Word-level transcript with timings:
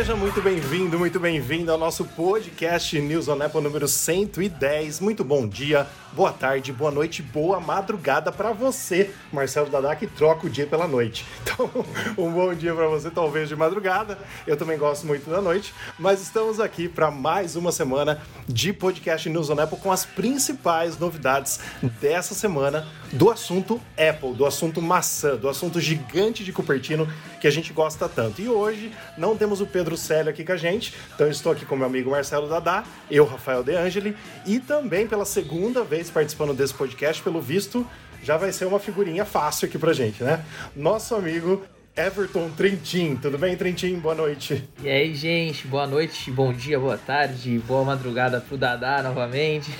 Seja 0.00 0.16
muito 0.16 0.40
bem-vindo, 0.40 0.98
muito 0.98 1.20
bem-vindo 1.20 1.70
ao 1.70 1.76
nosso 1.76 2.06
podcast 2.06 2.98
News 2.98 3.28
on 3.28 3.42
Apple 3.42 3.60
número 3.60 3.86
110. 3.86 4.98
Muito 4.98 5.22
bom 5.22 5.46
dia, 5.46 5.86
boa 6.12 6.32
tarde, 6.32 6.72
boa 6.72 6.90
noite, 6.90 7.22
boa 7.22 7.60
madrugada 7.60 8.32
para 8.32 8.52
você, 8.52 9.10
Marcelo 9.32 9.70
Dadá, 9.70 9.94
que 9.94 10.06
troca 10.06 10.46
o 10.46 10.50
dia 10.50 10.66
pela 10.66 10.86
noite. 10.86 11.24
Então, 11.50 11.68
um 12.16 12.30
bom 12.30 12.54
dia 12.54 12.72
para 12.74 12.86
você, 12.86 13.10
talvez 13.10 13.48
de 13.48 13.56
madrugada. 13.56 14.16
Eu 14.46 14.56
também 14.56 14.78
gosto 14.78 15.06
muito 15.06 15.28
da 15.28 15.42
noite, 15.42 15.74
mas 15.98 16.22
estamos 16.22 16.58
aqui 16.58 16.88
para 16.88 17.10
mais 17.10 17.56
uma 17.56 17.72
semana 17.72 18.22
de 18.48 18.72
podcast 18.72 19.28
News 19.28 19.50
on 19.50 19.60
Apple 19.60 19.78
com 19.78 19.92
as 19.92 20.06
principais 20.06 20.98
novidades 20.98 21.60
dessa 22.00 22.34
semana 22.34 22.86
do 23.12 23.30
assunto 23.30 23.80
Apple, 23.98 24.32
do 24.34 24.46
assunto 24.46 24.80
maçã, 24.80 25.36
do 25.36 25.48
assunto 25.48 25.80
gigante 25.80 26.44
de 26.44 26.52
Cupertino 26.52 27.06
que 27.40 27.48
a 27.48 27.50
gente 27.50 27.72
gosta 27.72 28.08
tanto. 28.08 28.40
E 28.40 28.48
hoje 28.48 28.92
não 29.18 29.36
temos 29.36 29.60
o 29.60 29.66
Pedro 29.66 29.96
Célio 29.96 30.30
aqui 30.30 30.44
com 30.44 30.52
a 30.52 30.56
gente, 30.56 30.94
então 31.14 31.28
estou 31.28 31.52
aqui 31.52 31.64
com 31.64 31.74
meu 31.74 31.86
amigo 31.86 32.10
Marcelo 32.10 32.48
Dadá, 32.48 32.84
eu, 33.10 33.24
Rafael 33.24 33.64
De 33.64 33.74
Angeli, 33.74 34.16
e 34.46 34.60
também 34.60 35.06
pela 35.06 35.24
segunda 35.24 35.82
vez 35.82 35.99
participando 36.08 36.54
desse 36.54 36.72
podcast, 36.72 37.20
pelo 37.22 37.42
visto, 37.42 37.84
já 38.22 38.36
vai 38.36 38.52
ser 38.52 38.66
uma 38.66 38.78
figurinha 38.78 39.24
fácil 39.24 39.66
aqui 39.66 39.76
pra 39.76 39.92
gente, 39.92 40.22
né? 40.22 40.44
Nosso 40.76 41.14
amigo 41.14 41.62
Everton 41.96 42.48
Trentin. 42.50 43.16
Tudo 43.16 43.36
bem, 43.36 43.56
Trentin? 43.56 43.98
Boa 43.98 44.14
noite. 44.14 44.66
E 44.82 44.88
aí, 44.88 45.14
gente, 45.14 45.66
boa 45.66 45.86
noite, 45.86 46.30
bom 46.30 46.52
dia, 46.52 46.78
boa 46.78 46.96
tarde, 46.96 47.58
boa 47.66 47.84
madrugada 47.84 48.40
pro 48.40 48.56
Dadá 48.56 49.02
novamente. 49.02 49.70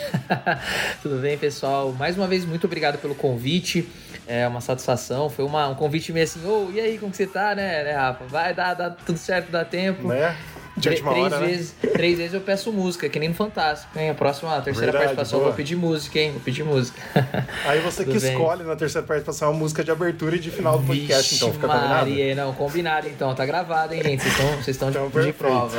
Tudo 1.03 1.17
bem, 1.17 1.39
pessoal? 1.39 1.93
Mais 1.93 2.17
uma 2.17 2.27
vez, 2.27 2.45
muito 2.45 2.67
obrigado 2.67 2.99
pelo 2.99 3.15
convite. 3.15 3.89
É 4.27 4.47
uma 4.47 4.61
satisfação. 4.61 5.31
Foi 5.31 5.45
uma, 5.45 5.69
um 5.69 5.75
convite 5.75 6.13
meio 6.13 6.25
assim, 6.25 6.45
ô, 6.45 6.67
oh, 6.69 6.73
e 6.73 6.81
aí, 6.81 6.99
como 6.99 7.11
que 7.11 7.17
você 7.17 7.27
tá, 7.27 7.55
né, 7.55 7.85
né, 7.85 7.93
Rafa? 7.93 8.25
Vai 8.27 8.53
dar, 8.53 8.75
dar 8.75 8.91
tudo 8.91 9.19
certo, 9.19 9.51
dá 9.51 9.65
tempo. 9.65 10.09
Né? 10.09 10.37
De 10.81 10.89
três, 10.89 11.05
hora, 11.05 11.41
né? 11.41 11.47
vezes, 11.47 11.75
né? 11.83 11.91
três 11.91 12.19
vezes 12.19 12.35
eu 12.35 12.41
peço 12.41 12.73
música, 12.73 13.09
que 13.09 13.19
nem 13.19 13.29
no 13.29 13.35
Fantástico, 13.35 13.99
hein? 13.99 14.11
A 14.11 14.15
próxima, 14.15 14.57
a 14.57 14.61
terceira 14.61 14.93
Verdade, 14.93 15.15
participação, 15.15 15.39
boa. 15.39 15.49
eu 15.49 15.53
vou 15.53 15.57
pedir 15.57 15.77
música, 15.77 16.19
hein? 16.19 16.33
Vou 16.33 16.41
pedir 16.41 16.65
música. 16.65 17.01
Aí 17.67 17.81
você 17.81 18.05
que 18.05 18.19
bem. 18.19 18.33
escolhe 18.33 18.65
na 18.65 18.77
terceira 18.77 19.07
participação 19.07 19.51
a 19.51 19.53
música 19.53 19.85
de 19.85 19.91
abertura 19.91 20.37
e 20.37 20.39
de 20.39 20.51
final 20.51 20.79
do 20.79 20.87
podcast, 20.87 21.23
Vixe 21.23 21.37
então 21.37 21.53
fica 21.53 21.69
combinado? 21.69 21.95
Maria, 21.95 22.35
não, 22.35 22.53
combinado 22.55 23.09
então, 23.09 23.35
tá 23.35 23.47
gravado, 23.47 23.95
hein, 23.95 24.03
gente? 24.03 24.23
Vocês 24.23 24.35
estão, 24.35 24.51
vocês 24.53 24.69
estão 24.69 24.91
então, 24.91 25.09
de, 25.09 25.27
de 25.27 25.33
prova. 25.33 25.79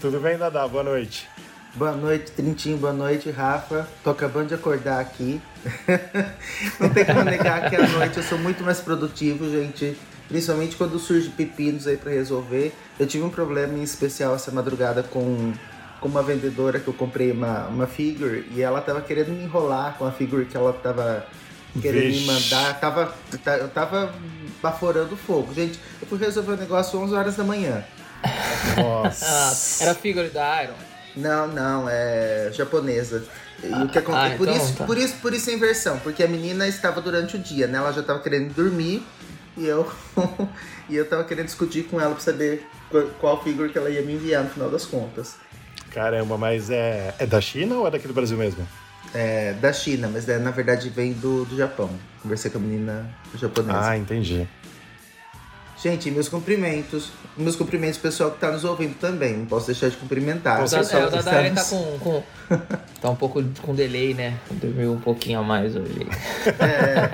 Tudo 0.00 0.20
bem, 0.20 0.36
Dadá? 0.36 0.66
Boa 0.66 0.84
noite. 0.84 1.28
Boa 1.74 1.92
noite, 1.92 2.32
Trintinho. 2.32 2.76
Boa 2.76 2.92
noite, 2.92 3.30
Rafa. 3.30 3.88
Tô 4.04 4.10
acabando 4.10 4.48
de 4.48 4.54
acordar 4.54 5.00
aqui. 5.00 5.40
Não 6.78 6.90
tem 6.90 7.04
como 7.04 7.22
negar 7.22 7.70
que 7.70 7.76
à 7.76 7.88
noite 7.88 8.18
eu 8.18 8.22
sou 8.22 8.36
muito 8.36 8.62
mais 8.62 8.80
produtivo, 8.80 9.48
gente. 9.50 9.96
Principalmente 10.28 10.76
quando 10.76 10.98
surge 10.98 11.28
pepinos 11.30 11.86
aí 11.86 11.96
para 11.96 12.10
resolver. 12.10 12.72
Eu 12.98 13.06
tive 13.06 13.24
um 13.24 13.30
problema 13.30 13.78
em 13.78 13.82
especial 13.82 14.34
essa 14.34 14.50
madrugada 14.50 15.02
com, 15.02 15.52
com 16.00 16.08
uma 16.08 16.22
vendedora 16.22 16.80
que 16.80 16.88
eu 16.88 16.94
comprei 16.94 17.30
uma, 17.32 17.66
uma 17.66 17.86
figure 17.86 18.46
e 18.54 18.62
ela 18.62 18.80
tava 18.80 19.00
querendo 19.00 19.28
me 19.28 19.44
enrolar 19.44 19.96
com 19.98 20.06
a 20.06 20.12
figure 20.12 20.46
que 20.46 20.56
ela 20.56 20.72
tava 20.72 21.26
querendo 21.80 22.04
Vixe. 22.04 22.20
me 22.20 22.26
mandar. 22.26 22.80
Tava, 22.80 23.14
eu 23.60 23.68
tava 23.68 24.14
baforando 24.62 25.16
fogo. 25.16 25.52
Gente, 25.54 25.78
eu 26.00 26.06
fui 26.06 26.18
resolver 26.18 26.52
o 26.52 26.56
negócio 26.56 26.98
11 26.98 27.14
horas 27.14 27.36
da 27.36 27.44
manhã. 27.44 27.84
Nossa. 28.76 29.84
Era 29.84 29.94
figure 29.94 30.28
da 30.28 30.62
Iron. 30.62 30.74
Não, 31.14 31.46
não, 31.46 31.88
é 31.88 32.50
japonesa. 32.52 33.24
E 33.62 33.72
o 33.84 33.88
que 33.88 33.98
acontece? 33.98 34.34
Ah, 34.34 34.36
por, 34.36 34.48
então, 34.48 34.62
isso, 34.62 34.74
tá. 34.74 34.84
por 34.84 34.98
isso, 34.98 35.14
por 35.16 35.34
isso 35.34 35.50
a 35.50 35.52
inversão, 35.52 35.98
porque 35.98 36.22
a 36.22 36.28
menina 36.28 36.66
estava 36.66 37.00
durante 37.00 37.36
o 37.36 37.38
dia, 37.38 37.66
né? 37.66 37.78
Ela 37.78 37.92
já 37.92 38.00
estava 38.00 38.20
querendo 38.20 38.52
dormir 38.54 39.06
e 39.56 39.66
eu 39.66 39.90
e 40.88 40.96
eu 40.96 41.08
tava 41.08 41.24
querendo 41.24 41.46
discutir 41.46 41.84
com 41.84 42.00
ela 42.00 42.14
para 42.14 42.20
saber 42.20 42.66
qual, 42.90 43.04
qual 43.20 43.42
figure 43.42 43.68
que 43.70 43.78
ela 43.78 43.90
ia 43.90 44.02
me 44.02 44.14
enviar 44.14 44.44
no 44.44 44.50
final 44.50 44.70
das 44.70 44.84
contas. 44.84 45.36
Caramba, 45.90 46.38
mas 46.38 46.70
é, 46.70 47.14
é 47.18 47.26
da 47.26 47.40
China 47.40 47.76
ou 47.76 47.86
é 47.86 47.90
daqui 47.90 48.08
do 48.08 48.14
Brasil 48.14 48.36
mesmo? 48.36 48.66
É 49.14 49.52
da 49.54 49.72
China, 49.72 50.08
mas 50.10 50.28
é, 50.28 50.38
na 50.38 50.50
verdade 50.50 50.88
vem 50.88 51.12
do, 51.12 51.44
do 51.44 51.56
Japão. 51.56 51.90
Conversei 52.22 52.50
com 52.50 52.58
a 52.58 52.60
menina 52.60 53.10
japonesa. 53.38 53.78
Ah, 53.78 53.98
entendi. 53.98 54.48
Gente, 55.82 56.10
meus 56.12 56.28
cumprimentos. 56.28 57.10
Meus 57.36 57.56
cumprimentos 57.56 57.98
pessoal 57.98 58.30
que 58.30 58.38
tá 58.38 58.52
nos 58.52 58.64
ouvindo 58.64 58.94
também. 58.98 59.36
Não 59.36 59.46
posso 59.46 59.66
deixar 59.66 59.88
de 59.90 59.96
cumprimentar. 59.96 60.58
O 60.58 60.62
pessoal, 60.62 61.02
é, 61.02 61.06
o 61.06 61.10
tá 61.10 61.64
com, 61.64 61.98
com, 61.98 62.22
tá 63.02 63.10
um 63.10 63.16
pouco 63.16 63.42
com 63.60 63.74
delay, 63.74 64.14
né? 64.14 64.38
Dormiu 64.50 64.92
um 64.92 65.00
pouquinho 65.00 65.40
a 65.40 65.42
mais 65.42 65.74
hoje. 65.74 66.06
É. 66.46 67.10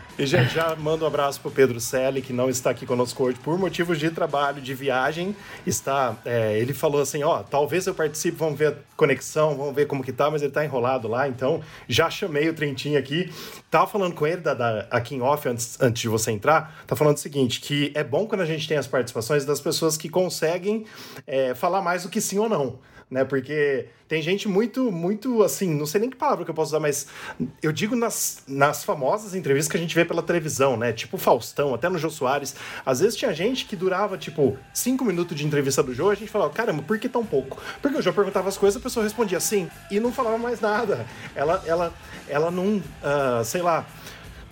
E, 0.18 0.24
gente, 0.24 0.54
já 0.54 0.74
mando 0.74 1.04
um 1.04 1.08
abraço 1.08 1.38
pro 1.42 1.50
Pedro 1.50 1.78
Selle, 1.78 2.22
que 2.22 2.32
não 2.32 2.48
está 2.48 2.70
aqui 2.70 2.86
conosco 2.86 3.22
hoje 3.22 3.38
por 3.38 3.58
motivos 3.58 3.98
de 3.98 4.10
trabalho, 4.10 4.62
de 4.62 4.72
viagem. 4.72 5.36
Está, 5.66 6.16
é, 6.24 6.58
ele 6.58 6.72
falou 6.72 7.02
assim, 7.02 7.22
ó, 7.22 7.42
talvez 7.42 7.86
eu 7.86 7.94
participe, 7.94 8.34
vamos 8.34 8.58
ver 8.58 8.68
a 8.68 8.76
conexão, 8.96 9.54
vamos 9.54 9.74
ver 9.74 9.86
como 9.86 10.02
que 10.02 10.12
tá, 10.12 10.30
mas 10.30 10.40
ele 10.40 10.52
tá 10.52 10.64
enrolado 10.64 11.06
lá, 11.06 11.28
então 11.28 11.60
já 11.86 12.08
chamei 12.08 12.48
o 12.48 12.54
Trentinho 12.54 12.98
aqui. 12.98 13.30
Tava 13.70 13.86
falando 13.86 14.14
com 14.14 14.26
ele 14.26 14.40
da, 14.40 14.54
da, 14.54 14.86
aqui 14.90 15.14
em 15.14 15.20
off, 15.20 15.46
antes, 15.46 15.78
antes 15.82 16.00
de 16.00 16.08
você 16.08 16.30
entrar, 16.30 16.82
tá 16.86 16.96
falando 16.96 17.18
o 17.18 17.20
seguinte, 17.20 17.60
que 17.60 17.92
é 17.94 18.02
bom 18.02 18.26
quando 18.26 18.40
a 18.40 18.46
gente 18.46 18.66
tem 18.66 18.78
as 18.78 18.86
participações 18.86 19.44
das 19.44 19.60
pessoas 19.60 19.98
que 19.98 20.08
conseguem 20.08 20.86
é, 21.26 21.54
falar 21.54 21.82
mais 21.82 22.04
do 22.04 22.08
que 22.08 22.22
sim 22.22 22.38
ou 22.38 22.48
não 22.48 22.78
né? 23.10 23.24
Porque 23.24 23.86
tem 24.08 24.20
gente 24.20 24.48
muito, 24.48 24.90
muito 24.90 25.42
assim, 25.42 25.72
não 25.72 25.86
sei 25.86 26.00
nem 26.00 26.10
que 26.10 26.16
palavra 26.16 26.44
que 26.44 26.50
eu 26.50 26.54
posso 26.54 26.70
usar, 26.70 26.80
mas 26.80 27.06
eu 27.62 27.72
digo 27.72 27.96
nas, 27.96 28.42
nas 28.46 28.84
famosas 28.84 29.34
entrevistas 29.34 29.70
que 29.70 29.76
a 29.76 29.80
gente 29.80 29.94
vê 29.94 30.04
pela 30.04 30.22
televisão, 30.22 30.76
né? 30.76 30.92
Tipo 30.92 31.16
Faustão, 31.16 31.74
até 31.74 31.88
no 31.88 31.98
Jô 31.98 32.10
Soares. 32.10 32.54
Às 32.84 33.00
vezes 33.00 33.16
tinha 33.16 33.32
gente 33.32 33.64
que 33.64 33.76
durava, 33.76 34.16
tipo, 34.18 34.56
cinco 34.72 35.04
minutos 35.04 35.36
de 35.36 35.46
entrevista 35.46 35.82
do 35.82 35.94
Jô, 35.94 36.10
a 36.10 36.14
gente 36.14 36.30
falava, 36.30 36.52
caramba, 36.52 36.82
por 36.82 36.98
que 36.98 37.08
tão 37.08 37.24
pouco? 37.24 37.60
Porque 37.80 37.96
o 37.96 38.02
Jô 38.02 38.12
perguntava 38.12 38.48
as 38.48 38.56
coisas, 38.56 38.80
a 38.80 38.82
pessoa 38.82 39.04
respondia 39.04 39.40
sim 39.40 39.68
e 39.90 40.00
não 40.00 40.12
falava 40.12 40.38
mais 40.38 40.60
nada. 40.60 41.06
Ela, 41.34 41.62
ela, 41.66 41.94
ela 42.28 42.50
não, 42.50 42.76
uh, 42.76 43.44
sei 43.44 43.62
lá 43.62 43.86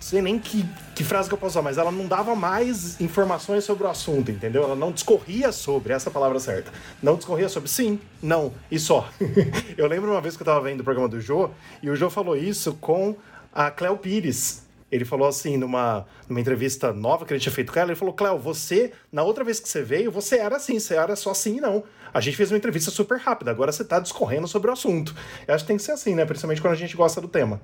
sei 0.05 0.21
nem 0.21 0.37
que, 0.37 0.63
que 0.93 1.03
frase 1.03 1.27
que 1.27 1.33
eu 1.33 1.37
posso 1.37 1.53
usar, 1.53 1.63
mas 1.63 1.79
ela 1.79 1.91
não 1.91 2.05
dava 2.05 2.35
mais 2.35 3.01
informações 3.01 3.63
sobre 3.63 3.85
o 3.85 3.89
assunto, 3.89 4.29
entendeu? 4.29 4.63
Ela 4.63 4.75
não 4.75 4.91
discorria 4.91 5.51
sobre, 5.51 5.93
essa 5.93 6.11
palavra 6.11 6.39
certa. 6.39 6.71
Não 7.01 7.15
discorria 7.15 7.49
sobre 7.49 7.67
sim, 7.71 7.99
não, 8.21 8.53
e 8.69 8.77
só. 8.77 9.09
eu 9.75 9.87
lembro 9.87 10.11
uma 10.11 10.21
vez 10.21 10.37
que 10.37 10.43
eu 10.43 10.45
tava 10.45 10.61
vendo 10.61 10.81
o 10.81 10.83
programa 10.83 11.09
do 11.09 11.19
Jô, 11.19 11.49
e 11.81 11.89
o 11.89 11.95
Jô 11.95 12.07
falou 12.11 12.37
isso 12.37 12.75
com 12.75 13.15
a 13.51 13.71
Cléo 13.71 13.97
Pires. 13.97 14.63
Ele 14.91 15.03
falou 15.03 15.27
assim, 15.27 15.57
numa, 15.57 16.05
numa 16.29 16.39
entrevista 16.39 16.93
nova 16.93 17.25
que 17.25 17.33
ele 17.33 17.39
tinha 17.39 17.51
feito 17.51 17.73
com 17.73 17.79
ela, 17.79 17.89
ele 17.89 17.97
falou, 17.97 18.13
Cléo, 18.13 18.37
você, 18.37 18.91
na 19.11 19.23
outra 19.23 19.43
vez 19.43 19.59
que 19.59 19.67
você 19.67 19.81
veio, 19.81 20.11
você 20.11 20.37
era 20.37 20.57
assim, 20.57 20.79
você 20.79 20.93
era 20.93 21.15
só 21.15 21.31
assim 21.31 21.57
e 21.57 21.61
não. 21.61 21.83
A 22.13 22.21
gente 22.21 22.37
fez 22.37 22.51
uma 22.51 22.57
entrevista 22.59 22.91
super 22.91 23.17
rápida, 23.17 23.49
agora 23.49 23.71
você 23.71 23.83
tá 23.83 23.99
discorrendo 23.99 24.47
sobre 24.47 24.69
o 24.69 24.73
assunto. 24.73 25.15
Eu 25.47 25.55
acho 25.55 25.63
que 25.63 25.67
tem 25.67 25.77
que 25.77 25.83
ser 25.83 25.93
assim, 25.93 26.13
né? 26.13 26.25
Principalmente 26.25 26.61
quando 26.61 26.73
a 26.73 26.77
gente 26.77 26.95
gosta 26.95 27.19
do 27.19 27.27
tema. 27.27 27.59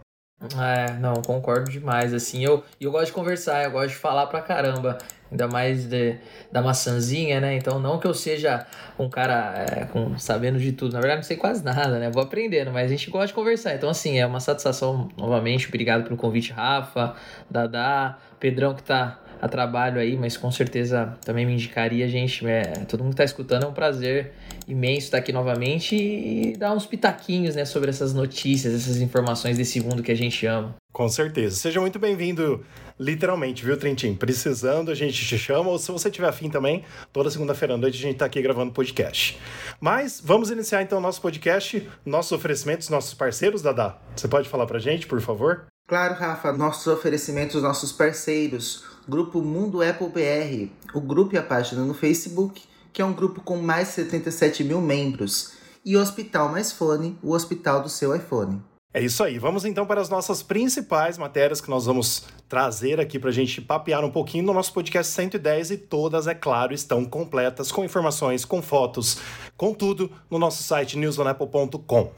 É, 0.59 0.93
não, 0.93 1.13
concordo 1.21 1.69
demais, 1.69 2.15
assim, 2.15 2.43
eu, 2.43 2.63
eu 2.79 2.91
gosto 2.91 3.07
de 3.07 3.11
conversar, 3.11 3.63
eu 3.63 3.69
gosto 3.69 3.89
de 3.89 3.95
falar 3.95 4.25
pra 4.25 4.41
caramba, 4.41 4.97
ainda 5.29 5.47
mais 5.47 5.85
de, 5.87 6.17
da 6.51 6.63
maçãzinha, 6.63 7.39
né, 7.39 7.55
então 7.55 7.79
não 7.79 7.99
que 7.99 8.07
eu 8.07 8.13
seja 8.13 8.65
um 8.97 9.07
cara 9.07 9.53
é, 9.69 9.85
com, 9.85 10.17
sabendo 10.17 10.57
de 10.57 10.71
tudo, 10.71 10.93
na 10.93 10.99
verdade 10.99 11.17
não 11.19 11.27
sei 11.27 11.37
quase 11.37 11.63
nada, 11.63 11.99
né, 11.99 12.09
vou 12.09 12.23
aprendendo, 12.23 12.71
mas 12.71 12.87
a 12.87 12.89
gente 12.89 13.11
gosta 13.11 13.27
de 13.27 13.33
conversar, 13.33 13.75
então 13.75 13.87
assim, 13.87 14.17
é 14.17 14.25
uma 14.25 14.39
satisfação, 14.39 15.09
novamente, 15.15 15.67
obrigado 15.67 16.05
pelo 16.05 16.17
convite, 16.17 16.51
Rafa, 16.51 17.13
Dadá, 17.47 18.17
Pedrão 18.39 18.73
que 18.73 18.81
tá 18.81 19.19
a 19.41 19.47
trabalho 19.49 19.99
aí, 19.99 20.15
mas 20.15 20.37
com 20.37 20.51
certeza 20.51 21.17
também 21.25 21.47
me 21.47 21.53
indicaria, 21.53 22.07
gente. 22.07 22.45
É, 22.47 22.61
todo 22.87 23.03
mundo 23.03 23.13
que 23.13 23.17
tá 23.17 23.23
escutando 23.23 23.63
é 23.63 23.67
um 23.67 23.73
prazer 23.73 24.33
imenso 24.67 25.07
estar 25.07 25.17
aqui 25.17 25.33
novamente 25.33 25.95
e 25.95 26.55
dar 26.55 26.73
uns 26.73 26.85
pitaquinhos 26.85 27.55
né, 27.55 27.65
sobre 27.65 27.89
essas 27.89 28.13
notícias, 28.13 28.71
essas 28.73 28.97
informações 28.97 29.57
desse 29.57 29.81
mundo 29.81 30.03
que 30.03 30.11
a 30.11 30.15
gente 30.15 30.45
ama. 30.45 30.75
Com 30.93 31.09
certeza. 31.09 31.55
Seja 31.55 31.81
muito 31.81 31.97
bem-vindo, 31.97 32.63
literalmente, 32.99 33.65
viu, 33.65 33.75
Trentin? 33.75 34.13
Precisando, 34.13 34.91
a 34.91 34.95
gente 34.95 35.25
te 35.25 35.37
chama, 35.39 35.71
ou 35.71 35.79
se 35.79 35.91
você 35.91 36.11
tiver 36.11 36.27
afim 36.27 36.47
também, 36.47 36.83
toda 37.11 37.31
segunda-feira 37.31 37.73
à 37.73 37.77
noite 37.77 37.97
a 37.97 38.01
gente 38.01 38.17
tá 38.17 38.25
aqui 38.25 38.41
gravando 38.43 38.71
podcast. 38.71 39.39
Mas 39.79 40.21
vamos 40.23 40.51
iniciar 40.51 40.83
então 40.83 40.99
o 40.99 41.01
nosso 41.01 41.19
podcast, 41.19 41.89
nossos 42.05 42.31
oferecimentos, 42.31 42.89
nossos 42.89 43.15
parceiros, 43.15 43.63
Dadá. 43.63 43.97
Você 44.15 44.27
pode 44.27 44.47
falar 44.47 44.67
pra 44.67 44.77
gente, 44.77 45.07
por 45.07 45.19
favor? 45.19 45.65
Claro, 45.87 46.13
Rafa, 46.13 46.53
nossos 46.53 46.87
oferecimentos, 46.87 47.61
nossos 47.63 47.91
parceiros. 47.91 48.90
Grupo 49.07 49.41
Mundo 49.41 49.81
Apple 49.81 50.09
BR, 50.09 50.71
o 50.93 51.01
grupo 51.01 51.35
e 51.35 51.37
a 51.37 51.43
página 51.43 51.83
no 51.83 51.93
Facebook, 51.93 52.61
que 52.93 53.01
é 53.01 53.05
um 53.05 53.13
grupo 53.13 53.41
com 53.41 53.57
mais 53.57 53.89
de 53.89 53.93
77 53.95 54.63
mil 54.63 54.81
membros. 54.81 55.53
E 55.83 55.97
o 55.97 56.01
Hospital 56.01 56.49
Mais 56.49 56.71
Fone, 56.71 57.17
o 57.23 57.33
hospital 57.33 57.81
do 57.81 57.89
seu 57.89 58.15
iPhone. 58.15 58.61
É 58.93 59.01
isso 59.01 59.23
aí. 59.23 59.39
Vamos 59.39 59.63
então 59.63 59.85
para 59.85 60.01
as 60.01 60.09
nossas 60.09 60.43
principais 60.43 61.17
matérias 61.17 61.61
que 61.61 61.69
nós 61.69 61.85
vamos 61.85 62.25
trazer 62.49 62.99
aqui 62.99 63.17
para 63.17 63.29
a 63.29 63.33
gente 63.33 63.61
papear 63.61 64.03
um 64.03 64.11
pouquinho 64.11 64.43
no 64.43 64.53
nosso 64.53 64.73
podcast 64.73 65.13
110 65.13 65.71
e 65.71 65.77
todas, 65.77 66.27
é 66.27 66.35
claro, 66.35 66.73
estão 66.73 67.05
completas 67.05 67.71
com 67.71 67.85
informações, 67.85 68.43
com 68.43 68.61
fotos, 68.61 69.17
com 69.55 69.73
tudo 69.73 70.11
no 70.29 70.37
nosso 70.37 70.61
site 70.61 70.97
newsonapple.com. 70.97 72.11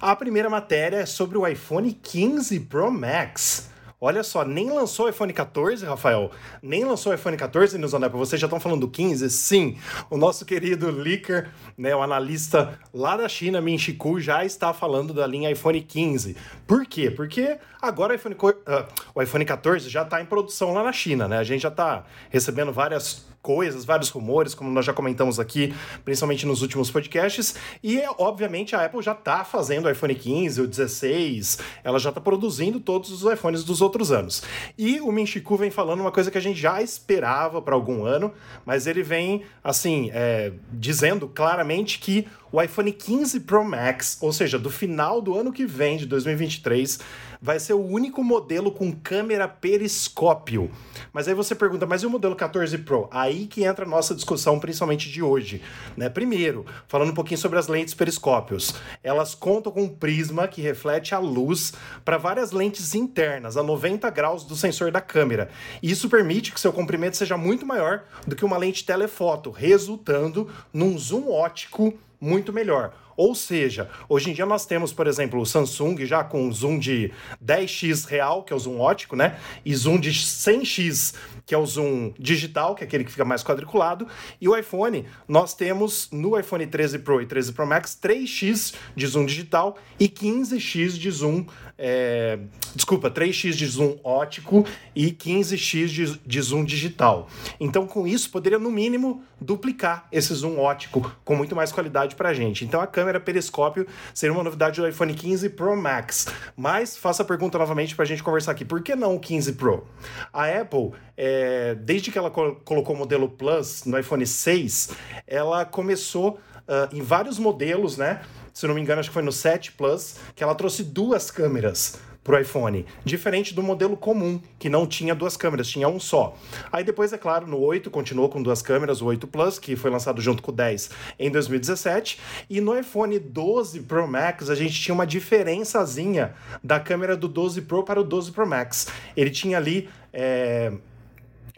A 0.00 0.16
primeira 0.16 0.48
matéria 0.48 0.96
é 0.96 1.06
sobre 1.06 1.36
o 1.36 1.46
iPhone 1.46 1.92
15 1.92 2.60
Pro 2.60 2.90
Max. 2.90 3.73
Olha 4.04 4.22
só, 4.22 4.44
nem 4.44 4.70
lançou 4.70 5.06
o 5.06 5.08
iPhone 5.08 5.32
14, 5.32 5.86
Rafael. 5.86 6.30
Nem 6.62 6.84
lançou 6.84 7.10
o 7.10 7.14
iPhone 7.14 7.38
14 7.38 7.78
no 7.78 7.86
Apple. 7.86 8.18
Vocês 8.18 8.38
já 8.38 8.46
estão 8.46 8.60
falando 8.60 8.82
do 8.82 8.88
15? 8.90 9.30
Sim. 9.30 9.78
O 10.10 10.18
nosso 10.18 10.44
querido 10.44 10.90
Licker, 10.90 11.48
né, 11.74 11.96
o 11.96 12.02
analista 12.02 12.78
lá 12.92 13.16
da 13.16 13.26
China, 13.30 13.62
Min 13.62 13.78
já 14.18 14.44
está 14.44 14.74
falando 14.74 15.14
da 15.14 15.26
linha 15.26 15.50
iPhone 15.50 15.80
15. 15.80 16.36
Por 16.66 16.84
quê? 16.84 17.10
Porque 17.10 17.56
agora 17.80 18.12
o 18.12 18.16
iPhone, 18.16 18.34
uh, 18.34 18.86
o 19.14 19.22
iPhone 19.22 19.42
14 19.42 19.88
já 19.88 20.02
está 20.02 20.20
em 20.20 20.26
produção 20.26 20.74
lá 20.74 20.84
na 20.84 20.92
China, 20.92 21.26
né? 21.26 21.38
A 21.38 21.44
gente 21.44 21.62
já 21.62 21.70
está 21.70 22.04
recebendo 22.28 22.74
várias 22.74 23.24
coisas, 23.44 23.84
vários 23.84 24.08
rumores, 24.08 24.54
como 24.54 24.70
nós 24.70 24.86
já 24.86 24.94
comentamos 24.94 25.38
aqui, 25.38 25.74
principalmente 26.02 26.46
nos 26.46 26.62
últimos 26.62 26.90
podcasts. 26.90 27.54
E, 27.82 28.00
obviamente, 28.16 28.74
a 28.74 28.86
Apple 28.86 29.02
já 29.02 29.12
está 29.12 29.44
fazendo 29.44 29.84
o 29.84 29.90
iPhone 29.90 30.14
15, 30.14 30.62
o 30.62 30.66
16, 30.66 31.58
ela 31.84 31.98
já 31.98 32.08
está 32.08 32.22
produzindo 32.22 32.80
todos 32.80 33.10
os 33.10 33.30
iPhones 33.30 33.62
dos 33.62 33.82
outros 33.82 34.10
anos. 34.10 34.42
E 34.78 34.98
o 34.98 35.12
Minchiku 35.12 35.58
vem 35.58 35.70
falando 35.70 36.00
uma 36.00 36.10
coisa 36.10 36.30
que 36.30 36.38
a 36.38 36.40
gente 36.40 36.58
já 36.58 36.80
esperava 36.80 37.60
para 37.60 37.74
algum 37.74 38.06
ano, 38.06 38.32
mas 38.64 38.86
ele 38.86 39.02
vem, 39.02 39.42
assim, 39.62 40.10
é, 40.14 40.50
dizendo 40.72 41.28
claramente 41.28 41.98
que 41.98 42.26
o 42.54 42.62
iPhone 42.62 42.92
15 42.92 43.40
Pro 43.40 43.64
Max, 43.64 44.16
ou 44.20 44.32
seja, 44.32 44.60
do 44.60 44.70
final 44.70 45.20
do 45.20 45.36
ano 45.36 45.52
que 45.52 45.66
vem, 45.66 45.96
de 45.96 46.06
2023, 46.06 47.00
vai 47.42 47.58
ser 47.58 47.72
o 47.72 47.84
único 47.84 48.22
modelo 48.22 48.70
com 48.70 48.92
câmera 48.92 49.48
periscópio. 49.48 50.70
Mas 51.12 51.26
aí 51.26 51.34
você 51.34 51.52
pergunta, 51.52 51.84
mas 51.84 52.04
e 52.04 52.06
o 52.06 52.10
modelo 52.10 52.36
14 52.36 52.78
Pro? 52.78 53.08
Aí 53.10 53.48
que 53.48 53.64
entra 53.64 53.84
a 53.84 53.88
nossa 53.88 54.14
discussão, 54.14 54.60
principalmente 54.60 55.10
de 55.10 55.20
hoje. 55.20 55.60
Né? 55.96 56.08
Primeiro, 56.08 56.64
falando 56.86 57.10
um 57.10 57.14
pouquinho 57.14 57.38
sobre 57.38 57.58
as 57.58 57.66
lentes 57.66 57.92
periscópios. 57.92 58.72
Elas 59.02 59.34
contam 59.34 59.72
com 59.72 59.82
um 59.82 59.88
prisma 59.88 60.46
que 60.46 60.62
reflete 60.62 61.12
a 61.12 61.18
luz 61.18 61.72
para 62.04 62.18
várias 62.18 62.52
lentes 62.52 62.94
internas, 62.94 63.56
a 63.56 63.64
90 63.64 64.08
graus 64.10 64.44
do 64.44 64.54
sensor 64.54 64.92
da 64.92 65.00
câmera. 65.00 65.50
Isso 65.82 66.08
permite 66.08 66.52
que 66.52 66.60
seu 66.60 66.72
comprimento 66.72 67.16
seja 67.16 67.36
muito 67.36 67.66
maior 67.66 68.04
do 68.24 68.36
que 68.36 68.44
uma 68.44 68.56
lente 68.56 68.86
telefoto, 68.86 69.50
resultando 69.50 70.48
num 70.72 70.96
zoom 70.96 71.28
ótico 71.32 71.92
muito 72.24 72.52
melhor. 72.52 72.94
Ou 73.16 73.34
seja, 73.34 73.88
hoje 74.08 74.30
em 74.30 74.32
dia 74.32 74.46
nós 74.46 74.66
temos, 74.66 74.92
por 74.92 75.06
exemplo, 75.06 75.40
o 75.40 75.46
Samsung 75.46 76.04
já 76.04 76.24
com 76.24 76.50
zoom 76.50 76.78
de 76.78 77.12
10x 77.44 78.06
real, 78.06 78.42
que 78.42 78.52
é 78.52 78.56
o 78.56 78.58
zoom 78.58 78.80
ótico, 78.80 79.14
né? 79.14 79.38
E 79.64 79.74
zoom 79.74 80.00
de 80.00 80.10
100x, 80.10 81.14
que 81.46 81.54
é 81.54 81.58
o 81.58 81.64
zoom 81.64 82.12
digital, 82.18 82.74
que 82.74 82.82
é 82.82 82.86
aquele 82.86 83.04
que 83.04 83.10
fica 83.10 83.24
mais 83.24 83.44
quadriculado. 83.44 84.08
E 84.40 84.48
o 84.48 84.56
iPhone, 84.56 85.06
nós 85.28 85.54
temos 85.54 86.08
no 86.10 86.38
iPhone 86.38 86.66
13 86.66 87.00
Pro 87.00 87.20
e 87.20 87.26
13 87.26 87.52
Pro 87.52 87.66
Max 87.66 87.96
3x 88.02 88.74
de 88.96 89.06
zoom 89.06 89.26
digital 89.26 89.76
e 90.00 90.08
15x 90.08 90.98
de 90.98 91.10
zoom. 91.10 91.46
É... 91.78 92.38
Desculpa, 92.74 93.10
3x 93.10 93.52
de 93.52 93.66
zoom 93.66 93.96
ótico 94.02 94.66
e 94.94 95.10
15x 95.12 95.86
de, 95.86 96.18
de 96.18 96.42
zoom 96.42 96.64
digital. 96.64 97.28
Então, 97.58 97.86
com 97.86 98.06
isso, 98.06 98.30
poderia 98.30 98.58
no 98.58 98.70
mínimo 98.70 99.22
duplicar 99.40 100.08
esse 100.10 100.32
zoom 100.34 100.58
ótico 100.58 101.12
com 101.24 101.36
muito 101.36 101.54
mais 101.54 101.70
qualidade 101.72 102.14
para 102.14 102.30
a 102.30 102.34
gente. 102.34 102.64
Então, 102.64 102.80
a 102.80 102.86
câmera 102.86 103.20
periscópio 103.20 103.86
seria 104.12 104.32
uma 104.32 104.42
novidade 104.42 104.80
do 104.80 104.88
iPhone 104.88 105.14
15 105.14 105.50
Pro 105.50 105.76
Max. 105.76 106.26
Mas 106.56 106.96
faça 106.96 107.22
a 107.22 107.26
pergunta 107.26 107.58
novamente 107.58 107.94
para 107.94 108.04
a 108.04 108.06
gente 108.06 108.22
conversar 108.22 108.52
aqui. 108.52 108.64
Por 108.64 108.82
que 108.82 108.94
não 108.96 109.16
o 109.16 109.20
15 109.20 109.52
Pro? 109.52 109.86
A 110.32 110.46
Apple, 110.46 110.92
é, 111.16 111.74
desde 111.74 112.10
que 112.10 112.18
ela 112.18 112.30
colocou 112.30 112.94
o 112.94 112.98
modelo 112.98 113.28
Plus 113.28 113.84
no 113.84 113.98
iPhone 113.98 114.26
6, 114.26 114.90
ela 115.26 115.64
começou 115.64 116.38
uh, 116.68 116.94
em 116.94 117.02
vários 117.02 117.38
modelos, 117.38 117.96
né? 117.96 118.22
Se 118.54 118.68
não 118.68 118.74
me 118.74 118.80
engano, 118.80 119.00
acho 119.00 119.10
que 119.10 119.14
foi 119.14 119.22
no 119.22 119.32
7 119.32 119.72
Plus, 119.72 120.14
que 120.34 120.44
ela 120.44 120.54
trouxe 120.54 120.84
duas 120.84 121.28
câmeras 121.28 121.98
para 122.22 122.36
o 122.36 122.38
iPhone, 122.38 122.86
diferente 123.04 123.52
do 123.52 123.62
modelo 123.62 123.96
comum, 123.96 124.40
que 124.58 124.70
não 124.70 124.86
tinha 124.86 125.14
duas 125.14 125.36
câmeras, 125.36 125.68
tinha 125.68 125.88
um 125.88 125.98
só. 126.00 126.34
Aí 126.72 126.82
depois, 126.82 127.12
é 127.12 127.18
claro, 127.18 127.46
no 127.46 127.58
8 127.58 127.90
continuou 127.90 128.28
com 128.30 128.40
duas 128.40 128.62
câmeras, 128.62 129.02
o 129.02 129.06
8 129.06 129.26
Plus, 129.26 129.58
que 129.58 129.74
foi 129.74 129.90
lançado 129.90 130.22
junto 130.22 130.40
com 130.40 130.52
o 130.52 130.54
10 130.54 130.90
em 131.18 131.30
2017, 131.30 132.18
e 132.48 132.60
no 132.60 132.78
iPhone 132.78 133.18
12 133.18 133.80
Pro 133.80 134.06
Max 134.08 134.48
a 134.48 134.54
gente 134.54 134.80
tinha 134.80 134.94
uma 134.94 135.06
diferençazinha 135.06 136.32
da 136.62 136.78
câmera 136.78 137.16
do 137.16 137.26
12 137.28 137.60
Pro 137.62 137.84
para 137.84 138.00
o 138.00 138.04
12 138.04 138.30
Pro 138.30 138.46
Max. 138.46 138.86
Ele 139.16 139.30
tinha 139.30 139.58
ali. 139.58 139.90
É 140.12 140.72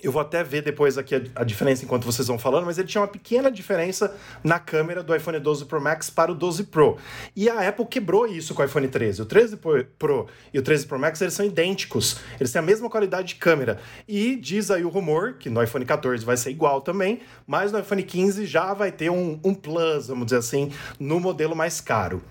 eu 0.02 0.12
vou 0.12 0.20
até 0.20 0.44
ver 0.44 0.62
depois 0.62 0.98
aqui 0.98 1.14
a, 1.14 1.22
a, 1.36 1.44
diferença 1.44 1.84
enquanto 1.84 2.04
vocês 2.04 2.28
vão 2.28 2.38
falando, 2.38 2.66
mas 2.66 2.76
ele 2.78 2.86
tinha 2.86 3.00
uma 3.00 3.08
pequena 3.08 3.50
diferença 3.50 4.14
na 4.44 4.58
câmera 4.58 5.02
do 5.02 5.14
iPhone 5.14 5.38
12 5.40 5.64
Pro 5.64 5.80
Max 5.80 6.10
para 6.10 6.30
o 6.30 6.34
12 6.34 6.64
Pro. 6.64 6.98
E 7.34 7.48
a 7.48 7.66
Apple 7.66 7.86
quebrou 7.86 8.26
isso 8.26 8.54
com 8.54 8.62
o 8.62 8.64
iPhone 8.64 8.86
13. 8.86 9.22
O 9.22 9.26
13 9.26 9.58
Pro 9.98 10.26
e 10.52 10.58
o 10.58 10.62
13 10.62 10.86
Pro 10.86 10.98
Max 10.98 11.20
eles 11.20 11.34
são 11.34 11.46
idênticos, 11.46 12.18
eles 12.38 12.52
têm 12.52 12.60
a 12.60 12.64
mesma 12.64 12.90
qualidade 12.90 13.28
de 13.28 13.34
câmera. 13.36 13.78
E 14.06 14.36
diz 14.36 14.70
aí 14.70 14.84
o 14.84 14.88
rumor 14.88 15.34
que 15.34 15.48
no 15.48 15.62
iPhone 15.62 15.84
14 15.84 16.24
vai 16.24 16.36
ser 16.36 16.50
igual 16.50 16.82
também, 16.82 17.20
mas 17.46 17.72
no 17.72 17.78
iPhone 17.78 18.02
15 18.02 18.44
já 18.44 18.74
vai 18.74 18.92
ter 18.92 19.10
um, 19.10 19.40
um 19.42 19.54
plus, 19.54 20.08
vamos 20.08 20.26
dizer 20.26 20.38
assim, 20.38 20.70
no 21.00 21.18
modelo 21.18 21.56
mais 21.56 21.80
caro. 21.80 22.22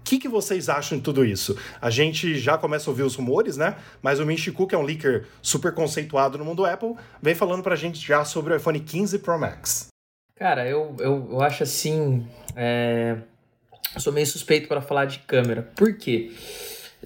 O 0.00 0.02
que, 0.10 0.18
que 0.18 0.28
vocês 0.28 0.68
acham 0.68 0.98
de 0.98 1.04
tudo 1.04 1.24
isso? 1.24 1.56
A 1.80 1.88
gente 1.88 2.38
já 2.38 2.58
começa 2.58 2.88
a 2.88 2.90
ouvir 2.90 3.02
os 3.02 3.14
rumores, 3.14 3.56
né? 3.56 3.76
Mas 4.02 4.18
o 4.18 4.26
Minchiku, 4.26 4.66
que 4.66 4.74
é 4.74 4.78
um 4.78 4.82
leaker 4.82 5.26
super 5.40 5.72
conceituado 5.72 6.36
no 6.36 6.44
mundo 6.44 6.64
Apple, 6.64 6.94
vem 7.22 7.34
falando 7.34 7.62
pra 7.62 7.76
gente 7.76 8.04
já 8.04 8.24
sobre 8.24 8.52
o 8.52 8.56
iPhone 8.56 8.80
15 8.80 9.18
Pro 9.20 9.38
Max. 9.38 9.88
Cara, 10.34 10.66
eu, 10.66 10.96
eu, 10.98 11.28
eu 11.32 11.42
acho 11.42 11.62
assim. 11.62 12.26
É... 12.56 13.18
Eu 13.94 14.00
sou 14.00 14.12
meio 14.12 14.26
suspeito 14.26 14.68
para 14.68 14.80
falar 14.80 15.04
de 15.04 15.18
câmera. 15.20 15.70
Por 15.76 15.96
quê? 15.96 16.32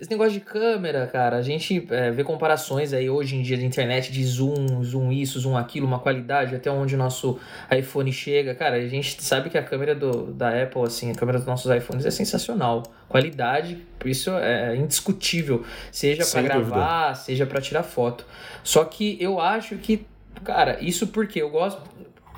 Esse 0.00 0.10
negócio 0.10 0.32
de 0.32 0.40
câmera, 0.40 1.06
cara, 1.06 1.36
a 1.36 1.42
gente 1.42 1.86
é, 1.90 2.10
vê 2.10 2.24
comparações 2.24 2.92
aí 2.92 3.08
hoje 3.08 3.36
em 3.36 3.42
dia 3.42 3.56
de 3.56 3.64
internet 3.64 4.10
de 4.10 4.24
zoom, 4.24 4.82
zoom 4.82 5.12
isso, 5.12 5.38
zoom 5.38 5.56
aquilo, 5.56 5.86
uma 5.86 6.00
qualidade, 6.00 6.54
até 6.56 6.68
onde 6.68 6.96
o 6.96 6.98
nosso 6.98 7.38
iPhone 7.70 8.12
chega. 8.12 8.56
Cara, 8.56 8.74
a 8.74 8.88
gente 8.88 9.22
sabe 9.22 9.50
que 9.50 9.56
a 9.56 9.62
câmera 9.62 9.94
do, 9.94 10.32
da 10.32 10.62
Apple, 10.62 10.82
assim, 10.82 11.12
a 11.12 11.14
câmera 11.14 11.38
dos 11.38 11.46
nossos 11.46 11.70
iPhones 11.72 12.04
é 12.04 12.10
sensacional. 12.10 12.82
Qualidade, 13.08 13.86
isso 14.04 14.30
é 14.32 14.74
indiscutível. 14.74 15.64
Seja 15.92 16.26
para 16.26 16.42
gravar, 16.42 17.06
dúvida. 17.06 17.14
seja 17.14 17.46
para 17.46 17.60
tirar 17.60 17.84
foto. 17.84 18.26
Só 18.64 18.84
que 18.84 19.16
eu 19.20 19.40
acho 19.40 19.76
que, 19.76 20.04
cara, 20.42 20.76
isso 20.80 21.06
porque 21.06 21.40
eu 21.40 21.50
gosto 21.50 21.80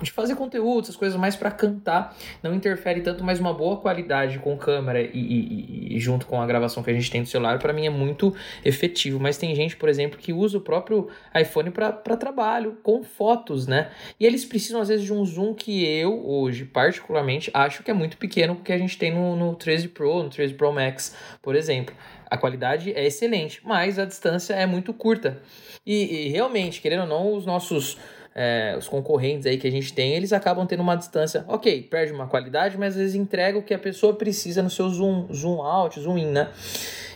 de 0.03 0.11
fazer 0.11 0.35
conteúdo, 0.35 0.85
essas 0.85 0.97
coisas 0.97 1.19
mais 1.19 1.37
para 1.37 1.51
cantar, 1.51 2.15
não 2.43 2.55
interfere 2.55 3.01
tanto, 3.01 3.25
mas 3.25 3.41
uma 3.41 3.53
boa 3.53 3.79
qualidade 3.79 4.39
com 4.39 4.57
câmera 4.57 5.01
e, 5.01 5.11
e, 5.15 5.97
e 5.97 6.01
junto 6.01 6.27
com 6.27 6.41
a 6.41 6.47
gravação 6.47 6.83
que 6.83 6.91
a 6.91 6.95
gente 6.95 7.11
tem 7.11 7.23
do 7.23 7.29
celular, 7.29 7.59
para 7.59 7.73
mim 7.73 7.87
é 7.87 7.91
muito 7.91 8.35
efetivo. 8.65 9.19
Mas 9.19 9.39
tem 9.39 9.55
gente, 9.55 9.77
por 9.77 9.89
exemplo, 9.89 10.19
que 10.19 10.33
usa 10.33 10.59
o 10.59 10.61
próprio 10.61 11.09
iPhone 11.35 11.71
para 11.71 12.17
trabalho, 12.17 12.77
com 12.83 13.03
fotos, 13.03 13.67
né? 13.67 13.91
E 14.21 14.27
eles 14.27 14.45
precisam, 14.45 14.81
às 14.81 14.89
vezes, 14.89 15.05
de 15.05 15.13
um 15.13 15.25
zoom 15.25 15.55
que 15.55 15.85
eu, 15.85 16.27
hoje, 16.27 16.65
particularmente, 16.65 17.51
acho 17.55 17.83
que 17.83 17.91
é 17.91 17.95
muito 17.95 18.17
pequeno, 18.17 18.57
que 18.57 18.73
a 18.73 18.79
gente 18.79 18.99
tem 18.99 19.15
no, 19.15 19.35
no 19.35 19.55
13 19.55 19.89
Pro, 19.89 20.23
no 20.23 20.29
13 20.29 20.55
Pro 20.55 20.73
Max, 20.73 21.17
por 21.41 21.57
exemplo. 21.57 21.95
A 22.29 22.37
qualidade 22.37 22.93
é 22.93 23.07
excelente, 23.07 23.61
mas 23.65 23.99
a 23.99 24.05
distância 24.05 24.53
é 24.53 24.67
muito 24.67 24.93
curta. 24.93 25.41
E, 25.87 26.27
e 26.27 26.29
realmente, 26.29 26.81
querendo 26.81 27.03
ou 27.03 27.07
não, 27.07 27.35
os 27.35 27.47
nossos 27.47 27.97
é, 28.39 28.77
os 28.79 28.87
concorrentes 28.87 29.47
aí 29.47 29.57
que 29.57 29.67
a 29.67 29.71
gente 29.71 29.95
tem, 29.95 30.13
eles 30.13 30.31
acabam 30.31 30.67
tendo 30.67 30.83
uma 30.83 30.95
distância, 30.95 31.43
ok, 31.49 31.81
perde 31.85 32.13
uma 32.13 32.27
qualidade, 32.27 32.77
mas 32.77 32.93
às 32.93 33.01
vezes 33.01 33.15
entrega 33.15 33.57
o 33.57 33.63
que 33.63 33.73
a 33.73 33.79
pessoa 33.79 34.13
precisa 34.13 34.63
no 34.63 34.69
seu 34.69 34.91
zoom, 34.91 35.27
zoom 35.33 35.63
out, 35.63 35.99
zoom 35.99 36.19
in, 36.19 36.27
né? 36.27 36.51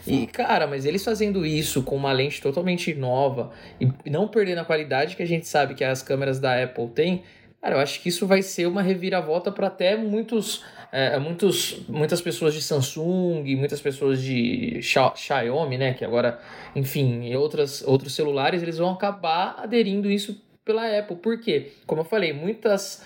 E, 0.07 0.27
cara, 0.27 0.67
mas 0.67 0.87
eles 0.87 1.05
fazendo 1.05 1.45
isso 1.45 1.83
com 1.83 1.95
uma 1.95 2.11
lente 2.11 2.41
totalmente 2.41 2.95
nova 2.95 3.51
e 3.79 4.09
não 4.09 4.27
perdendo 4.27 4.61
a 4.61 4.65
qualidade 4.65 5.15
que 5.15 5.23
a 5.23 5.27
gente 5.27 5.47
sabe 5.47 5.75
que 5.75 5.85
as 5.85 6.03
câmeras 6.03 6.41
da 6.41 6.65
Apple 6.65 6.89
têm, 6.89 7.23
cara, 7.61 7.75
eu 7.75 7.81
acho 7.81 8.01
que 8.01 8.09
isso 8.09 8.27
vai 8.27 8.41
ser 8.41 8.67
uma 8.67 8.81
reviravolta 8.81 9.53
para 9.53 9.67
até 9.67 9.99
muitos, 9.99 10.65
é, 10.91 11.19
muitos, 11.19 11.83
muitas 11.87 12.23
pessoas 12.23 12.55
de 12.55 12.63
Samsung, 12.63 13.45
muitas 13.57 13.83
pessoas 13.83 14.23
de 14.23 14.81
Xiaomi, 15.15 15.77
né? 15.77 15.93
Que 15.93 16.03
agora, 16.03 16.41
enfim, 16.75 17.35
outras, 17.35 17.83
outros 17.87 18.15
celulares, 18.15 18.63
eles 18.63 18.79
vão 18.79 18.93
acabar 18.93 19.57
aderindo 19.59 20.11
isso 20.11 20.49
pela 20.71 20.99
Apple. 20.99 21.17
Por 21.17 21.41
quê? 21.41 21.73
Como 21.87 22.01
eu 22.01 22.05
falei, 22.05 22.33
muitas 22.33 23.03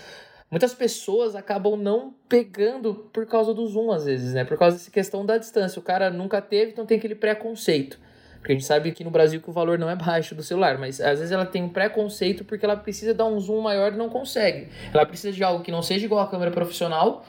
muitas 0.51 0.75
pessoas 0.75 1.35
acabam 1.35 1.77
não 1.77 2.15
pegando 2.29 2.95
por 3.13 3.27
causa 3.27 3.55
do 3.55 3.67
zoom 3.67 3.91
às 3.91 4.05
vezes, 4.05 4.35
né? 4.35 4.45
Por 4.45 4.59
causa 4.59 4.77
dessa 4.77 4.91
questão 4.91 5.25
da 5.25 5.39
distância. 5.39 5.81
O 5.81 5.83
cara 5.83 6.11
nunca 6.11 6.41
teve, 6.43 6.73
então 6.73 6.85
tem 6.85 6.99
aquele 6.99 7.15
preconceito. 7.15 7.99
Porque 8.39 8.53
a 8.53 8.55
gente 8.55 8.67
sabe 8.67 8.91
aqui 8.91 9.03
no 9.03 9.11
Brasil 9.11 9.41
que 9.41 9.49
o 9.49 9.53
valor 9.53 9.79
não 9.79 9.89
é 9.89 9.97
baixo 9.97 10.35
do 10.35 10.43
celular, 10.43 10.77
mas 10.77 11.01
às 11.01 11.19
vezes 11.19 11.33
ela 11.33 11.47
tem 11.47 11.63
um 11.63 11.71
preconceito 11.71 12.45
porque 12.45 12.63
ela 12.63 12.77
precisa 12.77 13.15
dar 13.15 13.25
um 13.25 13.41
zoom 13.41 13.63
maior 13.63 13.95
e 13.95 13.97
não 13.97 14.11
consegue. 14.11 14.69
Ela 14.93 15.07
precisa 15.07 15.33
de 15.33 15.43
algo 15.43 15.65
que 15.65 15.73
não 15.73 15.81
seja 15.81 16.05
igual 16.05 16.21
a 16.21 16.29
câmera 16.29 16.51
profissional, 16.51 17.25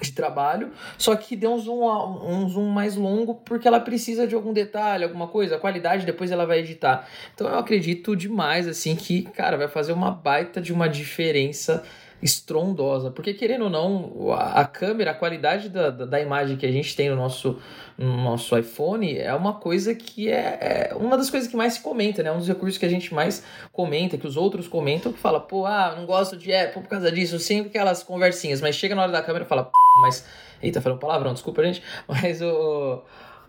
de 0.00 0.12
trabalho, 0.12 0.70
só 0.96 1.14
que 1.16 1.36
dê 1.36 1.46
um 1.46 1.58
zoom, 1.58 1.84
um 2.24 2.48
zoom 2.48 2.68
mais 2.68 2.96
longo 2.96 3.34
porque 3.34 3.68
ela 3.68 3.80
precisa 3.80 4.26
de 4.26 4.34
algum 4.34 4.52
detalhe, 4.52 5.04
alguma 5.04 5.28
coisa, 5.28 5.58
qualidade 5.58 6.06
depois 6.06 6.30
ela 6.30 6.46
vai 6.46 6.60
editar. 6.60 7.06
Então 7.34 7.48
eu 7.48 7.58
acredito 7.58 8.16
demais 8.16 8.66
assim 8.66 8.96
que, 8.96 9.22
cara, 9.22 9.56
vai 9.56 9.68
fazer 9.68 9.92
uma 9.92 10.10
baita 10.10 10.60
de 10.60 10.72
uma 10.72 10.88
diferença 10.88 11.84
estrondosa. 12.22 13.10
Porque, 13.10 13.34
querendo 13.34 13.64
ou 13.64 13.70
não, 13.70 14.32
a, 14.32 14.60
a 14.60 14.64
câmera, 14.64 15.12
a 15.12 15.14
qualidade 15.14 15.68
da, 15.68 15.90
da, 15.90 16.04
da, 16.04 16.20
imagem 16.20 16.56
que 16.56 16.66
a 16.66 16.70
gente 16.70 16.94
tem 16.94 17.08
no 17.08 17.16
nosso, 17.16 17.58
no 17.96 18.16
nosso 18.22 18.56
iPhone 18.56 19.16
é 19.16 19.34
uma 19.34 19.54
coisa 19.54 19.94
que 19.94 20.30
é, 20.30 20.90
é, 20.90 20.94
uma 20.94 21.16
das 21.16 21.30
coisas 21.30 21.48
que 21.48 21.56
mais 21.56 21.74
se 21.74 21.80
comenta, 21.80 22.22
né? 22.22 22.30
Um 22.30 22.38
dos 22.38 22.48
recursos 22.48 22.78
que 22.78 22.86
a 22.86 22.90
gente 22.90 23.12
mais 23.14 23.44
comenta, 23.72 24.18
que 24.18 24.26
os 24.26 24.36
outros 24.36 24.68
comentam, 24.68 25.12
que 25.12 25.18
fala, 25.18 25.40
pô, 25.40 25.66
ah, 25.66 25.94
não 25.96 26.06
gosto 26.06 26.36
de 26.36 26.54
Apple 26.54 26.82
por 26.82 26.88
causa 26.88 27.10
disso, 27.10 27.38
sempre 27.38 27.68
aquelas 27.68 28.02
conversinhas, 28.02 28.60
mas 28.60 28.74
chega 28.76 28.94
na 28.94 29.02
hora 29.02 29.12
da 29.12 29.22
câmera 29.22 29.44
e 29.44 29.48
fala, 29.48 29.70
mas. 30.02 30.26
Eita, 30.62 30.80
falando 30.82 30.98
palavrão, 30.98 31.32
desculpa, 31.32 31.64
gente. 31.64 31.82
Mas 32.06 32.42
o 32.42 33.02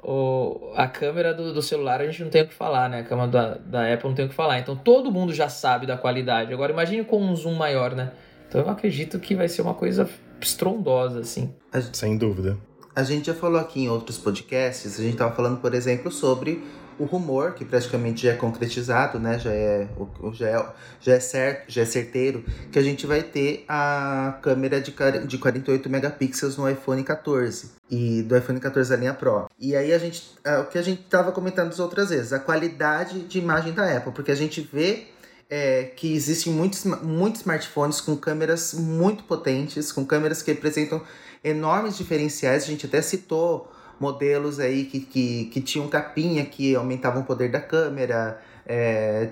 o, 0.03 0.71
a 0.75 0.87
câmera 0.87 1.33
do, 1.33 1.53
do, 1.53 1.61
celular 1.61 2.01
a 2.01 2.05
gente 2.05 2.23
não 2.23 2.29
tem 2.29 2.41
o 2.41 2.47
que 2.47 2.53
falar, 2.53 2.89
né? 2.89 3.01
A 3.01 3.03
câmera 3.03 3.27
da, 3.27 3.53
da 3.55 3.93
Apple 3.93 4.09
não 4.09 4.15
tem 4.15 4.25
o 4.25 4.29
que 4.29 4.33
falar. 4.33 4.59
Então 4.59 4.75
todo 4.75 5.11
mundo 5.11 5.33
já 5.33 5.47
sabe 5.47 5.85
da 5.85 5.95
qualidade. 5.95 6.53
Agora 6.53 6.71
imagine 6.71 7.03
com 7.03 7.21
um 7.21 7.35
zoom 7.35 7.53
maior, 7.53 7.93
né? 7.93 8.11
Então 8.51 8.59
eu 8.59 8.69
acredito 8.69 9.17
que 9.17 9.33
vai 9.33 9.47
ser 9.47 9.61
uma 9.61 9.73
coisa 9.73 10.09
estrondosa, 10.41 11.21
assim. 11.21 11.55
Sem 11.93 12.17
dúvida. 12.17 12.57
A 12.93 13.01
gente 13.01 13.27
já 13.27 13.33
falou 13.33 13.57
aqui 13.57 13.83
em 13.83 13.89
outros 13.89 14.17
podcasts, 14.17 14.99
a 14.99 15.03
gente 15.03 15.13
estava 15.13 15.33
falando, 15.33 15.61
por 15.61 15.73
exemplo, 15.73 16.11
sobre 16.11 16.61
o 16.99 17.05
rumor, 17.05 17.53
que 17.53 17.63
praticamente 17.63 18.23
já 18.23 18.33
é 18.33 18.35
concretizado, 18.35 19.17
né? 19.17 19.39
Já 19.39 19.53
é, 19.53 19.87
já 20.33 20.49
é, 20.49 20.65
já 20.99 21.13
é, 21.13 21.19
certo, 21.21 21.71
já 21.71 21.83
é 21.83 21.85
certeiro, 21.85 22.43
que 22.69 22.77
a 22.77 22.81
gente 22.83 23.07
vai 23.07 23.23
ter 23.23 23.63
a 23.69 24.37
câmera 24.41 24.81
de, 24.81 24.93
de 25.25 25.37
48 25.37 25.89
megapixels 25.89 26.57
no 26.57 26.69
iPhone 26.69 27.01
14 27.05 27.71
e 27.89 28.21
do 28.21 28.35
iPhone 28.35 28.59
14 28.59 28.89
da 28.89 28.97
linha 28.97 29.13
Pro. 29.13 29.49
E 29.57 29.77
aí 29.77 29.93
a 29.93 29.97
gente, 29.97 30.29
é, 30.43 30.57
o 30.57 30.65
que 30.65 30.77
a 30.77 30.81
gente 30.81 31.03
estava 31.03 31.31
comentando 31.31 31.69
as 31.69 31.79
outras 31.79 32.09
vezes, 32.09 32.33
a 32.33 32.39
qualidade 32.39 33.21
de 33.21 33.39
imagem 33.39 33.71
da 33.71 33.95
Apple, 33.95 34.11
porque 34.11 34.31
a 34.31 34.35
gente 34.35 34.59
vê 34.59 35.07
é, 35.51 35.83
que 35.83 36.15
existem 36.15 36.53
muitos, 36.53 36.85
muitos 36.85 37.41
smartphones 37.41 37.99
com 37.99 38.15
câmeras 38.15 38.73
muito 38.73 39.25
potentes, 39.25 39.91
com 39.91 40.05
câmeras 40.05 40.41
que 40.41 40.49
apresentam 40.49 41.03
enormes 41.43 41.97
diferenciais. 41.97 42.63
A 42.63 42.67
gente 42.67 42.85
até 42.85 43.01
citou 43.01 43.69
modelos 43.99 44.61
aí 44.61 44.85
que, 44.85 45.01
que, 45.01 45.45
que 45.45 45.59
tinham 45.59 45.89
capinha 45.89 46.45
que 46.45 46.73
aumentavam 46.73 47.23
o 47.23 47.25
poder 47.25 47.51
da 47.51 47.59
câmera. 47.59 48.41
É, 48.65 49.31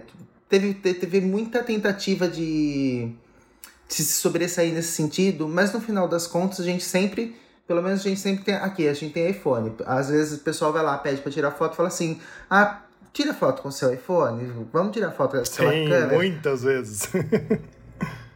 teve, 0.49 0.73
teve 0.73 1.21
muita 1.21 1.63
tentativa 1.63 2.27
de, 2.27 3.13
de 3.87 3.95
se 3.95 4.03
sobressair 4.03 4.73
nesse 4.73 4.91
sentido, 4.91 5.47
mas 5.47 5.71
no 5.71 5.79
final 5.79 6.05
das 6.05 6.27
contas 6.27 6.59
a 6.59 6.63
gente 6.63 6.83
sempre 6.83 7.33
pelo 7.65 7.83
menos 7.83 7.99
a 7.99 8.09
gente 8.09 8.19
sempre 8.19 8.43
tem 8.43 8.55
aqui, 8.55 8.87
a 8.87 8.93
gente 8.95 9.13
tem 9.13 9.29
iPhone. 9.29 9.71
Às 9.85 10.09
vezes 10.09 10.39
o 10.39 10.43
pessoal 10.43 10.73
vai 10.73 10.81
lá, 10.83 10.97
pede 10.97 11.21
para 11.21 11.31
tirar 11.31 11.51
foto 11.51 11.75
fala 11.75 11.87
assim: 11.87 12.19
"Ah, 12.49 12.81
tira 13.13 13.33
foto 13.33 13.61
com 13.61 13.71
seu 13.71 13.93
iPhone, 13.93 14.67
vamos 14.71 14.93
tirar 14.93 15.11
foto 15.11 15.37
com 15.37 15.45
sua 15.45 15.71
câmera". 15.71 16.15
muitas 16.15 16.63
vezes. 16.63 17.09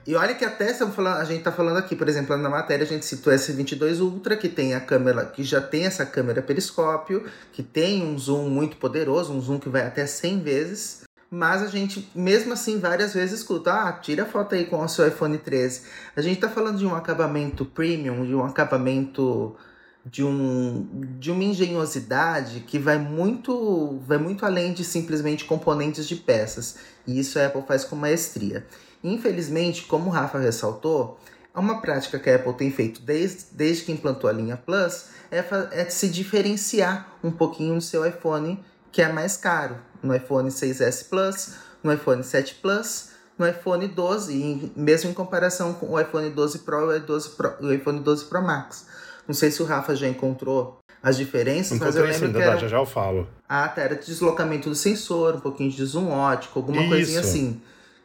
E 0.06 0.15
olha 0.15 0.36
que 0.36 0.44
até 0.44 0.70
estamos 0.70 0.94
falando, 0.94 1.18
a 1.18 1.24
gente 1.24 1.38
está 1.38 1.51
falando 1.51 1.77
aqui, 1.77 1.96
por 1.96 2.10
exemplo, 2.10 2.36
na 2.36 2.50
matéria 2.50 2.84
a 2.84 2.88
gente 2.88 3.06
citou 3.06 3.32
o 3.32 3.36
S22 3.36 4.01
Ultra, 4.01 4.36
que 4.36 4.50
tem 4.50 4.74
a 4.74 4.82
câmera, 4.82 5.25
que 5.25 5.44
já 5.44 5.62
tem 5.62 5.86
essa 5.86 6.06
câmera 6.06 6.42
periscópio, 6.42 7.25
que 7.53 7.63
tem 7.63 8.03
um 8.03 8.20
zoom 8.20 8.50
muito 8.50 8.75
poderoso, 8.75 9.32
um 9.32 9.39
zoom 9.39 9.60
que 9.60 9.70
vai 9.70 9.88
até 9.88 10.06
100 10.06 10.42
vezes. 10.42 11.03
Mas 11.32 11.63
a 11.63 11.68
gente, 11.68 12.12
mesmo 12.13 12.51
assim, 12.51 12.80
várias 12.80 13.13
vezes 13.13 13.39
escuta, 13.39 13.72
ah, 13.72 13.94
tira 13.94 14.25
foto 14.25 14.53
aí 14.53 14.65
com 14.65 14.84
o 14.84 14.89
seu 14.89 15.08
iPhone 15.08 15.38
13. 15.38 15.84
A 16.18 16.22
gente 16.22 16.36
está 16.36 16.50
falando 16.50 16.77
de 16.77 16.86
um 16.86 16.94
acabamento 16.94 17.65
premium, 17.65 18.25
de 18.25 18.36
um 18.36 18.44
acabamento 18.44 19.56
de, 20.05 20.24
um, 20.24 20.88
de 21.17 21.31
uma 21.31 21.43
engenhosidade 21.43 22.62
que 22.62 22.77
vai 22.77 22.98
muito, 22.98 24.00
vai 24.05 24.17
muito 24.17 24.45
além 24.45 24.74
de 24.74 24.83
simplesmente 24.83 25.45
componentes 25.45 26.07
de 26.07 26.15
peças. 26.15 26.75
E 27.07 27.19
isso 27.19 27.39
a 27.39 27.45
Apple 27.45 27.63
faz 27.67 27.83
com 27.83 27.95
maestria. 27.95 28.65
Infelizmente, 29.03 29.83
como 29.83 30.10
o 30.10 30.13
Rafa 30.13 30.39
ressaltou, 30.39 31.19
uma 31.55 31.81
prática 31.81 32.17
que 32.17 32.29
a 32.29 32.36
Apple 32.36 32.53
tem 32.53 32.72
feito 32.72 33.01
desde, 33.01 33.45
desde 33.51 33.83
que 33.83 33.91
implantou 33.91 34.29
a 34.29 34.33
linha 34.33 34.57
Plus 34.57 35.05
é, 35.29 35.43
é 35.72 35.89
se 35.89 36.10
diferenciar 36.10 37.15
um 37.24 37.31
pouquinho 37.31 37.75
no 37.75 37.81
seu 37.81 38.05
iPhone 38.05 38.63
que 38.91 39.01
é 39.01 39.12
mais 39.12 39.38
caro. 39.38 39.77
No 40.01 40.15
iPhone 40.15 40.50
6S 40.50 41.10
Plus, 41.10 41.55
no 41.83 41.93
iPhone 41.93 42.24
7 42.24 42.55
Plus, 42.55 43.10
no 43.38 43.48
iPhone 43.48 43.88
12, 43.88 44.33
e 44.33 44.72
mesmo 44.75 45.10
em 45.10 45.13
comparação 45.13 45.74
com 45.74 45.91
o 45.91 46.00
iPhone 46.00 46.29
12 46.29 46.60
Pro 46.60 46.91
e 46.93 46.98
o, 46.98 47.05
12 47.05 47.29
Pro, 47.31 47.55
o 47.62 47.74
iPhone 47.74 48.00
12 48.00 48.25
Pro 48.25 48.41
Max. 48.41 48.86
Não 49.27 49.34
sei 49.34 49.51
se 49.51 49.62
o 49.62 49.65
Rafa 49.65 49.96
já 49.96 50.08
encontrou 50.08 50.80
as 51.01 51.18
diferenças, 51.18 51.77
mas 51.77 51.96
eu 51.96 52.03
lembro 52.03 52.27
sim, 52.27 52.34
que 52.34 52.42
era... 52.42 52.58
já 52.58 52.68
já 52.68 52.77
eu 52.77 52.86
falo. 52.86 53.27
Ah, 53.48 53.68
tá, 53.68 53.82
era 53.82 53.96
deslocamento 53.96 54.70
do 54.70 54.75
sensor, 54.75 55.36
um 55.36 55.39
pouquinho 55.39 55.70
de 55.70 55.86
zoom 55.86 56.10
ótico, 56.10 56.60
alguma 56.60 56.82
Isso. 56.82 56.89
coisinha 56.89 57.20
assim 57.20 57.62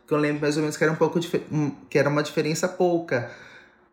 que 0.07 0.15
eu 0.15 0.19
lembro 0.19 0.41
mais 0.41 0.57
ou 0.57 0.63
menos 0.63 0.75
que 0.75 0.83
era 0.83 0.93
um 0.93 0.97
pouco 0.97 1.21
que 1.91 1.99
era 1.99 2.09
uma 2.09 2.23
diferença 2.23 2.67
pouca 2.67 3.31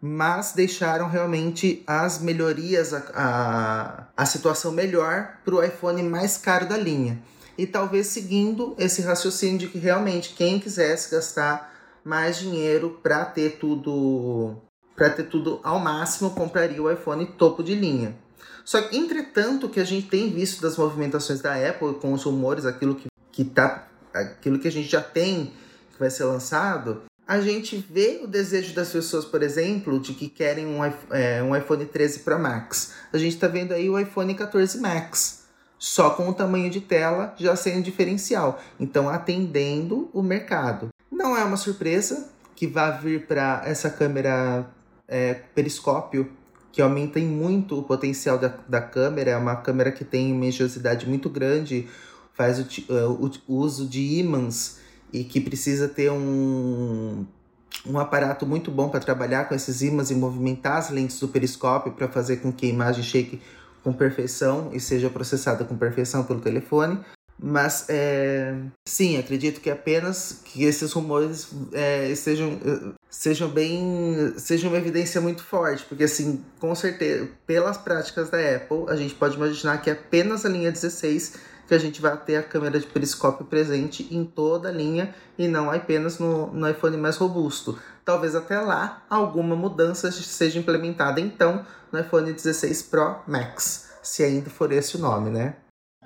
mas 0.02 0.54
deixaram 0.54 1.10
realmente 1.10 1.82
as 1.88 2.20
melhorias, 2.20 2.94
a, 2.94 3.04
a, 3.16 4.08
a 4.16 4.26
situação 4.26 4.72
melhor 4.72 5.38
para 5.44 5.56
o 5.56 5.64
iPhone 5.64 6.04
mais 6.04 6.38
caro 6.38 6.68
da 6.68 6.78
linha. 6.78 7.20
E 7.58 7.66
talvez 7.66 8.08
seguindo 8.08 8.76
esse 8.78 9.02
raciocínio 9.02 9.58
de 9.58 9.68
que 9.68 9.80
realmente 9.80 10.36
quem 10.36 10.60
quisesse 10.60 11.10
gastar 11.10 11.74
mais 12.04 12.38
dinheiro 12.38 13.00
para 13.02 13.26
ter 13.26 13.58
tudo 13.58 14.58
para 14.96 15.10
ter 15.10 15.24
tudo 15.24 15.60
ao 15.64 15.80
máximo 15.80 16.32
compraria 16.32 16.82
o 16.82 16.92
iPhone 16.92 17.26
topo 17.26 17.64
de 17.64 17.76
linha. 17.76 18.16
Só 18.64 18.82
que 18.82 18.98
entretanto 18.98 19.70
que 19.70 19.80
a 19.80 19.84
gente 19.84 20.08
tem 20.08 20.32
visto 20.32 20.62
das 20.62 20.78
movimentações 20.78 21.42
da 21.42 21.54
Apple 21.54 21.96
com 21.96 22.14
os 22.14 22.24
rumores, 22.24 22.66
aquilo 22.66 22.96
que, 22.96 23.08
que 23.32 23.44
tá 23.44 23.88
aquilo 24.14 24.58
que 24.58 24.68
a 24.68 24.72
gente 24.72 24.90
já 24.90 25.02
tem 25.02 25.54
que 25.92 26.00
vai 26.00 26.10
ser 26.10 26.26
lançado, 26.26 27.04
a 27.28 27.40
gente 27.40 27.78
vê 27.90 28.22
o 28.24 28.28
desejo 28.28 28.76
das 28.76 28.90
pessoas, 28.90 29.26
por 29.26 29.42
exemplo, 29.42 30.00
de 30.00 30.14
que 30.14 30.30
querem 30.30 30.66
um, 30.66 30.84
é, 31.12 31.42
um 31.42 31.56
iPhone 31.56 31.86
13 31.86 32.20
Pro 32.20 32.38
Max. 32.38 32.94
A 33.12 33.18
gente 33.18 33.34
está 33.34 33.48
vendo 33.48 33.74
aí 33.74 33.90
o 33.90 33.98
iPhone 33.98 34.36
14 34.36 34.80
Max, 34.80 35.46
só 35.80 36.12
com 36.12 36.30
o 36.30 36.34
tamanho 36.34 36.70
de 36.70 36.82
tela 36.82 37.34
já 37.38 37.56
sendo 37.56 37.84
diferencial. 37.84 38.62
Então, 38.80 39.10
atendendo 39.10 40.10
o 40.14 40.22
mercado. 40.22 40.90
Não 41.12 41.36
é 41.36 41.44
uma 41.44 41.58
surpresa 41.58 42.30
que 42.56 42.68
vá 42.68 42.92
vir 42.92 43.26
para 43.26 43.64
essa 43.66 43.90
câmera 43.90 44.70
é, 45.08 45.34
periscópio, 45.34 46.32
que 46.72 46.82
aumenta 46.82 47.20
muito 47.20 47.80
o 47.80 47.84
potencial 47.84 48.38
da, 48.38 48.54
da 48.68 48.82
câmera. 48.82 49.32
É 49.32 49.38
uma 49.38 49.56
câmera 49.56 49.92
que 49.92 50.04
tem 50.04 50.34
uma 50.34 50.46
engenhosidade 50.46 51.08
muito 51.08 51.30
grande, 51.30 51.88
faz 52.34 52.60
o, 52.60 52.66
o, 52.90 53.32
o 53.48 53.56
uso 53.56 53.88
de 53.88 54.20
ímãs 54.20 54.80
e 55.14 55.24
que 55.24 55.40
precisa 55.40 55.88
ter 55.88 56.12
um, 56.12 57.26
um 57.86 57.98
aparato 57.98 58.46
muito 58.46 58.72
bom 58.72 58.90
para 58.90 59.00
trabalhar 59.00 59.48
com 59.48 59.56
esses 59.56 59.82
ímãs 59.82 60.12
e 60.12 60.16
movimentar 60.16 60.78
as 60.78 60.90
lentes 60.90 61.20
do 61.20 61.28
periscópio 61.28 61.94
para 61.94 62.08
fazer 62.08 62.38
com 62.38 62.52
que 62.52 62.66
a 62.66 62.70
imagem 62.70 63.04
chegue 63.04 63.42
com 63.84 63.94
perfeição 63.94 64.72
e 64.74 64.80
seja 64.80 65.10
processada 65.10 65.64
com 65.64 65.78
perfeição 65.78 66.24
pelo 66.24 66.42
telefone. 66.42 67.00
Mas 67.38 67.86
é, 67.90 68.56
sim, 68.88 69.18
acredito 69.18 69.60
que 69.60 69.70
apenas 69.70 70.42
que 70.46 70.64
esses 70.64 70.92
rumores 70.94 71.50
é, 71.74 72.14
sejam, 72.16 72.60
sejam 73.10 73.50
bem. 73.50 74.34
sejam 74.38 74.70
uma 74.70 74.78
evidência 74.78 75.20
muito 75.20 75.44
forte, 75.44 75.86
porque 75.86 76.06
assim, 76.06 76.44
com 76.60 76.74
certeza, 76.74 77.30
pelas 77.46 77.78
práticas 77.78 78.30
da 78.30 78.38
Apple, 78.38 78.86
a 78.88 78.96
gente 78.96 79.14
pode 79.16 79.36
imaginar 79.36 79.82
que 79.82 79.90
apenas 79.90 80.46
a 80.46 80.50
linha 80.50 80.72
16 80.72 81.34
que 81.68 81.74
a 81.74 81.80
gente 81.80 82.02
vai 82.02 82.16
ter 82.18 82.38
a 82.38 82.44
câmera 82.44 82.80
de 82.80 82.86
periscópio 82.86 83.46
presente 83.46 84.08
em 84.12 84.24
toda 84.24 84.70
a 84.70 84.72
linha 84.72 85.14
e 85.38 85.48
não 85.48 85.72
apenas 85.72 86.20
no, 86.20 86.48
no 86.48 86.70
iPhone 86.70 86.96
mais 86.98 87.18
robusto. 87.18 87.78
Talvez 88.04 88.36
até 88.36 88.60
lá 88.60 89.04
alguma 89.10 89.56
mudança 89.56 90.12
seja 90.12 90.60
implementada 90.60 91.20
então 91.20 91.66
no 91.92 92.00
iPhone 92.00 92.32
16 92.32 92.84
Pro 92.84 93.20
Max, 93.28 93.90
se 94.04 94.24
ainda 94.24 94.50
for 94.50 94.72
esse 94.72 94.96
o 94.96 95.00
nome, 95.00 95.32
né? 95.32 95.56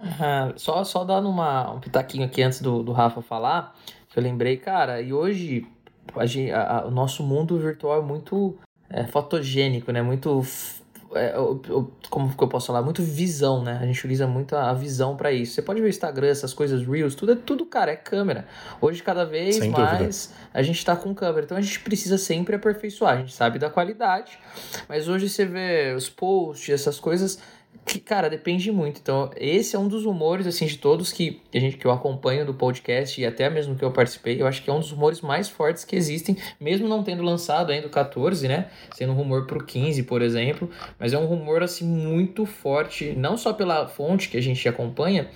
Uhum. 0.01 0.53
Só, 0.57 0.83
só 0.83 1.03
dando 1.03 1.29
uma, 1.29 1.71
um 1.71 1.79
pitaquinho 1.79 2.25
aqui 2.25 2.41
antes 2.41 2.61
do, 2.61 2.83
do 2.83 2.91
Rafa 2.91 3.21
falar, 3.21 3.75
que 4.09 4.17
eu 4.17 4.23
lembrei, 4.23 4.57
cara, 4.57 5.01
e 5.01 5.13
hoje 5.13 5.67
a, 6.15 6.57
a, 6.57 6.79
a, 6.79 6.85
o 6.85 6.91
nosso 6.91 7.23
mundo 7.23 7.57
virtual 7.57 8.01
é 8.01 8.05
muito 8.05 8.57
é, 8.89 9.05
fotogênico, 9.05 9.91
né? 9.91 10.01
Muito 10.01 10.43
é, 11.15 11.35
eu, 11.35 11.91
como 12.09 12.35
que 12.35 12.43
eu 12.43 12.47
posso 12.47 12.67
falar? 12.67 12.81
Muito 12.81 13.01
visão, 13.01 13.63
né? 13.63 13.79
A 13.81 13.85
gente 13.85 13.97
utiliza 13.97 14.27
muito 14.27 14.55
a, 14.55 14.73
visão 14.73 15.15
para 15.15 15.31
isso. 15.31 15.53
Você 15.53 15.61
pode 15.61 15.81
ver 15.81 15.87
o 15.87 15.89
Instagram, 15.89 16.27
essas 16.27 16.53
coisas, 16.53 16.85
Reels, 16.85 17.15
tudo 17.15 17.31
é 17.31 17.35
tudo, 17.35 17.65
cara, 17.65 17.91
é 17.91 17.95
câmera. 17.95 18.45
Hoje, 18.79 19.01
cada 19.01 19.25
vez 19.25 19.55
Sem 19.55 19.71
mais, 19.71 20.27
dúvida. 20.27 20.49
a 20.53 20.61
gente 20.61 20.85
tá 20.85 20.95
com 20.95 21.13
câmera. 21.13 21.45
Então, 21.45 21.57
a 21.57 21.61
gente 21.61 21.79
precisa 21.79 22.17
sempre 22.17 22.55
aperfeiçoar. 22.55 23.15
A 23.15 23.17
gente 23.17 23.33
sabe 23.33 23.57
da 23.57 23.69
qualidade, 23.69 24.37
mas 24.87 25.07
hoje 25.07 25.29
você 25.29 25.45
vê 25.45 25.93
os 25.95 26.09
posts, 26.09 26.69
essas 26.69 26.99
coisas 26.99 27.39
que, 27.85 27.99
cara, 27.99 28.29
depende 28.29 28.71
muito. 28.71 28.99
Então, 29.01 29.31
esse 29.35 29.75
é 29.75 29.79
um 29.79 29.87
dos 29.87 30.05
rumores, 30.05 30.45
assim, 30.45 30.65
de 30.65 30.77
todos 30.77 31.11
que 31.11 31.41
a 31.53 31.59
gente 31.59 31.77
que 31.77 31.85
eu 31.85 31.91
acompanho 31.91 32.45
do 32.45 32.53
podcast 32.53 33.19
e 33.19 33.25
até 33.25 33.49
mesmo 33.49 33.75
que 33.75 33.83
eu 33.83 33.91
participei, 33.91 34.41
eu 34.41 34.47
acho 34.47 34.63
que 34.63 34.69
é 34.69 34.73
um 34.73 34.79
dos 34.79 34.91
rumores 34.91 35.21
mais 35.21 35.49
fortes 35.49 35.83
que 35.83 35.95
existem, 35.95 36.37
mesmo 36.59 36.87
não 36.87 37.03
tendo 37.03 37.23
lançado 37.23 37.71
ainda 37.71 37.87
o 37.87 37.89
14, 37.89 38.47
né? 38.47 38.69
Sendo 38.93 39.13
um 39.13 39.15
rumor 39.15 39.47
pro 39.47 39.63
15, 39.63 40.03
por 40.03 40.21
exemplo, 40.21 40.69
mas 40.99 41.13
é 41.13 41.17
um 41.17 41.25
rumor 41.25 41.63
assim 41.63 41.85
muito 41.85 42.45
forte, 42.45 43.13
não 43.17 43.37
só 43.37 43.53
pela 43.53 43.87
fonte 43.87 44.29
que 44.29 44.37
a 44.37 44.41
gente 44.41 44.67
acompanha, 44.67 45.29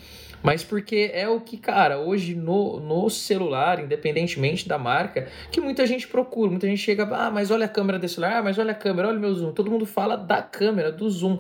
mas 0.44 0.62
porque 0.62 1.10
é 1.14 1.28
o 1.28 1.40
que, 1.40 1.58
cara, 1.58 2.00
hoje 2.00 2.36
no, 2.36 2.80
no 2.82 3.10
celular, 3.10 3.80
independentemente 3.80 4.68
da 4.68 4.78
marca, 4.78 5.28
que 5.50 5.62
muita 5.62 5.88
gente 5.88 6.06
procura, 6.06 6.52
muita 6.52 6.68
gente 6.68 6.82
chega, 6.82 7.04
ah, 7.16 7.32
mas 7.32 7.50
olha 7.50 7.66
a 7.66 7.70
câmera 7.70 7.98
desse 7.98 8.16
celular, 8.16 8.40
ah, 8.40 8.44
mas 8.44 8.60
olha 8.60 8.74
a 8.74 8.76
câmera, 8.76 9.08
olha 9.08 9.18
o 9.18 9.22
meu 9.22 9.34
zoom. 9.34 9.54
Todo 9.54 9.72
mundo 9.72 9.86
fala 9.86 10.18
da 10.18 10.42
câmera, 10.42 10.92
do 10.92 11.10
zoom. 11.10 11.40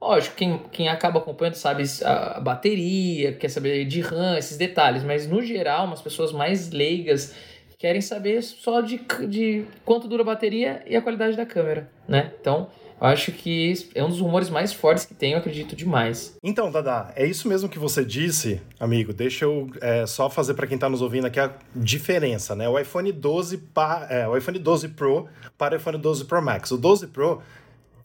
Lógico, 0.00 0.34
quem, 0.36 0.58
quem 0.72 0.88
acaba 0.88 1.18
acompanhando 1.18 1.54
sabe 1.54 1.84
a 2.04 2.40
bateria, 2.40 3.34
quer 3.34 3.48
saber 3.48 3.84
de 3.84 4.00
RAM, 4.00 4.38
esses 4.38 4.56
detalhes, 4.56 5.04
mas 5.04 5.26
no 5.26 5.42
geral, 5.42 5.86
umas 5.86 6.00
pessoas 6.00 6.32
mais 6.32 6.70
leigas 6.70 7.34
querem 7.78 8.00
saber 8.00 8.42
só 8.42 8.80
de, 8.80 9.00
de 9.28 9.64
quanto 9.84 10.06
dura 10.06 10.22
a 10.22 10.26
bateria 10.26 10.82
e 10.86 10.96
a 10.96 11.02
qualidade 11.02 11.36
da 11.36 11.46
câmera, 11.46 11.90
né? 12.06 12.32
Então, 12.38 12.68
eu 13.00 13.06
acho 13.06 13.32
que 13.32 13.72
é 13.94 14.04
um 14.04 14.10
dos 14.10 14.20
rumores 14.20 14.50
mais 14.50 14.70
fortes 14.70 15.06
que 15.06 15.14
tem, 15.14 15.32
eu 15.32 15.38
acredito 15.38 15.74
demais. 15.74 16.36
Então, 16.42 16.70
Dada, 16.70 17.10
é 17.16 17.24
isso 17.24 17.48
mesmo 17.48 17.70
que 17.70 17.78
você 17.78 18.04
disse, 18.04 18.60
amigo. 18.78 19.14
Deixa 19.14 19.46
eu 19.46 19.70
é, 19.80 20.06
só 20.06 20.28
fazer 20.28 20.52
para 20.52 20.66
quem 20.66 20.74
está 20.74 20.90
nos 20.90 21.00
ouvindo 21.00 21.26
aqui 21.26 21.40
a 21.40 21.54
diferença, 21.74 22.54
né? 22.54 22.68
O 22.68 22.78
iPhone 22.78 23.10
12 23.10 23.56
pa, 23.56 24.06
é, 24.10 24.28
o 24.28 24.36
iPhone 24.36 24.58
12 24.58 24.88
Pro 24.88 25.26
para 25.56 25.74
o 25.74 25.78
iPhone 25.78 25.96
12 25.96 26.26
Pro 26.26 26.42
Max. 26.42 26.70
O 26.70 26.76
12 26.76 27.06
Pro 27.06 27.40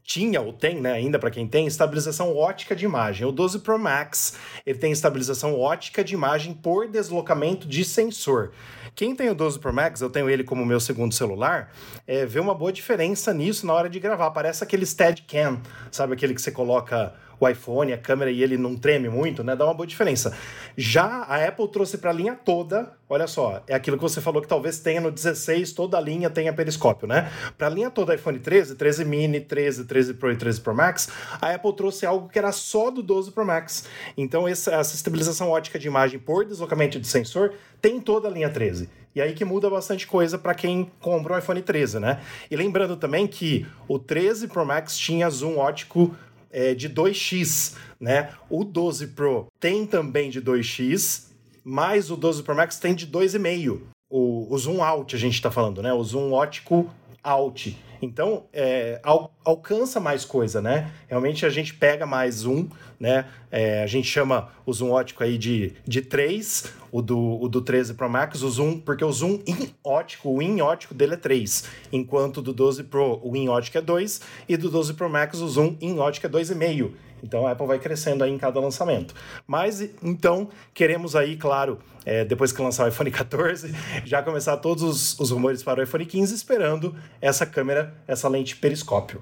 tinha 0.06 0.40
ou 0.40 0.54
tem, 0.54 0.80
né, 0.80 0.92
ainda 0.94 1.18
para 1.18 1.32
quem 1.32 1.48
tem, 1.48 1.66
estabilização 1.66 2.36
ótica 2.38 2.76
de 2.76 2.86
imagem. 2.86 3.26
O 3.28 3.32
12 3.32 3.60
Pro 3.60 3.80
Max, 3.80 4.38
ele 4.64 4.78
tem 4.78 4.92
estabilização 4.92 5.60
ótica 5.60 6.04
de 6.04 6.14
imagem 6.14 6.54
por 6.54 6.88
deslocamento 6.88 7.68
de 7.68 7.84
sensor. 7.84 8.52
Quem 8.94 9.16
tem 9.16 9.30
o 9.30 9.36
12 9.36 9.60
Pro 9.60 9.74
Max, 9.74 10.00
eu 10.02 10.10
tenho 10.10 10.30
ele 10.30 10.44
como 10.44 10.64
meu 10.64 10.80
segundo 10.80 11.14
celular, 11.14 11.74
é, 12.08 12.26
vê 12.26 12.40
uma 12.40 12.54
boa 12.54 12.72
diferença 12.72 13.34
nisso 13.34 13.66
na 13.66 13.74
hora 13.74 13.90
de 13.90 14.00
gravar. 14.00 14.30
Parece 14.30 14.64
aquele 14.64 14.86
Steadicam, 14.86 15.60
sabe 15.92 16.14
aquele 16.14 16.36
que 16.36 16.42
você 16.42 16.52
coloca 16.52 17.14
o 17.40 17.48
iPhone, 17.48 17.94
a 17.94 17.98
câmera 17.98 18.32
e 18.32 18.42
ele 18.42 18.58
não 18.58 18.76
treme 18.76 19.10
muito, 19.10 19.44
né? 19.44 19.56
Dá 19.56 19.66
uma 19.66 19.74
boa 19.74 19.88
diferença. 19.88 20.36
Já 20.78 21.06
a 21.24 21.46
Apple 21.46 21.68
trouxe 21.68 21.98
para 21.98 22.12
a 22.12 22.14
linha 22.14 22.36
toda, 22.36 22.92
olha 23.10 23.28
só, 23.28 23.64
é 23.68 23.76
aquilo 23.76 23.98
que 23.98 24.04
você 24.04 24.22
falou 24.22 24.42
que 24.42 24.48
talvez 24.48 24.80
tenha 24.80 25.02
no 25.02 25.12
16, 25.12 25.74
toda 25.74 25.98
a 25.98 26.02
linha 26.02 26.30
tenha 26.30 26.54
periscópio, 26.54 27.08
né? 27.08 27.32
Para 27.58 27.68
a 27.68 27.70
linha 27.70 27.90
toda 27.90 28.16
iPhone 28.16 28.40
13, 28.40 28.76
13 28.76 29.06
mini, 29.06 29.40
13, 29.40 29.86
13 29.86 30.14
Pro 30.16 30.32
e 30.32 30.36
13 30.36 30.62
Pro 30.62 30.76
Max, 30.76 31.10
a 31.42 31.52
Apple 31.52 31.76
trouxe 31.76 32.06
algo 32.06 32.30
que 32.30 32.40
era 32.40 32.52
só 32.52 32.90
do 32.90 33.02
12 33.02 33.32
Pro 33.32 33.46
Max. 33.46 33.86
Então 34.18 34.48
essa, 34.48 34.74
essa 34.76 34.96
estabilização 34.96 35.50
ótica 35.50 35.80
de 35.80 35.88
imagem 35.88 36.20
por 36.20 36.46
deslocamento 36.46 37.00
de 37.00 37.08
sensor 37.08 37.54
tem 37.82 38.00
toda 38.00 38.28
a 38.28 38.32
linha 38.32 38.50
13. 38.50 38.90
E 39.16 39.22
aí 39.22 39.34
que 39.34 39.46
muda 39.46 39.70
bastante 39.70 40.06
coisa 40.06 40.38
para 40.38 40.54
quem 40.54 40.92
compra 41.00 41.36
o 41.36 41.38
iPhone 41.38 41.62
13, 41.62 42.00
né? 42.00 42.20
E 42.52 42.56
lembrando 42.56 42.98
também 42.98 43.26
que 43.26 43.66
o 43.88 43.98
13 43.98 44.50
Pro 44.50 44.66
Max 44.66 44.98
tinha 44.98 45.30
zoom 45.30 45.58
ótico 45.58 46.14
é, 46.56 46.74
de 46.74 46.90
2x, 46.90 47.76
né? 48.00 48.30
O 48.50 48.64
12 48.64 49.08
Pro 49.08 49.48
tem 49.60 49.86
também 49.86 50.30
de 50.30 50.42
2x, 50.42 51.26
mas 51.66 52.10
o 52.10 52.16
12 52.16 52.44
Pro 52.44 52.56
Max 52.56 52.80
tem 52.80 52.96
de 52.96 53.06
2,5. 53.06 53.82
O, 54.10 54.48
o 54.50 54.58
zoom 54.58 54.82
out 54.82 55.14
a 55.14 55.20
gente 55.20 55.34
está 55.34 55.52
falando, 55.52 55.82
né? 55.82 55.92
O 55.92 56.02
zoom 56.02 56.32
ótico 56.32 56.90
out. 57.26 57.76
Então, 58.02 58.46
é, 58.54 59.00
al 59.04 59.34
alcança 59.44 60.00
mais 60.00 60.26
coisa, 60.26 60.62
né? 60.62 60.92
Realmente 61.08 61.46
a 61.46 61.50
gente 61.50 61.74
pega 61.74 62.06
mais 62.06 62.36
zoom, 62.36 62.68
né? 63.00 63.26
É, 63.52 63.84
a 63.84 63.88
gente 63.88 64.08
chama 64.08 64.50
o 64.66 64.74
zoom 64.74 64.92
ótico 64.92 65.24
aí 65.24 65.38
de, 65.38 65.74
de 65.86 66.02
3, 66.02 66.74
o 66.92 67.02
do, 67.02 67.42
o 67.42 67.48
do 67.48 67.62
13 67.62 67.94
Pro 67.94 68.10
Max, 68.10 68.42
o 68.42 68.50
zoom, 68.50 68.80
porque 68.80 69.04
o 69.04 69.12
zoom 69.12 69.42
in 69.46 69.70
ótico, 69.84 70.30
o 70.30 70.42
in 70.42 70.62
ótico 70.62 70.94
dele 70.94 71.14
é 71.14 71.18
3, 71.18 71.66
enquanto 71.92 72.42
do 72.42 72.54
12 72.54 72.86
Pro 72.86 73.20
o 73.24 73.36
in 73.36 73.48
ótico 73.48 73.78
é 73.78 73.82
2 73.82 74.22
e 74.50 74.58
do 74.58 74.70
12 74.70 74.94
Pro 74.94 75.10
Max 75.10 75.40
o 75.40 75.48
zoom 75.48 75.78
in 75.80 76.00
ótico 76.00 76.26
é 76.26 76.30
2,5. 76.30 76.92
Então 77.26 77.48
a 77.48 77.52
Apple 77.52 77.66
vai 77.66 77.80
crescendo 77.80 78.24
aí 78.24 78.32
em 78.32 78.38
cada 78.38 78.60
lançamento. 78.60 79.16
Mas 79.48 79.82
então 80.04 80.48
queremos 80.74 81.16
aí, 81.16 81.36
claro, 81.36 81.80
é, 82.06 82.24
depois 82.24 82.52
que 82.52 82.62
lançar 82.62 82.86
o 82.86 82.88
iPhone 82.88 83.10
14, 83.10 83.74
já 84.06 84.22
começar 84.22 84.58
todos 84.58 84.84
os, 84.84 85.20
os 85.20 85.32
rumores 85.32 85.64
para 85.64 85.80
o 85.80 85.84
iPhone 85.84 86.06
15, 86.06 86.34
esperando 86.36 86.96
essa 87.20 87.46
câmera, 87.46 87.94
essa 88.08 88.30
lente 88.30 88.56
periscópio. 88.56 89.22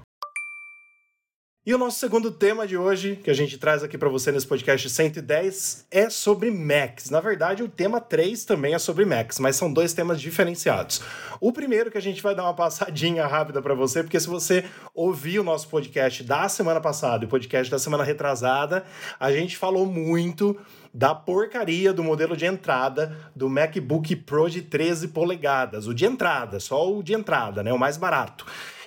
E 1.66 1.72
o 1.72 1.78
nosso 1.78 1.98
segundo 1.98 2.30
tema 2.30 2.66
de 2.66 2.76
hoje, 2.76 3.16
que 3.24 3.30
a 3.30 3.34
gente 3.34 3.56
traz 3.56 3.82
aqui 3.82 3.96
para 3.96 4.10
você 4.10 4.30
nesse 4.30 4.46
podcast 4.46 4.86
110, 4.86 5.86
é 5.90 6.10
sobre 6.10 6.50
Macs. 6.50 7.08
Na 7.08 7.22
verdade, 7.22 7.62
o 7.62 7.68
tema 7.70 8.02
3 8.02 8.44
também 8.44 8.74
é 8.74 8.78
sobre 8.78 9.06
Macs, 9.06 9.38
mas 9.38 9.56
são 9.56 9.72
dois 9.72 9.94
temas 9.94 10.20
diferenciados. 10.20 11.00
O 11.40 11.54
primeiro 11.54 11.90
que 11.90 11.96
a 11.96 12.02
gente 12.02 12.22
vai 12.22 12.34
dar 12.34 12.42
uma 12.42 12.52
passadinha 12.52 13.26
rápida 13.26 13.62
para 13.62 13.72
você, 13.72 14.02
porque 14.02 14.20
se 14.20 14.28
você 14.28 14.62
ouvir 14.94 15.38
o 15.38 15.42
nosso 15.42 15.66
podcast 15.68 16.22
da 16.22 16.50
semana 16.50 16.82
passada 16.82 17.24
e 17.24 17.26
o 17.26 17.30
podcast 17.30 17.70
da 17.70 17.78
semana 17.78 18.04
retrasada, 18.04 18.84
a 19.18 19.32
gente 19.32 19.56
falou 19.56 19.86
muito 19.86 20.60
da 20.92 21.14
porcaria 21.14 21.94
do 21.94 22.04
modelo 22.04 22.36
de 22.36 22.44
entrada 22.44 23.16
do 23.34 23.48
MacBook 23.48 24.14
Pro 24.16 24.50
de 24.50 24.60
13 24.60 25.08
polegadas, 25.08 25.86
o 25.86 25.94
de 25.94 26.04
entrada, 26.04 26.60
só 26.60 26.94
o 26.94 27.02
de 27.02 27.14
entrada, 27.14 27.62
né, 27.62 27.72
o 27.72 27.78
mais 27.78 27.96
barato. 27.96 28.44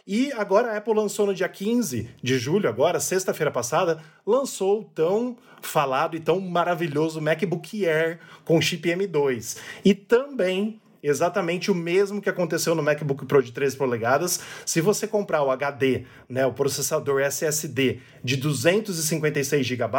E 0.07 0.31
agora 0.31 0.71
a 0.71 0.77
Apple 0.77 0.93
lançou 0.93 1.25
no 1.25 1.35
dia 1.35 1.49
15 1.49 2.09
de 2.23 2.39
julho, 2.39 2.69
agora, 2.69 2.97
sexta-feira 2.97 3.51
passada, 3.51 4.01
lançou 4.25 4.79
o 4.79 4.83
tão 4.85 5.35
falado 5.61 6.15
e 6.15 6.19
tão 6.21 6.39
maravilhoso 6.39 7.19
MacBook 7.19 7.85
Air 7.85 8.19
com 8.45 8.61
chip 8.61 8.87
M2. 8.87 9.57
E 9.83 9.93
também 9.93 10.79
exatamente 11.03 11.71
o 11.71 11.75
mesmo 11.75 12.21
que 12.21 12.29
aconteceu 12.29 12.73
no 12.75 12.83
MacBook 12.83 13.25
Pro 13.25 13.41
de 13.41 13.51
13 13.51 13.77
polegadas. 13.77 14.39
Se 14.65 14.81
você 14.81 15.07
comprar 15.07 15.43
o 15.43 15.51
HD, 15.51 16.03
né, 16.27 16.45
o 16.45 16.53
processador 16.53 17.21
SSD 17.21 17.99
de 18.23 18.37
256 18.37 19.65
GB, 19.65 19.97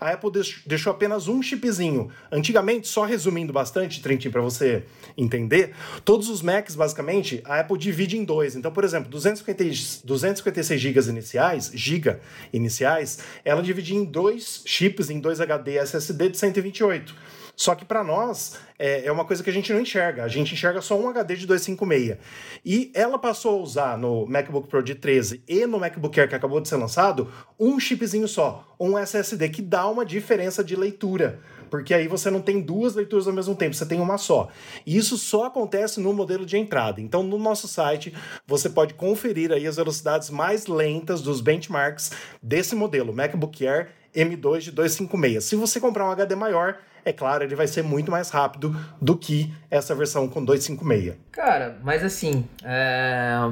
a 0.00 0.10
Apple 0.10 0.30
deixou 0.66 0.92
apenas 0.92 1.28
um 1.28 1.42
chipzinho. 1.42 2.10
Antigamente, 2.30 2.88
só 2.88 3.04
resumindo 3.04 3.52
bastante, 3.52 4.02
Trentinho, 4.02 4.32
para 4.32 4.42
você 4.42 4.84
entender, 5.16 5.74
todos 6.04 6.28
os 6.28 6.42
Macs, 6.42 6.74
basicamente, 6.74 7.40
a 7.44 7.60
Apple 7.60 7.78
divide 7.78 8.16
em 8.16 8.24
dois. 8.24 8.56
Então, 8.56 8.72
por 8.72 8.84
exemplo, 8.84 9.10
250, 9.10 9.64
256 10.04 10.80
GB 10.80 11.00
iniciais, 11.08 11.70
giga 11.74 12.20
iniciais, 12.52 13.18
ela 13.44 13.62
divide 13.62 13.94
em 13.94 14.04
dois 14.04 14.62
chips, 14.64 15.10
em 15.10 15.20
dois 15.20 15.40
HD 15.40 15.76
SSD 15.76 16.30
de 16.30 16.38
128. 16.38 17.14
Só 17.56 17.74
que 17.74 17.84
para 17.84 18.02
nós 18.02 18.58
é, 18.78 19.06
é, 19.06 19.12
uma 19.12 19.24
coisa 19.24 19.42
que 19.42 19.50
a 19.50 19.52
gente 19.52 19.72
não 19.72 19.80
enxerga. 19.80 20.24
A 20.24 20.28
gente 20.28 20.54
enxerga 20.54 20.80
só 20.80 20.98
um 20.98 21.08
HD 21.08 21.36
de 21.36 21.46
256. 21.46 22.18
E 22.64 22.90
ela 22.94 23.18
passou 23.18 23.58
a 23.58 23.62
usar 23.62 23.98
no 23.98 24.26
MacBook 24.26 24.68
Pro 24.68 24.82
de 24.82 24.94
13 24.94 25.42
e 25.46 25.66
no 25.66 25.78
MacBook 25.78 26.18
Air 26.18 26.28
que 26.28 26.34
acabou 26.34 26.60
de 26.60 26.68
ser 26.68 26.76
lançado 26.76 27.30
um 27.58 27.78
chipzinho 27.78 28.26
só, 28.26 28.74
um 28.78 28.98
SSD, 28.98 29.48
que 29.50 29.62
dá 29.62 29.88
uma 29.88 30.04
diferença 30.04 30.64
de 30.64 30.74
leitura. 30.74 31.40
Porque 31.74 31.92
aí 31.92 32.06
você 32.06 32.30
não 32.30 32.40
tem 32.40 32.60
duas 32.60 32.94
leituras 32.94 33.26
ao 33.26 33.32
mesmo 33.32 33.52
tempo, 33.56 33.74
você 33.74 33.84
tem 33.84 34.00
uma 34.00 34.16
só. 34.16 34.48
E 34.86 34.96
isso 34.96 35.18
só 35.18 35.46
acontece 35.46 35.98
no 35.98 36.12
modelo 36.12 36.46
de 36.46 36.56
entrada. 36.56 37.00
Então, 37.00 37.20
no 37.24 37.36
nosso 37.36 37.66
site, 37.66 38.14
você 38.46 38.70
pode 38.70 38.94
conferir 38.94 39.50
aí 39.50 39.66
as 39.66 39.74
velocidades 39.74 40.30
mais 40.30 40.68
lentas 40.68 41.20
dos 41.20 41.40
benchmarks 41.40 42.12
desse 42.40 42.76
modelo, 42.76 43.12
MacBook 43.12 43.66
Air 43.66 43.88
M2 44.14 44.60
de 44.60 44.70
256. 44.70 45.42
Se 45.42 45.56
você 45.56 45.80
comprar 45.80 46.06
um 46.06 46.12
HD 46.12 46.36
maior, 46.36 46.78
é 47.04 47.12
claro, 47.12 47.42
ele 47.42 47.56
vai 47.56 47.66
ser 47.66 47.82
muito 47.82 48.08
mais 48.08 48.30
rápido 48.30 48.72
do 49.02 49.16
que 49.16 49.52
essa 49.68 49.96
versão 49.96 50.28
com 50.28 50.44
256. 50.44 51.16
Cara, 51.32 51.76
mas 51.82 52.04
assim, 52.04 52.46
é... 52.62 53.50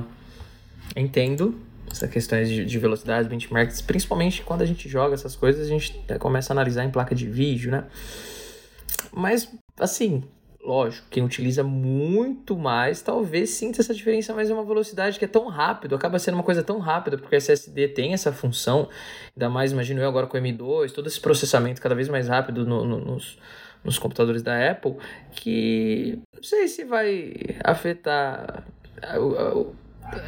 entendo 0.95 1.59
essa 1.93 2.09
questão 2.09 2.43
de, 2.43 2.65
de 2.65 2.79
velocidade, 2.79 3.29
benchmarks, 3.29 3.81
principalmente 3.81 4.43
quando 4.43 4.63
a 4.63 4.67
gente 4.67 4.89
joga 4.89 5.15
essas 5.15 5.37
coisas, 5.37 5.67
a 5.67 5.69
gente 5.69 5.95
começa 6.19 6.53
a 6.53 6.55
analisar 6.55 6.85
em 6.85 6.91
placa 6.91 7.15
de 7.15 7.27
vídeo, 7.27 7.71
né? 7.71 7.85
Mas, 9.13 9.49
assim, 9.79 10.25
lógico, 10.65 11.07
quem 11.11 11.25
utiliza 11.25 11.63
muito 11.63 12.57
mais 12.57 13.03
talvez 13.03 13.51
sinta 13.51 13.81
essa 13.81 13.93
diferença, 13.93 14.33
mas 14.33 14.49
é 14.49 14.55
uma 14.55 14.65
velocidade 14.65 15.19
que 15.19 15.25
é 15.25 15.29
tão 15.29 15.49
rápido, 15.49 15.95
acaba 15.95 16.19
sendo 16.19 16.35
uma 16.35 16.43
coisa 16.43 16.63
tão 16.63 16.79
rápida, 16.79 17.19
porque 17.19 17.35
o 17.35 17.39
SSD 17.39 17.89
tem 17.89 18.15
essa 18.15 18.33
função, 18.33 18.89
ainda 19.37 19.51
mais, 19.51 19.73
imagino 19.73 20.01
eu 20.01 20.09
agora 20.09 20.27
com 20.27 20.39
o 20.39 20.41
M2, 20.41 20.93
todo 20.93 21.09
esse 21.09 21.21
processamento 21.21 21.81
cada 21.81 21.95
vez 21.95 22.09
mais 22.09 22.29
rápido 22.29 22.65
no, 22.65 22.85
no, 22.85 22.99
nos, 22.99 23.39
nos 23.85 23.99
computadores 23.99 24.43
da 24.43 24.71
Apple, 24.71 24.97
que 25.33 26.19
não 26.35 26.43
sei 26.43 26.69
se 26.69 26.85
vai 26.85 27.35
afetar 27.65 28.65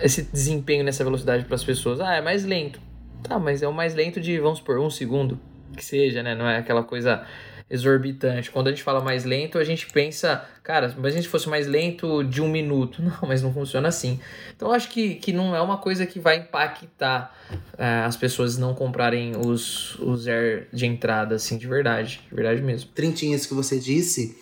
esse 0.02 0.22
desempenho 0.22 0.84
nessa 0.84 1.04
velocidade 1.04 1.44
para 1.44 1.54
as 1.54 1.64
pessoas. 1.64 2.00
Ah, 2.00 2.14
é 2.14 2.20
mais 2.20 2.44
lento. 2.44 2.80
Tá, 3.22 3.38
mas 3.38 3.62
é 3.62 3.68
o 3.68 3.72
mais 3.72 3.94
lento 3.94 4.20
de, 4.20 4.38
vamos 4.38 4.58
supor, 4.58 4.78
um 4.78 4.90
segundo, 4.90 5.40
que 5.76 5.84
seja, 5.84 6.22
né? 6.22 6.34
Não 6.34 6.48
é 6.48 6.58
aquela 6.58 6.82
coisa 6.82 7.24
exorbitante. 7.68 8.50
Quando 8.50 8.68
a 8.68 8.70
gente 8.70 8.82
fala 8.82 9.00
mais 9.00 9.24
lento, 9.24 9.58
a 9.58 9.64
gente 9.64 9.90
pensa, 9.90 10.44
cara, 10.62 10.94
mas 10.98 11.14
a 11.14 11.16
gente 11.16 11.28
fosse 11.28 11.48
mais 11.48 11.66
lento 11.66 12.22
de 12.22 12.42
um 12.42 12.48
minuto. 12.48 13.00
Não, 13.02 13.18
mas 13.22 13.42
não 13.42 13.52
funciona 13.52 13.88
assim. 13.88 14.20
Então 14.54 14.70
acho 14.70 14.88
que, 14.90 15.14
que 15.16 15.32
não 15.32 15.54
é 15.54 15.60
uma 15.60 15.78
coisa 15.78 16.06
que 16.06 16.18
vai 16.18 16.36
impactar 16.36 17.34
é, 17.76 18.04
as 18.04 18.16
pessoas 18.16 18.56
não 18.56 18.74
comprarem 18.74 19.36
os, 19.36 19.98
os 19.98 20.28
Air 20.28 20.68
de 20.72 20.86
entrada, 20.86 21.36
assim, 21.36 21.56
de 21.58 21.66
verdade. 21.66 22.20
De 22.28 22.34
verdade 22.34 22.62
mesmo. 22.62 22.90
Trintinhas 22.94 23.46
que 23.46 23.54
você 23.54 23.78
disse 23.78 24.36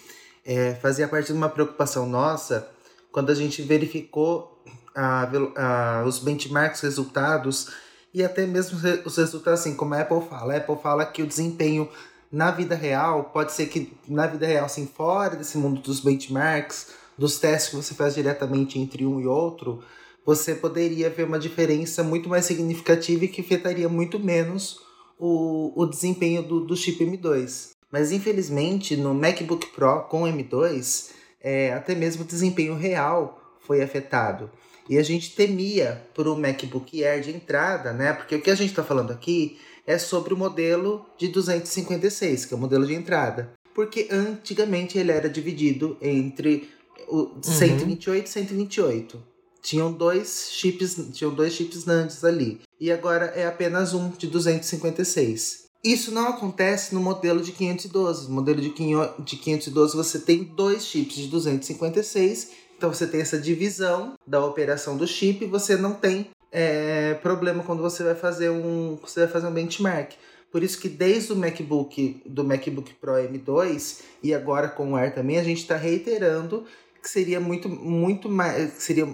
é, 0.44 0.74
fazia 0.74 1.06
parte 1.08 1.26
de 1.28 1.32
uma 1.32 1.48
preocupação 1.48 2.06
nossa 2.06 2.68
quando 3.12 3.30
a 3.30 3.34
gente 3.34 3.62
verificou 3.62 4.51
a, 4.94 5.28
a, 5.56 6.04
os 6.04 6.18
benchmarks, 6.18 6.80
resultados 6.80 7.70
e 8.14 8.22
até 8.22 8.46
mesmo 8.46 8.78
os 9.04 9.16
resultados, 9.16 9.60
assim, 9.60 9.74
como 9.74 9.94
a 9.94 10.00
Apple 10.00 10.22
fala. 10.28 10.54
A 10.54 10.56
Apple 10.58 10.76
fala 10.82 11.06
que 11.06 11.22
o 11.22 11.26
desempenho 11.26 11.88
na 12.30 12.50
vida 12.50 12.74
real, 12.74 13.24
pode 13.24 13.52
ser 13.52 13.66
que 13.66 13.92
na 14.08 14.26
vida 14.26 14.46
real, 14.46 14.64
assim, 14.64 14.86
fora 14.86 15.36
desse 15.36 15.58
mundo 15.58 15.82
dos 15.82 16.00
benchmarks, 16.00 16.88
dos 17.16 17.38
testes 17.38 17.70
que 17.70 17.76
você 17.76 17.94
faz 17.94 18.14
diretamente 18.14 18.78
entre 18.78 19.04
um 19.04 19.20
e 19.20 19.26
outro, 19.26 19.82
você 20.24 20.54
poderia 20.54 21.10
ver 21.10 21.24
uma 21.24 21.38
diferença 21.38 22.02
muito 22.02 22.28
mais 22.28 22.46
significativa 22.46 23.24
e 23.24 23.28
que 23.28 23.42
afetaria 23.42 23.88
muito 23.88 24.18
menos 24.18 24.80
o, 25.18 25.72
o 25.76 25.86
desempenho 25.86 26.42
do, 26.42 26.60
do 26.60 26.76
chip 26.76 27.04
M2. 27.04 27.70
Mas 27.90 28.10
infelizmente 28.12 28.96
no 28.96 29.12
MacBook 29.12 29.66
Pro 29.68 30.02
com 30.04 30.22
M2, 30.22 31.10
é, 31.40 31.74
até 31.74 31.94
mesmo 31.94 32.22
o 32.22 32.26
desempenho 32.26 32.74
real 32.74 33.40
foi 33.60 33.82
afetado. 33.82 34.50
E 34.88 34.98
a 34.98 35.02
gente 35.02 35.34
temia 35.34 36.04
para 36.14 36.30
o 36.30 36.38
MacBook 36.38 37.04
Air 37.04 37.22
de 37.22 37.30
entrada, 37.30 37.92
né? 37.92 38.12
Porque 38.12 38.34
o 38.34 38.42
que 38.42 38.50
a 38.50 38.54
gente 38.54 38.70
está 38.70 38.82
falando 38.82 39.12
aqui 39.12 39.58
é 39.86 39.98
sobre 39.98 40.34
o 40.34 40.36
modelo 40.36 41.06
de 41.18 41.28
256, 41.28 42.46
que 42.46 42.54
é 42.54 42.56
o 42.56 42.60
modelo 42.60 42.86
de 42.86 42.94
entrada. 42.94 43.52
Porque 43.74 44.08
antigamente 44.10 44.98
ele 44.98 45.12
era 45.12 45.30
dividido 45.30 45.96
entre 46.00 46.68
o 47.08 47.30
128 47.40 48.26
e 48.26 48.28
128. 48.28 49.22
Tinham 49.62 49.92
dois 49.92 50.48
chips, 50.50 50.98
tinham 51.12 51.32
dois 51.32 51.52
chips 51.52 51.84
NANDs 51.84 52.24
ali. 52.24 52.60
E 52.80 52.90
agora 52.90 53.26
é 53.26 53.46
apenas 53.46 53.94
um 53.94 54.10
de 54.10 54.26
256. 54.26 55.62
Isso 55.84 56.12
não 56.12 56.28
acontece 56.28 56.94
no 56.94 57.00
modelo 57.00 57.40
de 57.40 57.52
512. 57.52 58.28
No 58.28 58.34
modelo 58.34 58.60
de 58.60 58.70
512 58.70 59.96
você 59.96 60.18
tem 60.18 60.44
dois 60.44 60.84
chips 60.84 61.16
de 61.16 61.26
256, 61.28 62.50
então 62.82 62.92
você 62.92 63.06
tem 63.06 63.20
essa 63.20 63.38
divisão 63.38 64.14
da 64.26 64.44
operação 64.44 64.96
do 64.96 65.06
chip 65.06 65.46
você 65.46 65.76
não 65.76 65.94
tem 65.94 66.30
é, 66.50 67.14
problema 67.14 67.62
quando 67.62 67.80
você 67.80 68.02
vai 68.02 68.16
fazer 68.16 68.50
um 68.50 68.96
você 68.96 69.20
vai 69.20 69.28
fazer 69.28 69.46
um 69.46 69.52
benchmark. 69.52 70.14
Por 70.50 70.64
isso 70.64 70.80
que 70.80 70.88
desde 70.88 71.32
o 71.32 71.36
MacBook 71.36 72.20
do 72.26 72.42
MacBook 72.42 72.92
Pro 72.94 73.12
M2 73.12 74.00
e 74.20 74.34
agora 74.34 74.68
com 74.68 74.92
o 74.92 74.96
Air 74.96 75.14
também 75.14 75.38
a 75.38 75.44
gente 75.44 75.58
está 75.58 75.76
reiterando 75.76 76.64
que 77.00 77.08
seria 77.08 77.38
muito 77.38 77.68
muito 77.68 78.28
mais 78.28 78.72
seria 78.72 79.08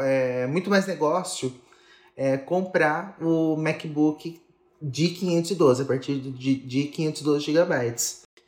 é, 0.00 0.46
muito 0.46 0.70
mais 0.70 0.86
negócio 0.86 1.52
é, 2.16 2.38
comprar 2.38 3.18
o 3.20 3.54
MacBook 3.54 4.40
de 4.80 5.08
512 5.08 5.82
a 5.82 5.84
partir 5.84 6.18
de, 6.18 6.54
de 6.54 6.84
512 6.84 7.52
GB. 7.52 7.94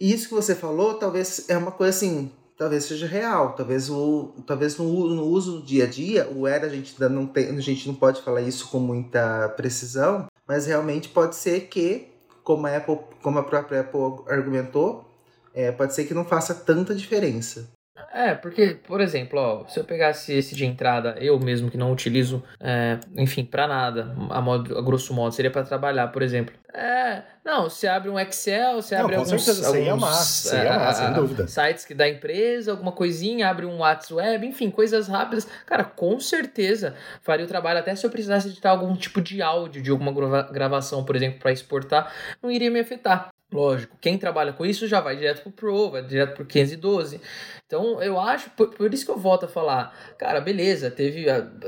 E 0.00 0.14
isso 0.14 0.28
que 0.28 0.34
você 0.34 0.54
falou 0.54 0.94
talvez 0.94 1.44
é 1.50 1.58
uma 1.58 1.72
coisa 1.72 1.90
assim 1.94 2.32
talvez 2.62 2.84
seja 2.84 3.08
real, 3.08 3.54
talvez 3.54 3.90
o 3.90 4.32
talvez 4.46 4.78
no, 4.78 4.84
no 4.84 5.24
uso 5.24 5.56
no 5.56 5.62
dia 5.62 5.82
a 5.82 5.86
dia, 5.88 6.30
o 6.30 6.46
era 6.46 6.66
a 6.66 6.68
gente 6.68 6.92
ainda 6.92 7.08
não 7.08 7.26
tem, 7.26 7.48
a 7.48 7.60
gente 7.60 7.88
não 7.88 7.94
pode 7.94 8.22
falar 8.22 8.40
isso 8.40 8.68
com 8.68 8.78
muita 8.78 9.48
precisão, 9.56 10.26
mas 10.46 10.66
realmente 10.66 11.08
pode 11.08 11.34
ser 11.34 11.62
que, 11.62 12.06
como 12.44 12.68
a 12.68 12.76
Apple, 12.76 13.00
como 13.20 13.40
a 13.40 13.42
própria 13.42 13.80
Apple 13.80 14.24
argumentou, 14.28 15.04
é, 15.52 15.72
pode 15.72 15.92
ser 15.92 16.04
que 16.04 16.14
não 16.14 16.24
faça 16.24 16.54
tanta 16.54 16.94
diferença. 16.94 17.68
É, 18.12 18.34
porque, 18.34 18.78
por 18.86 19.00
exemplo, 19.00 19.38
ó, 19.38 19.66
se 19.66 19.78
eu 19.78 19.84
pegasse 19.84 20.32
esse 20.32 20.54
de 20.54 20.64
entrada, 20.64 21.14
eu 21.18 21.38
mesmo 21.38 21.70
que 21.70 21.76
não 21.76 21.92
utilizo, 21.92 22.42
é, 22.58 22.98
enfim, 23.16 23.44
para 23.44 23.66
nada, 23.66 24.14
a, 24.30 24.40
modo, 24.40 24.78
a 24.78 24.82
grosso 24.82 25.12
modo, 25.12 25.34
seria 25.34 25.50
para 25.50 25.62
trabalhar, 25.62 26.08
por 26.08 26.22
exemplo. 26.22 26.54
É, 26.72 27.22
não, 27.44 27.68
você 27.68 27.86
abre 27.86 28.08
um 28.08 28.18
Excel, 28.18 28.80
você 28.80 28.96
não, 28.96 29.04
abre 29.04 29.16
alguns, 29.16 29.42
certeza, 29.42 29.66
alguns 29.66 29.88
amar, 29.88 30.14
você 30.14 30.56
ia 30.56 30.74
amar, 30.74 30.94
sem 30.94 31.12
dúvida. 31.12 31.46
sites 31.46 31.84
que 31.84 31.94
da 31.94 32.08
empresa, 32.08 32.70
alguma 32.70 32.92
coisinha, 32.92 33.48
abre 33.48 33.66
um 33.66 33.78
WhatsApp 33.78 34.14
web, 34.14 34.46
enfim, 34.46 34.70
coisas 34.70 35.06
rápidas. 35.06 35.46
Cara, 35.66 35.84
com 35.84 36.18
certeza 36.18 36.94
faria 37.20 37.44
o 37.44 37.48
trabalho, 37.48 37.78
até 37.78 37.94
se 37.94 38.06
eu 38.06 38.10
precisasse 38.10 38.48
editar 38.48 38.70
algum 38.70 38.94
tipo 38.96 39.20
de 39.20 39.42
áudio 39.42 39.82
de 39.82 39.90
alguma 39.90 40.12
gravação, 40.44 41.04
por 41.04 41.14
exemplo, 41.14 41.40
para 41.40 41.52
exportar, 41.52 42.10
não 42.42 42.50
iria 42.50 42.70
me 42.70 42.80
afetar. 42.80 43.28
Lógico, 43.52 43.96
quem 44.00 44.16
trabalha 44.16 44.52
com 44.52 44.64
isso 44.64 44.88
já 44.88 45.00
vai 45.00 45.16
direto 45.16 45.42
pro 45.42 45.52
Pro, 45.52 45.90
vai 45.90 46.02
direto 46.02 46.34
pro 46.34 46.44
512. 46.44 47.20
Então, 47.66 48.02
eu 48.02 48.18
acho, 48.18 48.50
por, 48.50 48.68
por 48.68 48.92
isso 48.92 49.04
que 49.04 49.10
eu 49.10 49.18
volto 49.18 49.44
a 49.44 49.48
falar, 49.48 49.96
cara, 50.18 50.40
beleza, 50.40 50.90
teve 50.90 51.24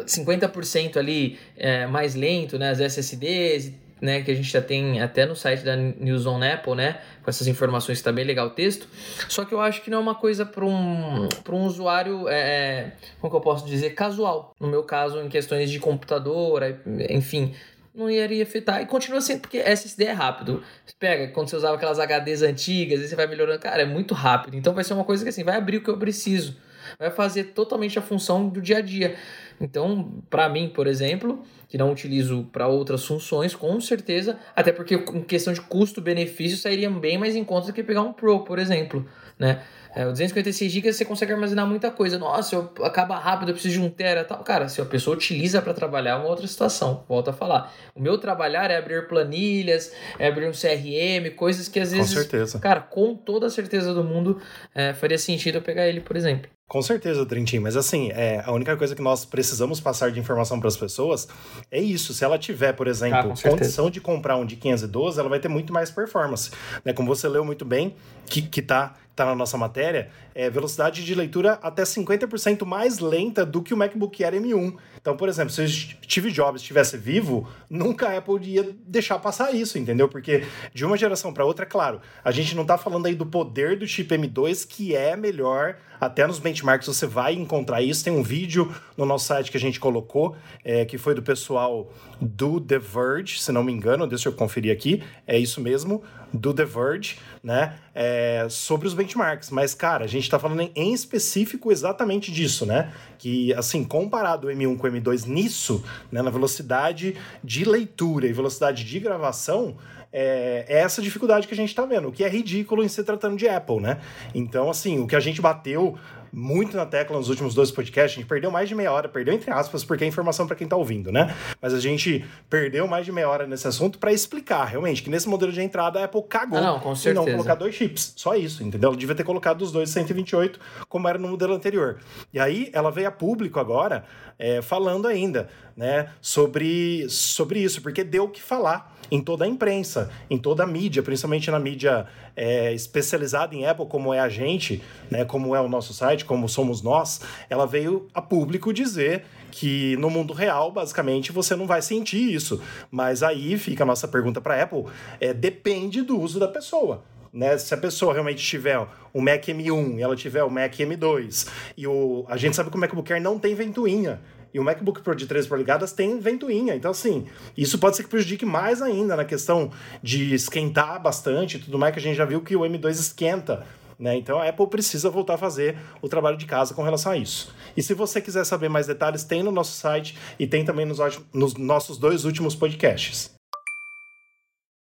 50% 0.07 0.97
ah, 0.97 0.99
ali 0.99 1.39
é, 1.57 1.87
mais 1.87 2.15
lento, 2.15 2.59
né, 2.59 2.71
as 2.71 2.81
SSDs, 2.81 3.73
né, 4.01 4.21
que 4.21 4.31
a 4.31 4.35
gente 4.35 4.51
já 4.51 4.61
tem 4.61 5.01
até 5.01 5.25
no 5.25 5.35
site 5.35 5.65
da 5.65 5.75
News 5.75 6.27
on 6.27 6.43
Apple, 6.43 6.75
né, 6.75 7.01
com 7.23 7.31
essas 7.31 7.47
informações 7.47 7.99
que 7.99 8.05
tá 8.05 8.13
bem 8.13 8.25
legal 8.25 8.49
o 8.49 8.51
texto. 8.51 8.87
Só 9.31 9.47
que 9.47 9.55
eu 9.55 9.61
acho 9.61 9.83
que 9.83 9.89
não 9.89 9.97
é 9.97 10.01
uma 10.01 10.15
coisa 10.15 10.45
para 10.45 10.65
um, 10.65 11.27
um 11.27 11.65
usuário, 11.65 12.29
é, 12.29 12.39
é, 12.39 12.93
como 13.19 13.31
que 13.31 13.37
eu 13.37 13.41
posso 13.41 13.67
dizer, 13.67 13.95
casual. 13.95 14.55
No 14.61 14.69
meu 14.69 14.83
caso, 14.83 15.23
em 15.23 15.29
questões 15.31 15.71
de 15.71 15.79
computador, 15.79 16.63
enfim, 17.09 17.55
não 17.95 18.11
iria 18.11 18.43
afetar. 18.43 18.83
E 18.83 18.87
continua 18.87 19.21
sendo, 19.21 19.41
porque 19.41 19.59
SSD 19.59 20.05
é 20.05 20.13
rápido. 20.13 20.63
Você 20.85 20.95
pega, 20.99 21.33
quando 21.33 21.49
você 21.49 21.57
usava 21.57 21.77
aquelas 21.77 21.99
HDs 21.99 22.43
antigas, 22.43 23.01
e 23.01 23.09
você 23.09 23.15
vai 23.15 23.27
melhorando, 23.27 23.61
cara, 23.61 23.83
é 23.83 23.87
muito 23.87 24.15
rápido. 24.15 24.57
Então 24.57 24.75
vai 24.75 24.83
ser 24.83 24.95
uma 24.95 25.05
coisa 25.05 25.23
que 25.23 25.29
assim, 25.29 25.45
vai 25.45 25.57
abrir 25.57 25.79
o 25.79 25.83
que 25.83 25.91
eu 25.91 25.97
preciso. 25.97 26.57
Vai 26.99 27.11
fazer 27.11 27.45
totalmente 27.45 27.99
a 27.99 28.03
função 28.03 28.49
do 28.49 28.61
dia 28.61 28.79
a 28.79 28.81
dia. 28.81 29.17
Então, 29.61 30.23
para 30.29 30.49
mim, 30.49 30.69
por 30.69 30.87
exemplo, 30.87 31.43
que 31.69 31.79
não 31.79 31.91
utilizo 31.91 32.49
para 32.53 32.69
outras 32.69 33.05
funções, 33.05 33.55
com 33.55 33.81
certeza, 33.81 34.39
até 34.55 34.73
porque 34.73 34.95
em 34.95 35.23
questão 35.23 35.53
de 35.53 35.61
custo-benefício 35.61 36.59
sairia 36.59 36.91
bem 36.91 37.17
mais 37.17 37.35
em 37.37 37.45
conta 37.45 37.69
do 37.69 37.73
que 37.73 37.83
pegar 37.83 38.03
um 38.03 38.13
Pro, 38.13 38.45
por 38.45 38.59
exemplo, 38.59 39.09
né? 39.39 39.63
É, 39.95 40.05
o 40.05 40.11
256 40.11 40.73
GB 40.73 40.93
você 40.93 41.05
consegue 41.05 41.33
armazenar 41.33 41.67
muita 41.67 41.91
coisa. 41.91 42.19
Nossa, 42.19 42.57
eu, 42.57 42.71
acaba 42.85 43.17
rápido, 43.19 43.51
eu 43.51 43.55
preciso 43.55 43.75
de 43.75 43.81
um 43.81 43.89
tera 43.89 44.25
tal. 44.25 44.43
Cara, 44.43 44.69
se 44.69 44.81
a 44.81 44.85
pessoa 44.85 45.17
utiliza 45.17 45.63
para 45.63 45.73
trabalhar, 45.73 46.13
é 46.13 46.15
uma 46.17 46.29
outra 46.29 46.47
situação. 46.47 47.05
Volto 47.09 47.29
a 47.29 47.33
falar. 47.33 47.73
O 47.95 48.01
meu 48.01 48.19
trabalhar 48.19 48.71
é 48.71 48.77
abrir 48.77 49.07
planilhas, 49.07 49.93
é 50.19 50.27
abrir 50.27 50.49
um 50.49 50.53
CRM, 50.53 51.35
coisas 51.37 51.69
que 51.69 51.79
às 51.79 51.93
vezes. 51.93 52.09
Com 52.09 52.21
certeza. 52.21 52.59
Cara, 52.59 52.81
com 52.81 53.15
toda 53.15 53.47
a 53.47 53.51
certeza 53.51 53.95
do 53.95 54.03
mundo, 54.03 54.41
é, 54.75 54.93
faria 54.93 55.19
sentido 55.19 55.59
eu 55.59 55.63
pegar 55.63 55.87
ele, 55.87 56.01
por 56.01 56.17
exemplo. 56.17 56.51
Com 56.67 56.81
certeza, 56.81 57.25
Trintim, 57.27 57.59
mas 57.59 57.77
assim, 57.77 58.11
é, 58.13 58.43
a 58.45 58.51
única 58.51 58.75
coisa 58.77 58.97
que 58.97 59.03
nós 59.03 59.25
precisamos 59.25 59.81
passar 59.81 60.11
de 60.11 60.19
informação 60.19 60.59
para 60.59 60.67
as 60.67 60.77
pessoas 60.77 61.29
é 61.71 61.79
isso. 61.79 62.15
Se 62.15 62.25
ela 62.25 62.39
tiver, 62.39 62.73
por 62.73 62.89
exemplo, 62.89 63.33
ah, 63.33 63.51
condição 63.51 63.91
de 63.91 64.01
comprar 64.01 64.37
um 64.37 64.47
de 64.47 64.57
512, 64.57 65.21
ela 65.21 65.29
vai 65.29 65.39
ter 65.39 65.49
muito 65.49 65.73
mais 65.75 65.91
performance. 65.91 66.51
Né? 66.83 66.95
Como 66.95 67.07
você 67.07 67.29
leu 67.29 67.45
muito 67.45 67.67
bem, 67.67 67.95
que, 68.27 68.41
que 68.41 68.63
tá 68.63 68.95
está 69.15 69.25
na 69.25 69.35
nossa 69.35 69.57
matéria, 69.57 70.11
é 70.35 70.51
velocidade 70.51 71.05
de 71.05 71.15
leitura 71.15 71.53
até 71.63 71.85
50% 71.85 72.67
mais 72.67 72.99
lenta 72.99 73.47
do 73.47 73.63
que 73.63 73.73
o 73.73 73.77
MacBook 73.77 74.23
Air 74.25 74.35
M1. 74.35 74.75
Então, 75.01 75.17
por 75.17 75.29
exemplo, 75.29 75.51
se 75.51 75.63
o 75.63 75.69
Steve 75.69 76.33
Jobs 76.33 76.61
estivesse 76.61 76.97
vivo, 76.97 77.49
nunca 77.71 78.09
a 78.09 78.19
Apple 78.19 78.45
ia 78.45 78.75
deixar 78.85 79.21
passar 79.21 79.55
isso, 79.55 79.79
entendeu? 79.79 80.09
Porque 80.09 80.45
de 80.73 80.85
uma 80.85 80.97
geração 80.97 81.33
para 81.33 81.45
outra, 81.45 81.65
é 81.65 81.69
claro, 81.69 82.01
a 82.25 82.33
gente 82.33 82.57
não 82.57 82.63
está 82.63 82.77
falando 82.77 83.07
aí 83.07 83.15
do 83.15 83.25
poder 83.25 83.79
do 83.79 83.87
chip 83.87 84.13
M2, 84.13 84.67
que 84.67 84.97
é 84.97 85.17
melhor, 85.17 85.77
até 86.01 86.27
nos 86.27 86.41
benchmarks 86.41 86.89
você 86.89 87.07
vai 87.07 87.35
encontrar 87.35 87.83
isso. 87.83 88.03
Tem 88.03 88.13
um 88.13 88.23
vídeo 88.23 88.75
no 88.97 89.07
nosso 89.07 89.27
site 89.27 89.51
que 89.51 89.57
a 89.57 89.61
gente 89.61 89.79
colocou, 89.79 90.37
é, 90.65 90.85
que 90.85 90.99
foi 90.99 91.15
do 91.15 91.23
pessoal 91.23 91.93
do 92.21 92.61
The 92.61 92.81
Verge, 92.81 93.41
se 93.41 93.53
não 93.53 93.63
me 93.63 93.73
engano, 93.73 94.07
deixa 94.09 94.29
eu 94.29 94.33
conferir 94.33 94.73
aqui, 94.73 95.03
é 95.27 95.39
isso 95.39 95.61
mesmo, 95.61 96.03
do 96.35 96.53
The 96.53 96.65
Verge, 96.65 97.17
né? 97.43 97.77
É, 97.95 98.47
sobre 98.51 98.89
os 98.89 98.95
benchmarks. 98.95 99.51
Mas, 99.51 99.73
cara, 99.75 100.05
a 100.05 100.09
gente 100.09 100.25
está 100.25 100.39
falando 100.39 100.69
em 100.75 100.93
específico 100.93 101.71
exatamente 101.71 102.33
disso, 102.33 102.67
né? 102.67 102.93
Que, 103.19 103.55
assim, 103.55 103.85
comparado 103.85 104.49
o 104.49 104.51
M1 104.51 104.77
com 104.77 104.87
o 104.87 104.91
M2 104.91 105.27
nisso, 105.27 105.83
né, 106.11 106.21
na 106.21 106.31
velocidade 106.31 107.17
de 107.43 107.65
leitura 107.65 108.27
e 108.27 108.33
velocidade 108.33 108.85
de 108.85 108.99
gravação, 108.99 109.77
é, 110.13 110.65
é 110.69 110.79
essa 110.81 111.01
dificuldade 111.01 111.47
que 111.47 111.55
a 111.55 111.57
gente 111.57 111.71
está 111.71 111.85
vendo, 111.85 112.09
o 112.09 112.13
que 112.13 112.23
é 112.23 112.29
ridículo 112.29 112.85
em 112.85 112.89
se 112.89 113.03
tratando 113.03 113.37
de 113.37 113.49
Apple, 113.49 113.81
né? 113.81 114.01
Então, 114.35 114.71
assim, 114.71 115.01
o 115.01 115.07
que 115.07 115.17
a 115.17 115.21
gente 115.21 115.41
bateu 115.41 115.99
muito 116.35 116.77
na 116.77 116.85
tecla 116.85 117.17
nos 117.17 117.29
últimos 117.29 117.55
dois 117.55 117.71
podcasts. 117.71 118.19
A 118.19 118.21
gente 118.21 118.29
perdeu 118.29 118.51
mais 118.51 118.69
de 118.69 118.75
meia 118.75 118.91
hora, 118.93 119.09
perdeu 119.09 119.33
entre 119.33 119.51
aspas, 119.51 119.85
porque 119.85 120.05
é 120.05 120.07
informação 120.07 120.47
para 120.47 120.57
quem 120.57 120.67
tá 120.67 120.77
ouvindo, 120.77 121.13
né? 121.13 121.35
Mas 121.63 121.73
a 121.73 121.81
gente 121.81 122.25
perdeu 122.51 122.87
mais 122.89 123.07
de 123.07 123.13
meia 123.13 123.29
hora 123.29 123.47
nesse 123.47 123.67
assunto 123.69 123.99
para 123.99 124.13
explicar 124.13 124.65
realmente 124.65 125.03
que 125.03 125.09
nesse 125.09 125.29
modelo 125.29 125.53
de 125.53 125.63
entrada 125.63 126.01
a 126.01 126.05
Apple 126.05 126.23
cagou 126.29 126.59
ah, 126.59 126.63
não, 126.63 126.81
com 126.81 126.95
certeza. 126.97 127.23
e 127.23 127.27
não 127.27 127.33
colocar 127.33 127.55
dois 127.55 127.75
chips. 127.75 128.13
Só 128.17 128.35
isso, 128.35 128.63
entendeu? 128.63 128.89
Ela 128.89 128.99
devia 128.99 129.15
ter 129.15 129.25
colocado 129.25 129.63
os 129.63 129.71
dois 129.71 129.89
128, 129.91 130.59
como 130.89 131.09
era 131.09 131.19
no 131.19 131.29
modelo 131.29 131.55
anterior. 131.55 131.99
E 132.33 132.41
aí 132.41 132.71
ela 132.73 132.91
veio 132.91 133.09
a 133.09 133.13
público 133.13 133.61
agora 133.61 134.05
é, 134.39 134.61
falando 134.61 135.07
ainda, 135.07 135.49
né, 135.77 136.11
sobre, 136.21 137.09
sobre 137.09 137.61
isso, 137.61 137.81
porque 137.81 138.03
deu 138.03 138.25
o 138.25 138.29
que 138.29 138.43
falar 138.43 138.94
em 139.11 139.21
toda 139.21 139.45
a 139.45 139.49
imprensa, 139.49 140.11
em 140.29 140.39
toda 140.39 140.63
a 140.63 140.67
mídia, 140.67 141.03
principalmente 141.03 141.51
na 141.51 141.59
mídia 141.59 142.07
é, 142.37 142.73
especializada 142.73 143.55
em 143.55 143.67
Apple, 143.67 143.87
como 143.87 144.13
é 144.13 144.21
a 144.21 144.29
gente, 144.29 144.83
né, 145.11 145.25
como 145.25 145.55
é 145.55 145.61
o 145.61 145.69
nosso 145.69 145.93
site, 145.93 146.25
como 146.25 146.49
somos 146.49 146.83
nós, 146.83 147.21
ela 147.49 147.67
veio 147.67 148.09
a 148.15 148.23
público 148.23 148.73
dizer 148.73 149.25
que 149.51 149.97
no 149.99 150.11
mundo 150.11 150.33
real, 150.33 150.73
basicamente, 150.73 151.31
você 151.31 151.55
não 151.55 151.67
vai 151.67 151.81
sentir 151.81 152.35
isso. 152.35 152.61
Mas 152.91 153.23
aí 153.23 153.57
fica 153.57 153.85
a 153.85 153.87
nossa 153.87 154.09
pergunta 154.09 154.41
para 154.41 154.61
Apple: 154.61 154.85
é, 155.21 155.33
depende 155.33 156.03
do 156.03 156.21
uso 156.21 156.41
da 156.41 156.49
pessoa. 156.49 157.05
Né? 157.33 157.57
Se 157.59 157.75
a 157.75 157.77
pessoa 157.77 158.13
realmente 158.13 158.45
tiver 158.45 158.79
o 159.13 159.21
Mac 159.21 159.45
M1 159.45 159.99
e 159.99 160.03
ela 160.03 160.15
tiver 160.15 160.45
o 160.45 160.51
Mac 160.51 160.73
M2 160.73 161.49
e 161.77 161.87
o, 161.87 162.25
a 162.29 162.37
gente 162.37 162.55
sabe 162.55 162.71
que 162.71 162.77
o 162.77 162.81
MacBook 162.81 163.13
Air 163.13 163.23
não 163.23 163.39
tem 163.39 163.55
ventoinha. 163.55 164.21
E 164.55 164.61
o 164.61 164.65
MacBook 164.65 165.03
Pro 165.03 165.17
de 165.17 165.27
13 165.27 165.49
polegadas 165.49 165.93
tem 165.93 166.21
ventoinha. 166.21 166.77
Então, 166.77 166.93
assim, 166.93 167.27
isso 167.57 167.77
pode 167.77 167.97
ser 167.97 168.05
que 168.05 168.09
prejudique 168.09 168.47
mais 168.47 168.81
ainda 168.81 169.17
na 169.17 169.25
questão 169.25 169.73
de 170.01 170.33
esquentar 170.33 171.03
bastante 171.03 171.57
e 171.57 171.61
tudo 171.61 171.77
mais, 171.77 171.93
que 171.93 171.99
a 171.99 172.03
gente 172.03 172.17
já 172.17 172.25
viu 172.25 172.41
que 172.41 172.55
o 172.55 172.61
M2 172.61 172.91
esquenta. 172.91 173.67
Né? 173.99 174.17
Então 174.17 174.39
a 174.39 174.49
Apple 174.49 174.67
precisa 174.67 175.11
voltar 175.11 175.35
a 175.35 175.39
fazer 175.39 175.77
o 176.03 176.09
trabalho 176.09 176.37
de 176.37 176.47
casa 176.47 176.75
com 176.75 176.83
relação 176.83 177.13
a 177.13 177.17
isso. 177.17 177.55
E 177.77 177.83
se 177.83 177.95
você 177.95 178.21
quiser 178.21 178.45
saber 178.45 178.69
mais 178.69 178.87
detalhes, 178.87 179.25
tem 179.25 179.43
no 179.43 179.51
nosso 179.51 179.73
site 179.73 180.17
e 180.39 180.47
tem 180.47 180.65
também 180.65 180.87
nos, 180.87 180.99
nos 181.33 181.55
nossos 181.55 181.99
dois 181.99 182.25
últimos 182.25 182.55
podcasts. 182.55 183.34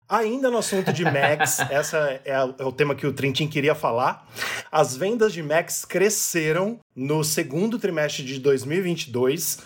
Ainda 0.10 0.50
no 0.50 0.60
assunto 0.60 0.94
de 0.94 1.04
Macs, 1.04 1.60
essa 1.70 1.98
é, 2.24 2.32
é, 2.32 2.64
o 2.64 2.72
tema 2.72 2.96
que 2.96 3.06
o 3.06 3.12
Trintin 3.12 3.48
queria 3.48 3.76
falar. 3.76 4.26
As 4.72 4.96
vendas 4.96 5.34
de 5.34 5.44
Macs 5.44 5.84
cresceram 5.84 6.80
no 6.96 7.26
segundo 7.26 7.78
trimestre 7.78 8.24
de 8.24 8.40
2022, 8.40 9.60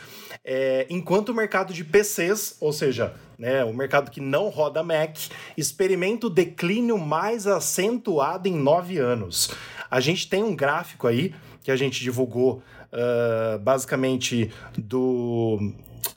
é, 0.44 0.88
enquanto 0.90 1.30
o 1.30 1.36
mercado 1.36 1.74
de 1.74 1.84
PCs, 1.84 2.58
ou 2.60 2.74
seja, 2.74 3.14
né, 3.38 3.64
o 3.64 3.72
mercado 3.72 4.10
que 4.10 4.20
não 4.20 4.50
roda 4.50 4.82
Mac, 4.82 5.16
experimenta 5.56 6.26
o 6.26 6.30
declínio 6.30 6.98
mais 6.98 7.46
acentuado 7.46 8.48
em 8.48 8.54
nove 8.56 8.98
anos. 8.98 9.52
A 9.92 10.00
gente 10.00 10.28
tem 10.28 10.44
um 10.44 10.56
gráfico 10.56 11.08
aí 11.08 11.36
que 11.62 11.70
a 11.70 11.76
gente 11.76 12.02
divulgou 12.02 12.64
uh, 12.92 13.60
basicamente 13.60 14.52
do 14.76 15.74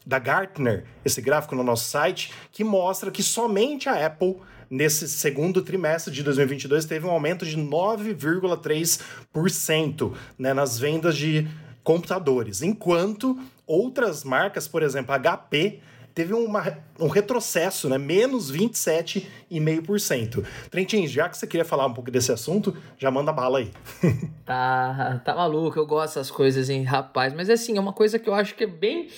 da 0.07 0.18
Gartner, 0.18 0.85
esse 1.05 1.20
gráfico 1.20 1.55
no 1.55 1.62
nosso 1.62 1.88
site, 1.88 2.33
que 2.53 2.64
mostra 2.64 3.11
que 3.11 3.23
somente 3.23 3.87
a 3.88 4.07
Apple 4.07 4.37
nesse 4.70 5.09
segundo 5.09 5.62
trimestre 5.62 6.12
de 6.12 6.23
2022 6.23 6.85
teve 6.85 7.07
um 7.07 7.11
aumento 7.11 7.47
de 7.47 7.57
9,3% 7.57 10.12
né, 10.38 10.53
nas 10.53 10.79
vendas 10.79 11.16
de 11.16 11.49
computadores, 11.83 12.62
enquanto 12.62 13.38
outras 13.66 14.25
marcas, 14.25 14.66
por 14.66 14.83
exemplo, 14.83 15.14
HP 15.14 15.81
teve 16.14 16.33
uma, 16.33 16.79
um 16.98 17.09
retrocesso, 17.09 17.88
né? 17.88 17.98
Menos 17.98 18.53
27,5%. 18.53 20.44
Trentin, 20.70 21.07
já 21.09 21.29
que 21.29 21.37
você 21.37 21.46
queria 21.46 21.64
falar 21.64 21.87
um 21.87 21.92
pouco 21.92 22.11
desse 22.11 22.31
assunto, 22.31 22.77
já 22.96 23.11
manda 23.11 23.33
bala 23.33 23.59
aí. 23.59 23.70
tá, 24.46 25.20
tá 25.24 25.35
maluco, 25.35 25.79
eu 25.79 25.87
gosto 25.87 26.14
dessas 26.14 26.31
coisas, 26.31 26.70
hein, 26.70 26.85
rapaz. 26.85 27.35
Mas 27.35 27.50
assim, 27.50 27.77
é 27.77 27.81
uma 27.81 27.92
coisa 27.92 28.18
que 28.18 28.29
eu 28.29 28.35
acho 28.35 28.55
que 28.55 28.64
é 28.64 28.68
bem, 28.68 29.09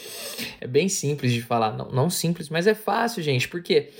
é 0.60 0.66
bem 0.66 0.88
simples 0.88 1.32
de 1.32 1.42
falar. 1.42 1.72
Não, 1.72 1.90
não 1.90 2.08
simples, 2.08 2.48
mas 2.48 2.66
é 2.66 2.74
fácil, 2.74 3.22
gente. 3.22 3.46
Porque 3.48 3.90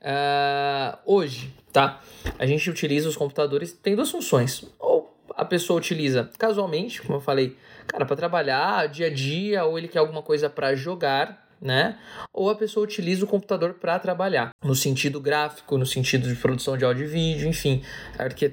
uh, 0.00 0.98
hoje, 1.06 1.54
tá? 1.72 2.00
A 2.38 2.46
gente 2.46 2.68
utiliza 2.68 3.08
os 3.08 3.16
computadores, 3.16 3.72
tem 3.72 3.94
duas 3.94 4.10
funções. 4.10 4.64
Ou 4.78 5.16
a 5.36 5.44
pessoa 5.44 5.78
utiliza 5.78 6.28
casualmente, 6.36 7.00
como 7.00 7.16
eu 7.16 7.20
falei, 7.20 7.56
cara, 7.86 8.04
para 8.04 8.16
trabalhar, 8.16 8.88
dia 8.88 9.06
a 9.06 9.10
dia, 9.10 9.64
ou 9.64 9.78
ele 9.78 9.88
quer 9.88 10.00
alguma 10.00 10.22
coisa 10.22 10.50
para 10.50 10.74
jogar, 10.74 11.39
né? 11.60 11.98
Ou 12.32 12.48
a 12.48 12.54
pessoa 12.54 12.84
utiliza 12.84 13.24
o 13.24 13.28
computador 13.28 13.74
para 13.74 13.98
trabalhar, 13.98 14.50
no 14.64 14.74
sentido 14.74 15.20
gráfico, 15.20 15.76
no 15.76 15.86
sentido 15.86 16.28
de 16.28 16.34
produção 16.34 16.76
de 16.76 16.84
áudio 16.84 17.04
e 17.04 17.08
vídeo, 17.08 17.48
enfim, 17.48 17.82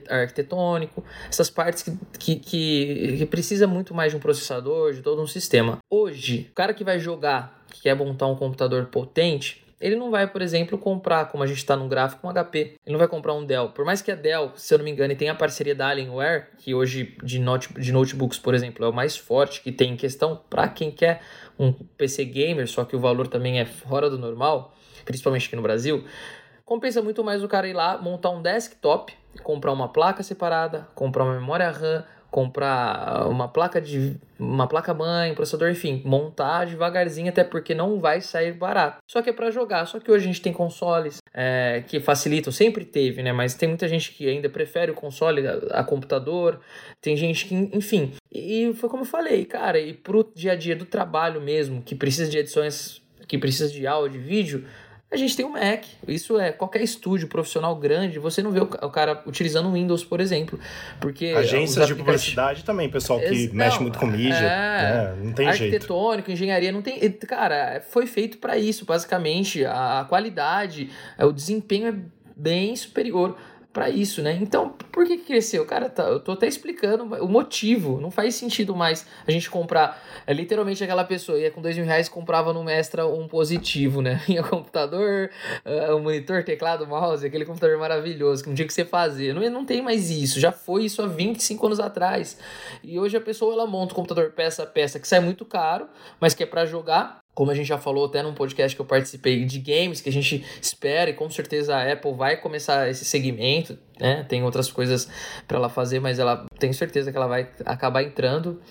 arquitetônico, 0.09 1.03
essas 1.29 1.49
partes 1.49 1.83
que, 1.83 1.97
que, 2.19 2.35
que, 2.35 3.17
que 3.19 3.25
precisa 3.25 3.67
muito 3.67 3.93
mais 3.93 4.11
de 4.11 4.17
um 4.17 4.19
processador, 4.19 4.93
de 4.93 5.01
todo 5.01 5.21
um 5.21 5.27
sistema. 5.27 5.77
Hoje, 5.89 6.47
o 6.51 6.53
cara 6.53 6.73
que 6.73 6.83
vai 6.83 6.99
jogar, 6.99 7.63
que 7.71 7.81
quer 7.81 7.95
montar 7.95 8.27
um 8.27 8.35
computador 8.35 8.85
potente, 8.87 9.66
ele 9.79 9.95
não 9.95 10.09
vai, 10.09 10.27
por 10.27 10.41
exemplo, 10.41 10.77
comprar, 10.77 11.25
como 11.25 11.43
a 11.43 11.47
gente 11.47 11.57
está 11.57 11.75
no 11.75 11.87
gráfico, 11.87 12.27
um 12.27 12.31
HP. 12.31 12.59
Ele 12.59 12.93
não 12.93 12.97
vai 12.97 13.07
comprar 13.07 13.33
um 13.33 13.45
Dell. 13.45 13.69
Por 13.69 13.85
mais 13.85 14.01
que 14.01 14.11
a 14.11 14.15
Dell, 14.15 14.51
se 14.55 14.73
eu 14.73 14.79
não 14.79 14.85
me 14.85 14.91
engano, 14.91 15.15
tenha 15.15 15.31
a 15.31 15.35
parceria 15.35 15.75
da 15.75 15.87
Alienware, 15.87 16.49
que 16.57 16.73
hoje 16.73 17.15
de, 17.23 17.39
note, 17.39 17.71
de 17.73 17.91
notebooks, 17.91 18.39
por 18.39 18.55
exemplo, 18.55 18.83
é 18.83 18.89
o 18.89 18.93
mais 18.93 19.15
forte 19.15 19.61
que 19.61 19.71
tem 19.71 19.93
em 19.93 19.97
questão 19.97 20.41
para 20.49 20.67
quem 20.67 20.89
quer 20.89 21.21
um 21.59 21.71
PC 21.71 22.25
gamer, 22.25 22.67
só 22.67 22.83
que 22.85 22.95
o 22.95 22.99
valor 22.99 23.27
também 23.27 23.59
é 23.59 23.65
fora 23.65 24.09
do 24.09 24.17
normal, 24.17 24.75
principalmente 25.05 25.47
aqui 25.47 25.55
no 25.55 25.61
Brasil. 25.61 26.03
Compensa 26.65 27.01
muito 27.01 27.23
mais 27.23 27.43
o 27.43 27.47
cara 27.47 27.67
ir 27.67 27.73
lá, 27.73 27.97
montar 27.97 28.31
um 28.31 28.41
desktop, 28.41 29.13
comprar 29.43 29.71
uma 29.71 29.87
placa 29.87 30.23
separada, 30.23 30.87
comprar 30.95 31.23
uma 31.23 31.35
memória 31.35 31.69
RAM, 31.69 32.03
comprar 32.29 33.27
uma 33.27 33.47
placa 33.47 33.81
de 33.81 34.15
uma 34.39 34.67
placa 34.67 34.93
mãe, 34.93 35.33
processador, 35.33 35.69
enfim, 35.69 36.01
montar 36.05 36.65
devagarzinho 36.65 37.29
até 37.29 37.43
porque 37.43 37.73
não 37.73 37.99
vai 37.99 38.21
sair 38.21 38.53
barato. 38.53 38.97
Só 39.09 39.21
que 39.21 39.29
é 39.29 39.33
para 39.33 39.49
jogar. 39.49 39.85
Só 39.85 39.99
que 39.99 40.11
hoje 40.11 40.25
a 40.25 40.27
gente 40.27 40.41
tem 40.41 40.53
consoles 40.53 41.17
é, 41.33 41.83
que 41.87 41.99
facilitam, 41.99 42.53
sempre 42.53 42.85
teve, 42.85 43.23
né? 43.23 43.31
Mas 43.31 43.55
tem 43.55 43.67
muita 43.67 43.87
gente 43.87 44.11
que 44.11 44.27
ainda 44.27 44.49
prefere 44.49 44.91
o 44.91 44.95
console 44.95 45.47
a, 45.47 45.79
a 45.79 45.83
computador. 45.83 46.59
Tem 47.01 47.15
gente 47.15 47.45
que, 47.45 47.55
enfim. 47.73 48.13
E, 48.31 48.69
e 48.69 48.73
foi 48.73 48.89
como 48.89 49.01
eu 49.01 49.07
falei, 49.07 49.45
cara. 49.45 49.79
E 49.79 49.93
pro 49.93 50.29
dia 50.35 50.51
a 50.51 50.55
dia 50.55 50.75
do 50.75 50.85
trabalho 50.85 51.41
mesmo, 51.41 51.81
que 51.81 51.95
precisa 51.95 52.29
de 52.29 52.37
edições, 52.37 53.01
que 53.27 53.37
precisa 53.37 53.71
de 53.71 53.87
áudio, 53.87 54.21
de 54.21 54.27
vídeo 54.27 54.65
a 55.09 55.15
gente 55.15 55.37
tem 55.37 55.45
o 55.45 55.49
Mac. 55.49 55.85
Isso 56.05 56.37
é 56.37 56.51
qualquer 56.51 56.81
estúdio 56.81 57.29
profissional 57.29 57.73
grande, 57.75 58.19
você 58.19 58.43
não 58.43 58.51
vê 58.51 58.59
o 58.59 58.67
cara 58.67 59.23
utilizando 59.25 59.69
o 59.69 59.73
Windows, 59.73 60.03
por 60.03 60.19
exemplo. 60.19 60.59
Porque 60.99 61.27
Agências 61.27 61.87
de 61.87 61.95
publicidade 61.95 62.63
também, 62.63 62.89
pessoal 62.89 63.19
que 63.19 63.49
mexe 63.53 63.79
muito 63.81 63.97
com 63.97 64.05
mídia. 64.05 64.35
É, 64.35 64.81
né? 64.81 65.15
Não 65.23 65.33
tem 65.33 65.51
jeito. 65.53 65.75
Arquitetônico, 65.75 66.31
engenharia, 66.31 66.71
não 66.71 66.81
tem. 66.81 66.99
Cara, 67.27 67.81
foi 67.89 68.05
feito 68.05 68.37
para 68.37 68.57
isso, 68.57 68.85
basicamente. 68.85 69.65
A 69.65 70.05
qualidade, 70.09 70.89
o 71.17 71.31
desempenho 71.31 71.87
é 71.87 71.95
bem 72.35 72.75
superior 72.75 73.37
para 73.71 73.89
isso, 73.89 74.23
né? 74.23 74.37
Então, 74.41 74.69
por 74.91 75.05
que, 75.05 75.17
cresceu? 75.19 75.65
Cara, 75.65 75.89
tá, 75.89 76.03
eu 76.03 76.19
tô 76.19 76.31
até 76.31 76.47
explicando 76.47 77.03
o 77.03 77.27
motivo. 77.27 78.01
Não 78.01 78.09
faz 78.09 78.35
sentido 78.35 78.75
mais 78.75 79.05
a 79.27 79.31
gente 79.31 79.49
comprar. 79.49 80.01
É, 80.25 80.33
literalmente 80.33 80.83
aquela 80.83 81.03
pessoa 81.03 81.37
ia 81.37 81.51
com 81.51 81.61
dois 81.61 81.75
mil 81.77 81.85
reais 81.85 82.09
comprava 82.09 82.51
no 82.53 82.63
Mestra 82.63 83.05
um 83.05 83.27
positivo, 83.27 84.01
né? 84.01 84.21
Ia 84.27 84.41
computador, 84.41 85.29
uh, 85.65 85.95
um 85.95 85.99
monitor, 85.99 86.43
teclado, 86.43 86.87
mouse, 86.87 87.25
aquele 87.25 87.45
computador 87.45 87.77
maravilhoso 87.77 88.43
que 88.43 88.49
não 88.49 88.55
tinha 88.55 88.67
que 88.67 88.73
você 88.73 88.83
fazer. 88.83 89.33
Não, 89.33 89.47
não 89.49 89.65
tem 89.65 89.81
mais 89.81 90.09
isso. 90.09 90.39
Já 90.39 90.51
foi 90.51 90.85
isso 90.85 91.01
há 91.01 91.07
25 91.07 91.65
anos 91.65 91.79
atrás. 91.79 92.39
E 92.83 92.99
hoje 92.99 93.15
a 93.15 93.21
pessoa 93.21 93.53
ela 93.53 93.67
monta 93.67 93.93
o 93.93 93.95
computador 93.95 94.31
peça 94.31 94.63
a 94.63 94.65
peça 94.65 94.99
que 94.99 95.07
sai 95.07 95.19
muito 95.19 95.45
caro, 95.45 95.87
mas 96.19 96.33
que 96.33 96.43
é 96.43 96.45
para 96.45 96.65
jogar 96.65 97.19
como 97.37 97.51
a 97.51 97.53
gente 97.53 97.67
já 97.67 97.77
falou 97.77 98.05
até 98.05 98.23
num 98.23 98.33
podcast 98.33 98.75
que 98.75 98.81
eu 98.81 98.85
participei 98.85 99.45
de 99.45 99.59
games, 99.59 100.01
que 100.01 100.09
a 100.09 100.11
gente 100.11 100.43
espera 100.59 101.11
e 101.11 101.13
com 101.13 101.29
certeza 101.29 101.75
a 101.75 101.93
Apple 101.93 102.11
vai 102.15 102.35
começar 102.35 102.89
esse 102.89 103.05
segmento, 103.05 103.77
né? 103.99 104.25
Tem 104.27 104.43
outras 104.43 104.71
coisas 104.71 105.09
para 105.47 105.57
ela 105.57 105.69
fazer, 105.69 105.99
mas 105.99 106.19
ela 106.19 106.45
tenho 106.59 106.73
certeza 106.73 107.11
que 107.11 107.17
ela 107.17 107.27
vai 107.27 107.47
acabar 107.65 108.03
entrando. 108.03 108.61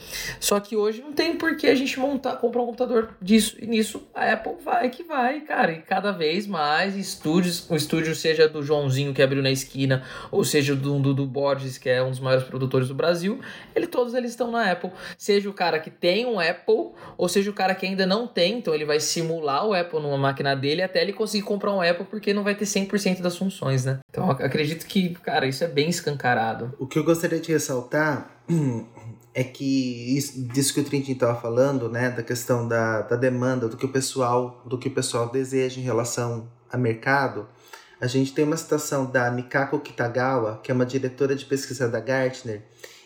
Só 0.40 0.58
que 0.60 0.76
hoje 0.76 1.00
não 1.00 1.12
tem 1.12 1.36
por 1.36 1.56
que 1.56 1.66
a 1.66 1.74
gente 1.74 1.98
montar, 1.98 2.36
comprar 2.36 2.62
um 2.62 2.66
computador 2.66 3.10
disso. 3.20 3.56
E 3.60 3.66
nisso 3.66 4.06
a 4.14 4.32
Apple 4.32 4.54
vai 4.64 4.90
que 4.90 5.02
vai, 5.02 5.40
cara. 5.40 5.72
E 5.72 5.82
cada 5.82 6.12
vez 6.12 6.46
mais 6.46 6.96
estúdios, 6.96 7.68
o 7.70 7.76
estúdio 7.76 8.14
seja 8.14 8.48
do 8.48 8.62
Joãozinho 8.62 9.14
que 9.14 9.22
abriu 9.22 9.42
na 9.42 9.50
esquina, 9.50 10.02
ou 10.30 10.44
seja 10.44 10.74
do 10.74 10.98
Dudu 10.98 11.26
Borges, 11.26 11.78
que 11.78 11.88
é 11.88 12.02
um 12.02 12.10
dos 12.10 12.20
maiores 12.20 12.46
produtores 12.46 12.88
do 12.88 12.94
Brasil, 12.94 13.40
ele 13.74 13.86
todos 13.86 14.14
eles 14.14 14.30
estão 14.30 14.50
na 14.50 14.70
Apple. 14.70 14.90
Seja 15.16 15.48
o 15.48 15.52
cara 15.52 15.78
que 15.78 15.90
tem 15.90 16.26
um 16.26 16.38
Apple, 16.38 16.92
ou 17.16 17.28
seja 17.28 17.50
o 17.50 17.54
cara 17.54 17.74
que 17.74 17.86
ainda 17.86 18.06
não 18.06 18.26
tem, 18.26 18.58
então 18.58 18.74
ele 18.74 18.84
vai 18.84 19.00
simular 19.00 19.66
o 19.66 19.74
Apple 19.74 20.00
numa 20.00 20.18
máquina 20.18 20.54
dele 20.54 20.82
até 20.82 21.02
ele 21.02 21.12
conseguir 21.12 21.44
comprar 21.44 21.72
um 21.72 21.80
Apple, 21.80 22.06
porque 22.06 22.32
não 22.32 22.42
vai 22.42 22.54
ter 22.54 22.64
100% 22.64 23.20
das 23.20 23.36
funções, 23.36 23.84
né? 23.84 23.98
Então 24.10 24.30
acredito 24.30 24.86
que 24.86 25.15
cara, 25.20 25.46
isso 25.46 25.64
é 25.64 25.68
bem 25.68 25.88
escancarado. 25.88 26.74
O 26.78 26.86
que 26.86 26.98
eu 26.98 27.04
gostaria 27.04 27.40
de 27.40 27.52
ressaltar 27.52 28.30
é 29.34 29.44
que 29.44 30.16
isso, 30.16 30.40
disso 30.48 30.72
que 30.72 30.80
o 30.80 30.84
Trintin 30.84 31.12
estava 31.12 31.38
falando, 31.38 31.90
né, 31.90 32.10
da 32.10 32.22
questão 32.22 32.66
da, 32.66 33.02
da 33.02 33.16
demanda, 33.16 33.68
do 33.68 33.76
que 33.76 33.84
o 33.84 33.88
pessoal, 33.88 34.62
do 34.64 34.78
que 34.78 34.88
o 34.88 34.90
pessoal 34.94 35.28
deseja 35.28 35.78
em 35.78 35.84
relação 35.84 36.48
a 36.70 36.78
mercado, 36.78 37.46
a 38.00 38.06
gente 38.06 38.32
tem 38.32 38.44
uma 38.44 38.56
citação 38.56 39.06
da 39.06 39.30
Mikako 39.30 39.80
Kitagawa, 39.80 40.60
que 40.62 40.70
é 40.70 40.74
uma 40.74 40.86
diretora 40.86 41.34
de 41.34 41.44
pesquisa 41.44 41.88
da 41.88 42.00
Gartner, 42.00 42.62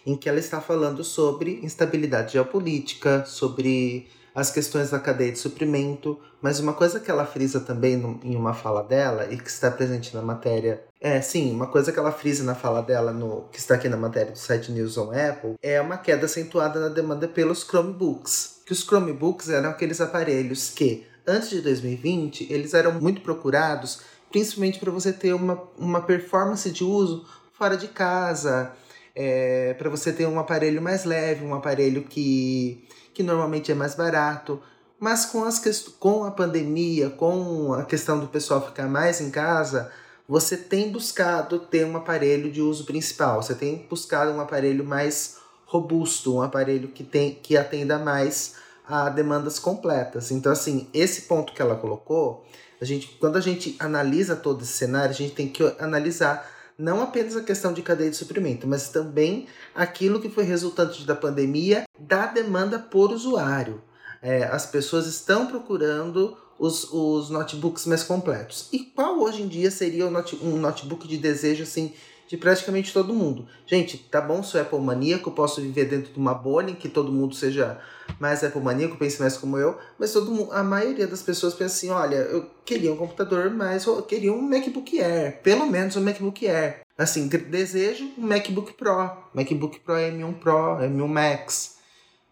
em 0.07 0.16
que 0.16 0.29
ela 0.29 0.38
está 0.38 0.61
falando 0.61 1.05
sobre 1.05 1.61
instabilidade 1.62 2.33
geopolítica, 2.33 3.25
sobre 3.27 4.09
as 4.40 4.50
questões 4.50 4.90
da 4.90 4.98
cadeia 4.98 5.33
de 5.33 5.38
suprimento, 5.38 6.18
mas 6.40 6.61
uma 6.61 6.72
coisa 6.72 6.98
que 6.98 7.11
ela 7.11 7.26
frisa 7.26 7.61
também 7.61 7.96
no, 7.96 8.18
em 8.22 8.37
uma 8.37 8.55
fala 8.55 8.83
dela 8.83 9.26
e 9.31 9.37
que 9.37 9.48
está 9.48 9.70
presente 9.70 10.14
na 10.14 10.22
matéria. 10.22 10.83
É, 11.00 11.20
sim, 11.20 11.53
uma 11.53 11.66
coisa 11.66 11.92
que 11.92 11.98
ela 11.98 12.12
frisa 12.12 12.44
na 12.44 12.55
fala 12.55 12.83
dela, 12.83 13.12
no, 13.12 13.48
que 13.53 13.59
está 13.59 13.74
aqui 13.74 13.88
na 13.88 13.96
matéria 13.96 14.33
do 14.33 14.38
site 14.38 14.72
News 14.72 14.96
on 14.98 15.11
Apple, 15.12 15.55
é 15.62 15.81
uma 15.81 15.98
queda 15.98 16.26
acentuada 16.26 16.81
na 16.81 16.88
demanda 16.88 17.29
pelos 17.29 17.62
Chromebooks. 17.62 18.61
Que 18.64 18.72
os 18.72 18.81
Chromebooks 18.81 19.48
eram 19.48 19.70
aqueles 19.70 20.00
aparelhos 20.00 20.70
que, 20.70 21.07
antes 21.26 21.50
de 21.50 21.61
2020, 21.61 22.53
eles 22.53 22.74
eram 22.74 22.92
muito 23.00 23.20
procurados, 23.20 24.00
principalmente 24.31 24.79
para 24.79 24.90
você 24.90 25.12
ter 25.12 25.35
uma, 25.35 25.62
uma 25.76 26.03
performance 26.03 26.70
de 26.70 26.85
uso 26.85 27.26
fora 27.53 27.76
de 27.76 27.88
casa, 27.88 28.72
é, 29.14 29.74
para 29.74 29.90
você 29.90 30.12
ter 30.12 30.26
um 30.26 30.38
aparelho 30.38 30.81
mais 30.81 31.05
leve, 31.05 31.44
um 31.44 31.55
aparelho 31.55 32.05
que 32.05 32.88
que 33.12 33.23
normalmente 33.23 33.70
é 33.70 33.75
mais 33.75 33.94
barato. 33.94 34.61
Mas 34.99 35.25
com, 35.25 35.44
as 35.44 35.59
com 35.99 36.25
a 36.25 36.31
pandemia, 36.31 37.11
com 37.11 37.73
a 37.73 37.85
questão 37.85 38.20
do 38.20 38.29
pessoal 38.29 38.64
ficar 38.64 38.87
mais 38.87 39.20
em 39.20 39.31
casa, 39.31 39.90
você 40.29 40.57
tem 40.57 40.92
buscado 40.92 41.59
ter 41.59 41.87
um 41.87 41.96
aparelho 41.96 42.53
de 42.53 42.61
uso 42.61 42.85
principal. 42.85 43.42
Você 43.42 43.55
tem 43.55 43.87
buscado 43.88 44.31
um 44.31 44.40
aparelho 44.40 44.85
mais 44.85 45.38
robusto, 45.64 46.37
um 46.37 46.42
aparelho 46.42 46.88
que, 46.88 47.03
tem, 47.03 47.35
que 47.35 47.57
atenda 47.57 47.99
mais 47.99 48.57
a 48.87 49.09
demandas 49.09 49.59
completas. 49.59 50.31
Então, 50.31 50.53
assim, 50.53 50.88
esse 50.92 51.23
ponto 51.23 51.53
que 51.53 51.62
ela 51.62 51.77
colocou, 51.77 52.44
a 52.81 52.85
gente, 52.85 53.16
quando 53.20 53.37
a 53.37 53.40
gente 53.40 53.77
analisa 53.79 54.35
todo 54.35 54.62
esse 54.62 54.73
cenário, 54.73 55.11
a 55.11 55.14
gente 55.14 55.35
tem 55.35 55.49
que 55.49 55.62
analisar 55.79 56.49
não 56.81 57.03
apenas 57.03 57.37
a 57.37 57.43
questão 57.43 57.73
de 57.73 57.83
cadeia 57.83 58.11
de 58.11 58.16
suprimento, 58.16 58.66
mas 58.66 58.88
também 58.88 59.47
aquilo 59.75 60.21
que 60.21 60.31
foi 60.31 60.45
resultante 60.45 61.07
da 61.07 61.14
pandemia 61.14 61.85
da 61.99 62.27
demanda 62.27 62.79
por 62.79 63.12
usuário. 63.12 63.83
É, 64.23 64.45
as 64.45 64.66
pessoas 64.66 65.07
estão 65.07 65.47
procurando 65.47 66.37
os, 66.59 66.90
os 66.93 67.31
notebooks 67.31 67.87
mais 67.87 68.03
completos. 68.03 68.69
E 68.73 68.79
qual 68.81 69.21
hoje 69.21 69.43
em 69.43 69.49
dia 69.49 69.71
seria 69.71 70.07
um 70.07 70.57
notebook 70.57 71.07
de 71.07 71.19
desejo 71.19 71.62
assim 71.62 71.93
de 72.31 72.37
praticamente 72.37 72.93
todo 72.93 73.12
mundo? 73.12 73.45
Gente, 73.66 73.99
tá 73.99 74.21
bom, 74.21 74.40
sou 74.40 74.61
Apple 74.61 74.79
maníaco, 74.79 75.33
posso 75.33 75.61
viver 75.61 75.87
dentro 75.87 76.12
de 76.12 76.19
uma 76.19 76.33
bolha 76.33 76.71
em 76.71 76.77
que 76.77 76.88
todo 76.88 77.11
mundo 77.11 77.35
seja 77.35 77.81
mais 78.21 78.45
Apple 78.45 78.61
maníaco, 78.61 78.97
pense 78.97 79.21
mais 79.21 79.37
como 79.37 79.59
eu, 79.59 79.77
mas 79.99 80.12
todo 80.12 80.31
mundo, 80.31 80.53
a 80.53 80.62
maioria 80.62 81.09
das 81.09 81.23
pessoas 81.23 81.55
pensa 81.55 81.75
assim, 81.75 81.90
olha, 81.90 82.14
eu 82.14 82.49
queria 82.64 82.93
um 82.93 82.97
computador, 82.97 83.51
mas 83.51 83.85
eu 83.85 84.01
queria 84.03 84.33
um 84.33 84.40
MacBook 84.40 85.01
Air, 85.01 85.43
pelo 85.43 85.66
menos 85.66 85.97
um 85.97 86.03
MacBook 86.03 86.47
Air. 86.47 86.83
Assim, 86.97 87.27
desejo 87.27 88.09
um 88.16 88.25
MacBook 88.25 88.75
Pro, 88.75 89.11
MacBook 89.35 89.81
Pro 89.81 89.95
M1 89.95 90.35
Pro, 90.35 90.77
M1 90.77 91.09
Max. 91.09 91.79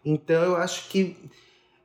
Então 0.05 0.41
eu 0.41 0.55
acho 0.55 0.87
que 0.87 1.17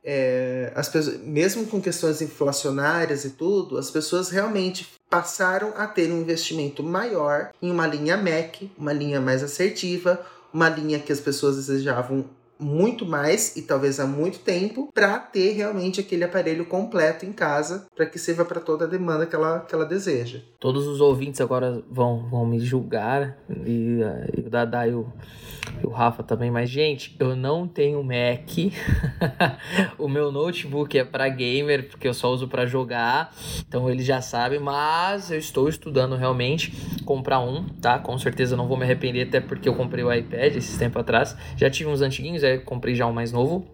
é, 0.05 0.71
as 0.75 0.87
pessoas, 0.87 1.19
mesmo 1.21 1.65
com 1.65 1.81
questões 1.81 2.21
inflacionárias 2.21 3.25
e 3.25 3.31
tudo, 3.31 3.77
as 3.77 3.89
pessoas 3.89 4.29
realmente 4.29 4.87
passaram 5.09 5.73
a 5.75 5.87
ter 5.87 6.11
um 6.11 6.21
investimento 6.21 6.83
maior 6.83 7.49
em 7.59 7.71
uma 7.71 7.87
linha 7.87 8.15
Mac, 8.15 8.61
uma 8.77 8.93
linha 8.93 9.19
mais 9.19 9.41
assertiva, 9.41 10.23
uma 10.53 10.69
linha 10.69 10.99
que 10.99 11.11
as 11.11 11.19
pessoas 11.19 11.55
desejavam 11.55 12.23
muito 12.59 13.05
mais 13.05 13.55
e 13.55 13.61
talvez 13.61 13.99
há 13.99 14.07
muito 14.07 14.39
tempo 14.39 14.89
para 14.93 15.19
ter 15.19 15.51
realmente 15.51 15.99
aquele 15.99 16.23
aparelho 16.23 16.65
completo 16.65 17.25
em 17.25 17.31
casa 17.31 17.87
para 17.95 18.05
que 18.05 18.17
sirva 18.17 18.45
para 18.45 18.61
toda 18.61 18.85
a 18.85 18.87
demanda 18.87 19.25
que 19.25 19.35
ela, 19.35 19.59
que 19.59 19.73
ela 19.73 19.85
deseja. 19.85 20.39
Todos 20.59 20.87
os 20.87 21.01
ouvintes 21.01 21.41
agora 21.41 21.83
vão, 21.89 22.27
vão 22.29 22.45
me 22.45 22.59
julgar 22.59 23.37
e, 23.65 23.99
e 24.37 24.41
o 24.41 24.49
Dada 24.49 24.87
e 24.87 24.93
o, 24.93 25.07
e 25.83 25.85
o 25.85 25.89
Rafa 25.89 26.23
também, 26.23 26.49
mas 26.49 26.69
gente, 26.69 27.15
eu 27.19 27.35
não 27.35 27.67
tenho 27.67 28.03
Mac. 28.03 28.49
o 29.99 30.07
meu 30.07 30.31
notebook 30.31 30.97
é 30.97 31.03
para 31.03 31.27
gamer 31.29 31.89
porque 31.89 32.07
eu 32.07 32.13
só 32.13 32.31
uso 32.31 32.47
para 32.47 32.65
jogar, 32.65 33.33
então 33.67 33.89
ele 33.89 34.03
já 34.03 34.21
sabe, 34.21 34.59
mas 34.59 35.31
eu 35.31 35.37
estou 35.37 35.67
estudando 35.67 36.15
realmente 36.15 36.73
comprar 37.03 37.39
um, 37.39 37.67
tá? 37.81 37.99
Com 37.99 38.17
certeza 38.17 38.55
não 38.55 38.67
vou 38.67 38.77
me 38.77 38.83
arrepender 38.83 39.27
até 39.27 39.39
porque 39.39 39.67
eu 39.67 39.75
comprei 39.75 40.03
o 40.03 40.13
iPad 40.13 40.55
esses 40.55 40.77
tempo 40.77 40.99
atrás. 40.99 41.35
Já 41.57 41.69
tive 41.69 41.89
uns 41.89 42.01
antiguinhos 42.01 42.43
comprei 42.59 42.95
já 42.95 43.05
um 43.05 43.13
mais 43.13 43.31
novo. 43.31 43.65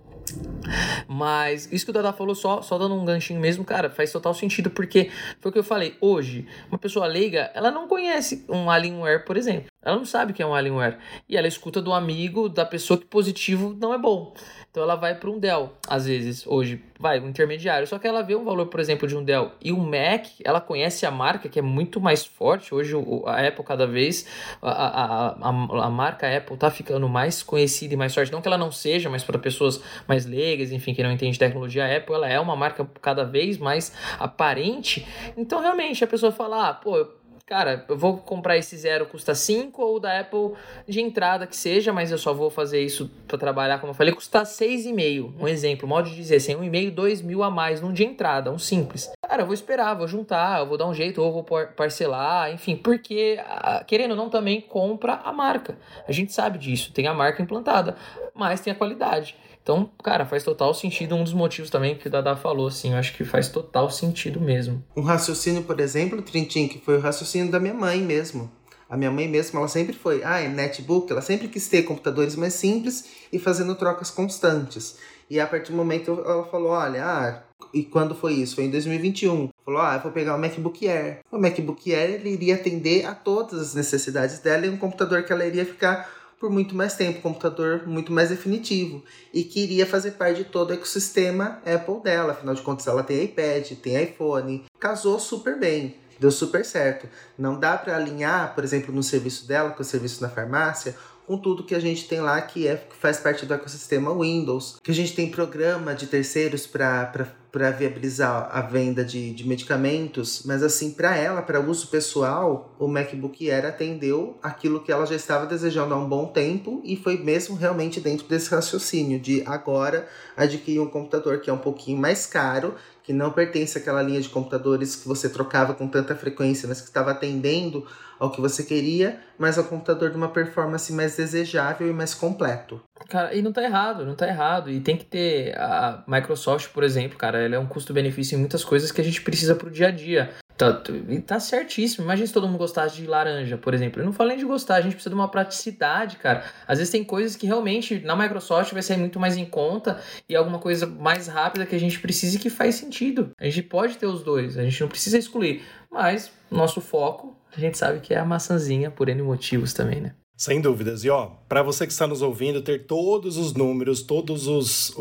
Mas 1.07 1.71
isso 1.71 1.85
que 1.85 1.91
o 1.91 1.93
Dada 1.93 2.13
falou, 2.13 2.35
só, 2.35 2.61
só 2.61 2.77
dando 2.77 2.95
um 2.95 3.03
ganchinho 3.03 3.39
mesmo, 3.39 3.65
cara, 3.65 3.89
faz 3.89 4.11
total 4.11 4.33
sentido, 4.33 4.69
porque 4.69 5.09
foi 5.39 5.49
o 5.49 5.53
que 5.53 5.59
eu 5.59 5.63
falei. 5.63 5.95
Hoje, 5.99 6.47
uma 6.69 6.77
pessoa 6.77 7.05
leiga, 7.05 7.51
ela 7.53 7.71
não 7.71 7.87
conhece 7.87 8.45
um 8.47 8.69
Alienware, 8.69 9.25
por 9.25 9.35
exemplo. 9.35 9.70
Ela 9.83 9.97
não 9.97 10.05
sabe 10.05 10.31
que 10.31 10.43
é 10.43 10.45
um 10.45 10.53
Alienware. 10.53 10.97
E 11.27 11.35
ela 11.35 11.47
escuta 11.47 11.81
do 11.81 11.91
amigo, 11.91 12.47
da 12.47 12.65
pessoa 12.65 12.99
que 12.99 13.05
positivo 13.05 13.75
não 13.79 13.93
é 13.93 13.97
bom. 13.97 14.33
Então 14.69 14.83
ela 14.83 14.95
vai 14.95 15.15
para 15.15 15.29
um 15.29 15.37
Dell, 15.37 15.73
às 15.85 16.05
vezes, 16.05 16.47
hoje, 16.47 16.81
vai, 16.97 17.19
um 17.19 17.27
intermediário. 17.27 17.85
Só 17.85 17.99
que 17.99 18.07
ela 18.07 18.21
vê 18.21 18.35
um 18.35 18.45
valor, 18.45 18.67
por 18.67 18.79
exemplo, 18.79 19.05
de 19.05 19.17
um 19.17 19.23
Dell 19.23 19.51
e 19.61 19.73
um 19.73 19.83
Mac, 19.83 20.27
ela 20.45 20.61
conhece 20.61 21.05
a 21.05 21.11
marca 21.11 21.49
que 21.49 21.59
é 21.59 21.61
muito 21.61 21.99
mais 21.99 22.25
forte. 22.25 22.73
Hoje 22.73 22.95
a 23.25 23.47
Apple, 23.47 23.65
cada 23.65 23.85
vez, 23.85 24.25
a, 24.61 24.71
a, 24.71 25.27
a, 25.27 25.49
a 25.49 25.89
marca 25.89 26.37
Apple 26.37 26.55
tá 26.55 26.71
ficando 26.71 27.09
mais 27.09 27.43
conhecida 27.43 27.95
e 27.95 27.97
mais 27.97 28.13
forte. 28.13 28.31
Não 28.31 28.41
que 28.41 28.47
ela 28.47 28.57
não 28.57 28.71
seja, 28.71 29.09
mas 29.09 29.25
para 29.25 29.37
pessoas 29.37 29.83
mais 30.07 30.25
leigas, 30.25 30.71
enfim, 30.71 30.93
que 30.93 31.03
não 31.03 31.11
entendem 31.11 31.37
tecnologia, 31.37 31.85
a 31.85 31.97
Apple 31.97 32.15
ela 32.15 32.29
é 32.29 32.39
uma 32.39 32.55
marca 32.55 32.87
cada 33.01 33.25
vez 33.25 33.57
mais 33.57 33.91
aparente. 34.19 35.05
Então, 35.35 35.59
realmente, 35.59 36.01
a 36.03 36.07
pessoa 36.07 36.31
fala, 36.31 36.69
ah, 36.69 36.73
pô, 36.73 37.07
cara, 37.51 37.83
eu 37.89 37.97
vou 37.97 38.15
comprar 38.15 38.55
esse 38.55 38.77
zero 38.77 39.05
custa 39.05 39.35
5 39.35 39.83
ou 39.83 39.99
da 39.99 40.21
Apple 40.21 40.53
de 40.87 41.01
entrada 41.01 41.45
que 41.45 41.53
seja, 41.53 41.91
mas 41.91 42.09
eu 42.09 42.17
só 42.17 42.33
vou 42.33 42.49
fazer 42.49 42.81
isso 42.81 43.11
para 43.27 43.37
trabalhar, 43.37 43.77
como 43.79 43.91
eu 43.91 43.93
falei, 43.93 44.13
custa 44.13 44.43
6,5. 44.43 45.33
Um 45.37 45.49
exemplo, 45.49 45.85
modo 45.85 46.09
de 46.09 46.15
dizer 46.15 46.37
assim, 46.37 46.55
1,5, 46.55 46.91
2 46.91 47.21
mil 47.21 47.43
a 47.43 47.51
mais 47.51 47.81
num 47.81 47.91
dia 47.91 48.05
entrada, 48.05 48.49
um 48.49 48.57
simples. 48.57 49.11
Cara, 49.27 49.41
eu 49.41 49.45
vou 49.45 49.53
esperar, 49.53 49.95
vou 49.95 50.07
juntar, 50.07 50.61
eu 50.61 50.65
vou 50.65 50.77
dar 50.77 50.87
um 50.87 50.93
jeito, 50.93 51.21
ou 51.21 51.29
vou 51.29 51.43
parcelar, 51.43 52.53
enfim, 52.53 52.77
porque, 52.77 53.37
querendo 53.85 54.11
ou 54.11 54.17
não, 54.17 54.29
também 54.29 54.61
compra 54.61 55.15
a 55.15 55.33
marca. 55.33 55.77
A 56.07 56.11
gente 56.13 56.31
sabe 56.31 56.57
disso, 56.57 56.93
tem 56.93 57.05
a 57.05 57.13
marca 57.13 57.43
implantada, 57.43 57.97
mas 58.33 58.61
tem 58.61 58.71
a 58.71 58.75
qualidade. 58.77 59.35
Então, 59.63 59.89
cara, 60.03 60.25
faz 60.25 60.43
total 60.43 60.73
sentido. 60.73 61.15
Um 61.15 61.23
dos 61.23 61.33
motivos 61.33 61.69
também 61.69 61.95
que 61.95 62.07
o 62.07 62.11
Dada 62.11 62.35
falou, 62.35 62.67
assim, 62.67 62.91
eu 62.91 62.97
acho 62.97 63.15
que 63.15 63.23
faz 63.23 63.47
total 63.47 63.89
sentido 63.89 64.39
mesmo. 64.39 64.83
Um 64.95 65.01
raciocínio, 65.01 65.63
por 65.63 65.79
exemplo, 65.79 66.21
Trintin, 66.21 66.67
que 66.67 66.79
foi 66.79 66.97
o 66.97 67.01
raciocínio 67.01 67.51
da 67.51 67.59
minha 67.59 67.73
mãe 67.73 68.01
mesmo. 68.01 68.51
A 68.89 68.97
minha 68.97 69.11
mãe 69.11 69.27
mesmo, 69.27 69.57
ela 69.57 69.69
sempre 69.69 69.93
foi, 69.93 70.21
ah, 70.23 70.39
é 70.39 70.49
netbook, 70.49 71.09
ela 71.09 71.21
sempre 71.21 71.47
quis 71.47 71.69
ter 71.69 71.83
computadores 71.83 72.35
mais 72.35 72.55
simples 72.55 73.05
e 73.31 73.39
fazendo 73.39 73.73
trocas 73.75 74.11
constantes. 74.11 74.97
E 75.29 75.39
a 75.39 75.47
partir 75.47 75.71
do 75.71 75.77
momento 75.77 76.11
ela 76.25 76.43
falou, 76.43 76.71
olha, 76.71 77.05
ah, 77.05 77.43
e 77.73 77.83
quando 77.83 78.13
foi 78.13 78.33
isso? 78.33 78.55
Foi 78.55 78.65
em 78.65 78.69
2021. 78.69 79.47
Falou, 79.63 79.79
ah, 79.79 79.95
eu 79.95 80.01
vou 80.01 80.11
pegar 80.11 80.35
o 80.35 80.37
MacBook 80.37 80.85
Air. 80.85 81.19
O 81.31 81.37
MacBook 81.37 81.93
Air 81.93 82.15
ele 82.15 82.31
iria 82.31 82.55
atender 82.55 83.05
a 83.05 83.15
todas 83.15 83.61
as 83.61 83.75
necessidades 83.75 84.39
dela 84.39 84.65
e 84.65 84.69
um 84.69 84.75
computador 84.75 85.23
que 85.23 85.31
ela 85.31 85.45
iria 85.45 85.65
ficar 85.65 86.20
por 86.41 86.49
muito 86.49 86.75
mais 86.75 86.95
tempo, 86.95 87.21
computador 87.21 87.87
muito 87.87 88.11
mais 88.11 88.29
definitivo 88.29 89.03
e 89.31 89.43
queria 89.43 89.85
fazer 89.85 90.13
parte 90.13 90.37
de 90.37 90.45
todo 90.45 90.71
o 90.71 90.73
ecossistema 90.73 91.61
Apple 91.63 92.01
dela. 92.03 92.31
Afinal 92.31 92.55
de 92.55 92.63
contas, 92.63 92.87
ela 92.87 93.03
tem 93.03 93.23
iPad, 93.23 93.73
tem 93.73 94.03
iPhone, 94.03 94.65
casou 94.79 95.19
super 95.19 95.59
bem, 95.59 95.97
deu 96.19 96.31
super 96.31 96.65
certo. 96.65 97.07
Não 97.37 97.59
dá 97.59 97.77
para 97.77 97.95
alinhar, 97.95 98.55
por 98.55 98.63
exemplo, 98.63 98.91
no 98.91 99.03
serviço 99.03 99.47
dela 99.47 99.69
com 99.69 99.83
o 99.83 99.85
serviço 99.85 100.19
na 100.19 100.29
farmácia, 100.29 100.95
com 101.31 101.37
tudo 101.37 101.63
que 101.63 101.73
a 101.73 101.79
gente 101.79 102.09
tem 102.09 102.19
lá 102.19 102.41
que, 102.41 102.67
é, 102.67 102.75
que 102.75 102.93
faz 102.97 103.17
parte 103.17 103.45
do 103.45 103.53
ecossistema 103.53 104.13
Windows, 104.13 104.77
que 104.83 104.91
a 104.91 104.93
gente 104.93 105.15
tem 105.15 105.31
programa 105.31 105.95
de 105.95 106.05
terceiros 106.05 106.67
para 106.67 107.71
viabilizar 107.71 108.49
a 108.51 108.59
venda 108.59 109.01
de, 109.01 109.33
de 109.33 109.47
medicamentos, 109.47 110.43
mas 110.43 110.61
assim, 110.61 110.91
para 110.91 111.15
ela, 111.15 111.41
para 111.41 111.61
uso 111.61 111.87
pessoal, 111.87 112.75
o 112.77 112.85
MacBook 112.85 113.49
Air 113.49 113.65
atendeu 113.65 114.37
aquilo 114.43 114.81
que 114.83 114.91
ela 114.91 115.05
já 115.05 115.15
estava 115.15 115.45
desejando 115.45 115.93
há 115.93 115.97
um 115.97 116.09
bom 116.09 116.25
tempo 116.25 116.81
e 116.83 116.97
foi 116.97 117.15
mesmo 117.17 117.55
realmente 117.55 118.01
dentro 118.01 118.27
desse 118.27 118.51
raciocínio 118.51 119.17
de 119.17 119.41
agora 119.45 120.09
adquirir 120.35 120.81
um 120.81 120.87
computador 120.87 121.39
que 121.39 121.49
é 121.49 121.53
um 121.53 121.57
pouquinho 121.57 121.97
mais 121.97 122.25
caro, 122.25 122.75
que 123.03 123.13
não 123.13 123.31
pertence 123.31 123.77
àquela 123.77 124.01
linha 124.01 124.19
de 124.19 124.27
computadores 124.27 124.97
que 124.97 125.07
você 125.07 125.29
trocava 125.29 125.73
com 125.73 125.87
tanta 125.87 126.13
frequência, 126.13 126.67
mas 126.67 126.81
que 126.81 126.87
estava 126.87 127.11
atendendo 127.11 127.87
ao 128.21 128.29
que 128.29 128.39
você 128.39 128.63
queria, 128.63 129.19
mas 129.35 129.57
ao 129.57 129.63
computador 129.63 130.11
de 130.11 130.15
uma 130.15 130.29
performance 130.29 130.93
mais 130.93 131.17
desejável 131.17 131.89
e 131.89 131.91
mais 131.91 132.13
completo. 132.13 132.79
Cara, 133.09 133.33
e 133.33 133.41
não 133.41 133.51
tá 133.51 133.63
errado, 133.63 134.05
não 134.05 134.13
tá 134.13 134.27
errado. 134.27 134.69
E 134.69 134.79
tem 134.79 134.95
que 134.95 135.05
ter 135.05 135.57
a 135.57 136.03
Microsoft, 136.07 136.69
por 136.69 136.83
exemplo, 136.83 137.17
cara, 137.17 137.39
ela 137.39 137.55
é 137.55 137.59
um 137.59 137.65
custo-benefício 137.65 138.35
em 138.35 138.39
muitas 138.39 138.63
coisas 138.63 138.91
que 138.91 139.01
a 139.01 139.03
gente 139.03 139.23
precisa 139.23 139.55
pro 139.55 139.71
dia 139.71 139.87
a 139.87 139.91
dia. 139.91 140.29
Tá, 140.55 140.79
tá 141.25 141.39
certíssimo. 141.39 142.03
Imagina 142.03 142.27
se 142.27 142.33
todo 142.33 142.45
mundo 142.45 142.59
gostasse 142.59 142.95
de 142.95 143.07
laranja, 143.07 143.57
por 143.57 143.73
exemplo. 143.73 143.99
Eu 143.99 144.05
não 144.05 144.13
falei 144.13 144.37
de 144.37 144.45
gostar, 144.45 144.75
a 144.75 144.81
gente 144.81 144.93
precisa 144.93 145.09
de 145.09 145.15
uma 145.15 145.27
praticidade, 145.27 146.17
cara. 146.17 146.43
Às 146.67 146.77
vezes 146.77 146.91
tem 146.91 147.03
coisas 147.03 147.35
que 147.35 147.47
realmente 147.47 148.01
na 148.01 148.15
Microsoft 148.15 148.71
vai 148.71 148.83
sair 148.83 148.97
muito 148.97 149.19
mais 149.19 149.35
em 149.35 149.45
conta 149.45 149.99
e 150.29 150.35
alguma 150.35 150.59
coisa 150.59 150.85
mais 150.85 151.27
rápida 151.27 151.65
que 151.65 151.75
a 151.75 151.79
gente 151.79 151.99
precisa 151.99 152.35
e 152.35 152.39
que 152.39 152.51
faz 152.51 152.75
sentido. 152.75 153.31
A 153.39 153.45
gente 153.45 153.63
pode 153.63 153.97
ter 153.97 154.05
os 154.05 154.21
dois, 154.21 154.59
a 154.59 154.63
gente 154.63 154.79
não 154.79 154.87
precisa 154.87 155.17
excluir. 155.17 155.63
Mas 155.89 156.31
nosso 156.51 156.79
foco, 156.79 157.35
a 157.55 157.59
gente 157.59 157.77
sabe 157.77 157.99
que 157.99 158.13
é 158.13 158.19
a 158.19 158.25
maçãzinha 158.25 158.89
por 158.89 159.09
N 159.09 159.21
motivos 159.21 159.73
também, 159.73 160.01
né? 160.01 160.15
Sem 160.37 160.61
dúvidas. 160.61 161.03
E 161.03 161.09
ó, 161.09 161.35
para 161.51 161.61
você 161.61 161.85
que 161.85 161.91
está 161.91 162.07
nos 162.07 162.21
ouvindo, 162.21 162.61
ter 162.61 162.85
todos 162.85 163.35
os 163.35 163.53
números, 163.53 164.01
todos 164.01 164.47
os 164.47 164.95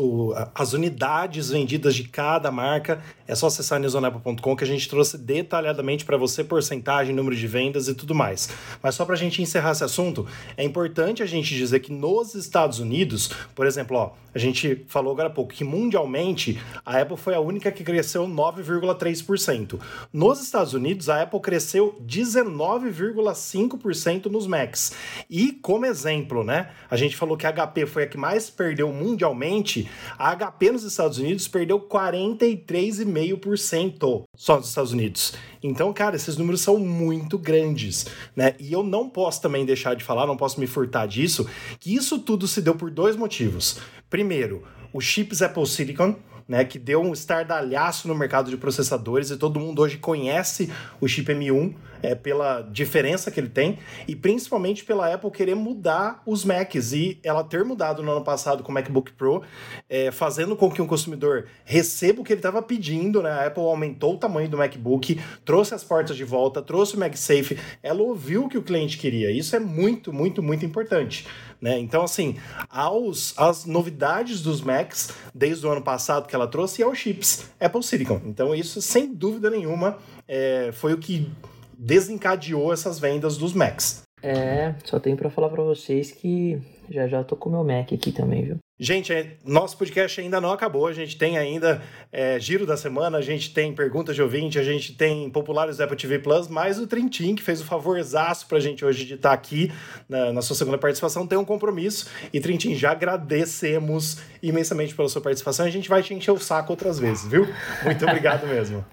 as 0.53 0.73
unidades 0.73 1.49
vendidas 1.49 1.95
de 1.95 2.03
cada 2.03 2.51
marca, 2.51 3.01
é 3.25 3.33
só 3.33 3.47
acessar 3.47 3.79
newsonapple.com 3.79 4.57
que 4.57 4.63
a 4.65 4.67
gente 4.67 4.89
trouxe 4.89 5.17
detalhadamente 5.17 6.03
para 6.03 6.17
você 6.17 6.43
porcentagem, 6.43 7.15
número 7.15 7.37
de 7.37 7.47
vendas 7.47 7.87
e 7.87 7.95
tudo 7.95 8.13
mais. 8.13 8.49
Mas 8.83 8.95
só 8.95 9.05
para 9.05 9.15
a 9.15 9.17
gente 9.17 9.41
encerrar 9.41 9.71
esse 9.71 9.85
assunto, 9.85 10.27
é 10.57 10.63
importante 10.65 11.23
a 11.23 11.25
gente 11.25 11.55
dizer 11.55 11.79
que 11.79 11.93
nos 11.93 12.35
Estados 12.35 12.79
Unidos, 12.79 13.31
por 13.55 13.65
exemplo, 13.65 13.95
ó, 13.95 14.11
a 14.33 14.39
gente 14.39 14.85
falou 14.87 15.11
agora 15.13 15.29
há 15.29 15.31
pouco 15.31 15.53
que 15.53 15.63
mundialmente 15.63 16.59
a 16.85 16.99
Apple 16.99 17.15
foi 17.17 17.33
a 17.33 17.39
única 17.39 17.71
que 17.71 17.83
cresceu 17.83 18.27
9,3%. 18.27 19.79
Nos 20.11 20.41
Estados 20.41 20.73
Unidos, 20.73 21.07
a 21.09 21.21
Apple 21.21 21.39
cresceu 21.39 21.97
19,5% 22.05 24.25
nos 24.25 24.47
Macs. 24.47 24.91
E 25.29 25.53
como 25.53 25.85
exemplo, 25.85 26.40
né? 26.43 26.71
A 26.89 26.95
gente 26.95 27.15
falou 27.15 27.37
que 27.37 27.45
a 27.45 27.51
HP 27.51 27.85
foi 27.85 28.03
a 28.03 28.07
que 28.07 28.17
mais 28.17 28.49
perdeu 28.49 28.91
mundialmente. 28.91 29.89
A 30.17 30.35
HP 30.35 30.71
nos 30.71 30.83
Estados 30.83 31.17
Unidos 31.17 31.47
perdeu 31.47 31.79
43,5% 31.79 34.23
só 34.35 34.57
nos 34.57 34.69
Estados 34.69 34.91
Unidos. 34.91 35.33
Então, 35.63 35.93
cara, 35.93 36.15
esses 36.15 36.37
números 36.37 36.61
são 36.61 36.79
muito 36.79 37.37
grandes, 37.37 38.07
né? 38.35 38.55
E 38.59 38.73
eu 38.73 38.83
não 38.83 39.09
posso 39.09 39.41
também 39.41 39.65
deixar 39.65 39.95
de 39.95 40.03
falar, 40.03 40.25
não 40.25 40.37
posso 40.37 40.59
me 40.59 40.67
furtar 40.67 41.05
disso, 41.05 41.47
que 41.79 41.93
isso 41.93 42.19
tudo 42.19 42.47
se 42.47 42.61
deu 42.61 42.75
por 42.75 42.89
dois 42.89 43.15
motivos. 43.15 43.79
Primeiro, 44.09 44.63
os 44.93 45.05
chips 45.05 45.41
Apple 45.41 45.65
Silicon, 45.65 46.15
né, 46.47 46.63
que 46.65 46.79
deu 46.79 47.01
um 47.01 47.13
estardalhaço 47.13 48.07
no 48.07 48.15
mercado 48.15 48.49
de 48.49 48.57
processadores 48.57 49.29
e 49.29 49.37
todo 49.37 49.59
mundo 49.59 49.81
hoje 49.81 49.97
conhece 49.97 50.71
o 50.99 51.07
chip 51.07 51.31
M1 51.31 51.73
é, 52.01 52.15
pela 52.15 52.61
diferença 52.61 53.29
que 53.29 53.39
ele 53.39 53.49
tem 53.49 53.77
e 54.07 54.15
principalmente 54.15 54.83
pela 54.83 55.13
Apple 55.13 55.31
querer 55.31 55.55
mudar 55.55 56.21
os 56.25 56.43
Macs 56.43 56.93
e 56.93 57.19
ela 57.23 57.43
ter 57.43 57.63
mudado 57.63 58.01
no 58.01 58.11
ano 58.11 58.23
passado 58.23 58.63
com 58.63 58.71
o 58.71 58.73
MacBook 58.73 59.11
Pro, 59.13 59.43
é, 59.89 60.11
fazendo 60.11 60.55
com 60.55 60.71
que 60.71 60.81
um 60.81 60.87
consumidor 60.87 61.47
receba 61.63 62.21
o 62.21 62.23
que 62.23 62.33
ele 62.33 62.39
estava 62.39 62.61
pedindo, 62.61 63.21
né? 63.21 63.31
A 63.31 63.45
Apple 63.47 63.63
aumentou 63.63 64.15
o 64.15 64.17
tamanho 64.17 64.49
do 64.49 64.57
MacBook, 64.57 65.19
trouxe 65.45 65.73
as 65.73 65.83
portas 65.83 66.15
de 66.15 66.23
volta, 66.23 66.61
trouxe 66.61 66.95
o 66.95 66.99
MagSafe, 66.99 67.57
ela 67.83 68.01
ouviu 68.01 68.45
o 68.45 68.49
que 68.49 68.57
o 68.57 68.63
cliente 68.63 68.97
queria. 68.97 69.31
Isso 69.31 69.55
é 69.55 69.59
muito, 69.59 70.11
muito, 70.11 70.41
muito 70.41 70.65
importante. 70.65 71.25
Né? 71.61 71.77
Então, 71.77 72.03
assim, 72.03 72.37
aos, 72.69 73.37
as 73.37 73.65
novidades 73.65 74.41
dos 74.41 74.61
Macs, 74.61 75.11
desde 75.33 75.65
o 75.65 75.69
ano 75.69 75.81
passado 75.81 76.27
que 76.27 76.35
ela 76.35 76.47
trouxe, 76.47 76.81
e 76.81 76.83
aos 76.83 76.97
chips 76.97 77.49
Apple 77.59 77.83
Silicon. 77.83 78.19
Então, 78.25 78.55
isso, 78.55 78.81
sem 78.81 79.13
dúvida 79.13 79.49
nenhuma, 79.49 79.99
é, 80.27 80.71
foi 80.73 80.93
o 80.93 80.97
que 80.97 81.31
desencadeou 81.77 82.73
essas 82.73 82.99
vendas 82.99 83.37
dos 83.37 83.53
Macs. 83.53 84.01
É, 84.23 84.75
só 84.83 84.99
tenho 84.99 85.17
para 85.17 85.29
falar 85.29 85.49
para 85.49 85.63
vocês 85.63 86.11
que 86.11 86.61
já 86.89 87.07
já 87.07 87.23
tô 87.23 87.35
com 87.35 87.49
meu 87.49 87.63
Mac 87.63 87.91
aqui 87.91 88.11
também, 88.11 88.43
viu? 88.43 88.57
Gente, 88.83 89.13
é, 89.13 89.33
nosso 89.45 89.77
podcast 89.77 90.19
ainda 90.19 90.41
não 90.41 90.51
acabou. 90.51 90.87
A 90.87 90.91
gente 90.91 91.15
tem 91.15 91.37
ainda 91.37 91.83
é, 92.11 92.39
Giro 92.39 92.65
da 92.65 92.75
Semana, 92.75 93.19
a 93.19 93.21
gente 93.21 93.53
tem 93.53 93.75
Perguntas 93.75 94.15
de 94.15 94.23
Ouvinte, 94.23 94.57
a 94.57 94.63
gente 94.63 94.95
tem 94.95 95.29
Populares 95.29 95.77
do 95.77 95.83
Apple 95.83 95.95
TV 95.95 96.17
Plus, 96.17 96.47
mais 96.47 96.79
o 96.79 96.87
Trintim, 96.87 97.35
que 97.35 97.43
fez 97.43 97.61
o 97.61 97.63
favorzaço 97.63 98.47
pra 98.47 98.59
gente 98.59 98.83
hoje 98.83 99.05
de 99.05 99.13
estar 99.13 99.29
tá 99.29 99.35
aqui 99.35 99.71
na, 100.09 100.33
na, 100.33 100.41
sua 100.41 100.55
segunda 100.55 100.79
participação, 100.79 101.27
tem 101.27 101.37
um 101.37 101.45
compromisso. 101.45 102.07
E 102.33 102.39
Trintim, 102.39 102.73
já 102.73 102.89
agradecemos 102.93 104.17
imensamente 104.41 104.95
pela 104.95 105.07
sua 105.07 105.21
participação. 105.21 105.63
A 105.63 105.69
gente 105.69 105.87
vai 105.87 106.01
te 106.01 106.15
encher 106.15 106.31
o 106.31 106.39
saco 106.39 106.73
outras 106.73 106.97
vezes, 106.97 107.27
viu? 107.29 107.47
Muito 107.85 108.03
obrigado 108.03 108.47
mesmo. 108.47 108.83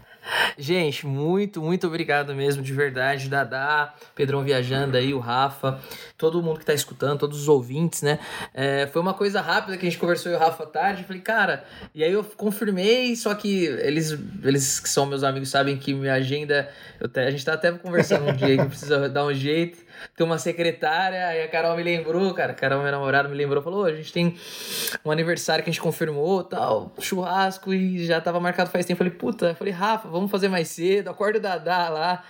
Gente, 0.56 1.06
muito, 1.06 1.62
muito 1.62 1.86
obrigado 1.86 2.34
mesmo, 2.34 2.62
de 2.62 2.72
verdade. 2.72 3.28
Dadá, 3.28 3.94
Pedrão 4.14 4.42
viajando 4.42 4.96
aí, 4.96 5.14
o 5.14 5.18
Rafa, 5.18 5.80
todo 6.16 6.42
mundo 6.42 6.58
que 6.58 6.66
tá 6.66 6.74
escutando, 6.74 7.18
todos 7.18 7.40
os 7.40 7.48
ouvintes, 7.48 8.02
né? 8.02 8.18
É, 8.52 8.86
foi 8.86 9.00
uma 9.00 9.14
coisa 9.14 9.40
rápida 9.40 9.76
que 9.76 9.86
a 9.86 9.90
gente 9.90 9.98
conversou 9.98 10.30
e 10.32 10.34
o 10.34 10.38
Rafa 10.38 10.66
tarde. 10.66 11.04
Falei, 11.04 11.22
cara, 11.22 11.64
e 11.94 12.02
aí 12.04 12.12
eu 12.12 12.24
confirmei, 12.24 13.14
só 13.16 13.34
que 13.34 13.64
eles, 13.64 14.18
eles 14.42 14.80
que 14.80 14.88
são 14.88 15.06
meus 15.06 15.22
amigos 15.22 15.48
sabem 15.48 15.76
que 15.76 15.94
minha 15.94 16.14
agenda. 16.14 16.68
Te, 17.12 17.20
a 17.20 17.30
gente 17.30 17.44
tá 17.44 17.54
até 17.54 17.70
conversando 17.72 18.28
um 18.28 18.34
dia 18.34 18.56
que 18.56 18.64
precisa 18.66 19.08
dar 19.10 19.24
um 19.24 19.34
jeito 19.34 19.87
tem 20.16 20.26
uma 20.26 20.38
secretária, 20.38 21.26
aí 21.26 21.42
a 21.42 21.48
Carol 21.48 21.76
me 21.76 21.82
lembrou, 21.82 22.32
cara, 22.34 22.52
a 22.52 22.54
Carol, 22.54 22.80
minha 22.80 22.92
namorada, 22.92 23.28
me 23.28 23.34
lembrou, 23.34 23.62
falou, 23.62 23.84
a 23.84 23.94
gente 23.94 24.12
tem 24.12 24.34
um 25.04 25.10
aniversário 25.10 25.64
que 25.64 25.70
a 25.70 25.72
gente 25.72 25.82
confirmou, 25.82 26.42
tal, 26.44 26.92
churrasco, 27.00 27.72
e 27.72 28.04
já 28.04 28.20
tava 28.20 28.40
marcado 28.40 28.70
faz 28.70 28.84
tempo. 28.84 29.02
Eu 29.02 29.10
falei, 29.10 29.18
puta, 29.18 29.46
eu 29.46 29.54
falei, 29.54 29.72
Rafa, 29.72 30.08
vamos 30.08 30.30
fazer 30.30 30.48
mais 30.48 30.68
cedo, 30.68 31.08
acorda 31.08 31.38
o 31.38 31.42
Dadá 31.42 31.88
lá. 31.88 32.24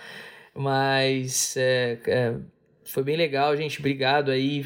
Mas 0.53 1.55
é, 1.57 1.97
é, 2.07 2.33
foi 2.83 3.03
bem 3.03 3.15
legal, 3.15 3.55
gente, 3.55 3.79
obrigado 3.79 4.31
aí, 4.31 4.65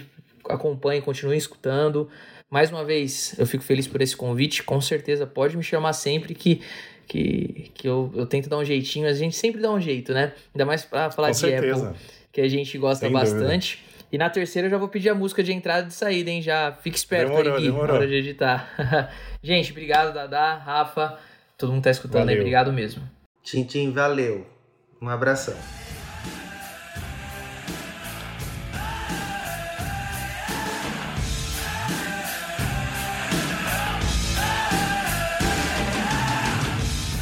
acompanhe, 0.49 1.01
continue 1.01 1.38
escutando. 1.38 2.10
Mais 2.49 2.70
uma 2.72 2.86
vez, 2.86 3.36
eu 3.38 3.45
fico 3.45 3.64
feliz 3.64 3.88
por 3.88 4.01
esse 4.01 4.16
convite, 4.16 4.64
com 4.64 4.80
certeza 4.80 5.26
pode 5.26 5.58
me 5.58 5.64
chamar 5.64 5.93
sempre 5.93 6.36
que 6.36 6.62
que, 7.08 7.72
que 7.74 7.88
eu, 7.88 8.12
eu 8.16 8.26
tento 8.26 8.49
dar 8.49 8.58
um 8.58 8.66
jeitinho, 8.66 9.08
a 9.08 9.14
gente 9.14 9.36
sempre 9.36 9.62
dá 9.62 9.72
um 9.72 9.80
jeito, 9.80 10.14
né? 10.14 10.34
Ainda 10.54 10.66
mais 10.66 10.86
pra 10.86 11.12
falar 11.12 11.28
com 11.28 11.34
de 11.34 11.39
certeza. 11.39 11.89
Apple 11.89 11.99
que 12.34 12.41
a 12.41 12.49
gente 12.49 12.77
gosta 12.77 13.05
Sem 13.05 13.13
bastante. 13.13 13.77
Dúvida. 13.77 13.93
E 14.11 14.17
na 14.17 14.29
terceira 14.29 14.67
eu 14.67 14.71
já 14.71 14.77
vou 14.77 14.89
pedir 14.89 15.09
a 15.09 15.15
música 15.15 15.41
de 15.41 15.53
entrada 15.53 15.84
e 15.84 15.88
de 15.88 15.93
saída, 15.93 16.29
hein? 16.29 16.41
Já 16.41 16.73
fique 16.73 16.97
esperto 16.97 17.29
demorou, 17.29 17.53
aí, 17.53 17.59
Gui, 17.61 17.65
demorou. 17.67 17.88
na 17.88 17.93
hora 17.93 18.07
de 18.07 18.15
editar. 18.15 19.09
gente, 19.41 19.71
obrigado, 19.71 20.13
Dadá, 20.13 20.55
Rafa, 20.55 21.17
todo 21.57 21.71
mundo 21.71 21.84
tá 21.84 21.91
escutando 21.91 22.21
valeu. 22.21 22.34
aí, 22.34 22.39
obrigado 22.39 22.73
mesmo. 22.73 23.01
Tintim, 23.41 23.91
valeu. 23.91 24.45
Um 25.01 25.09
abração. 25.09 25.55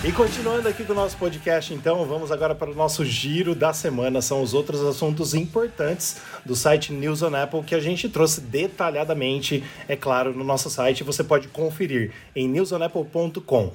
E 0.03 0.11
continuando 0.11 0.67
aqui 0.67 0.83
com 0.83 0.93
o 0.93 0.95
nosso 0.95 1.15
podcast, 1.15 1.71
então, 1.75 2.03
vamos 2.07 2.31
agora 2.31 2.55
para 2.55 2.71
o 2.71 2.73
nosso 2.73 3.05
giro 3.05 3.53
da 3.53 3.71
semana. 3.71 4.19
São 4.19 4.41
os 4.41 4.51
outros 4.51 4.81
assuntos 4.83 5.35
importantes 5.35 6.19
do 6.43 6.55
site 6.55 6.91
News 6.91 7.21
on 7.21 7.35
Apple 7.35 7.61
que 7.61 7.75
a 7.75 7.79
gente 7.79 8.09
trouxe 8.09 8.41
detalhadamente, 8.41 9.63
é 9.87 9.95
claro, 9.95 10.33
no 10.33 10.43
nosso 10.43 10.71
site. 10.71 11.03
Você 11.03 11.23
pode 11.23 11.49
conferir 11.49 12.13
em 12.35 12.47
newsonapple.com. 12.47 13.71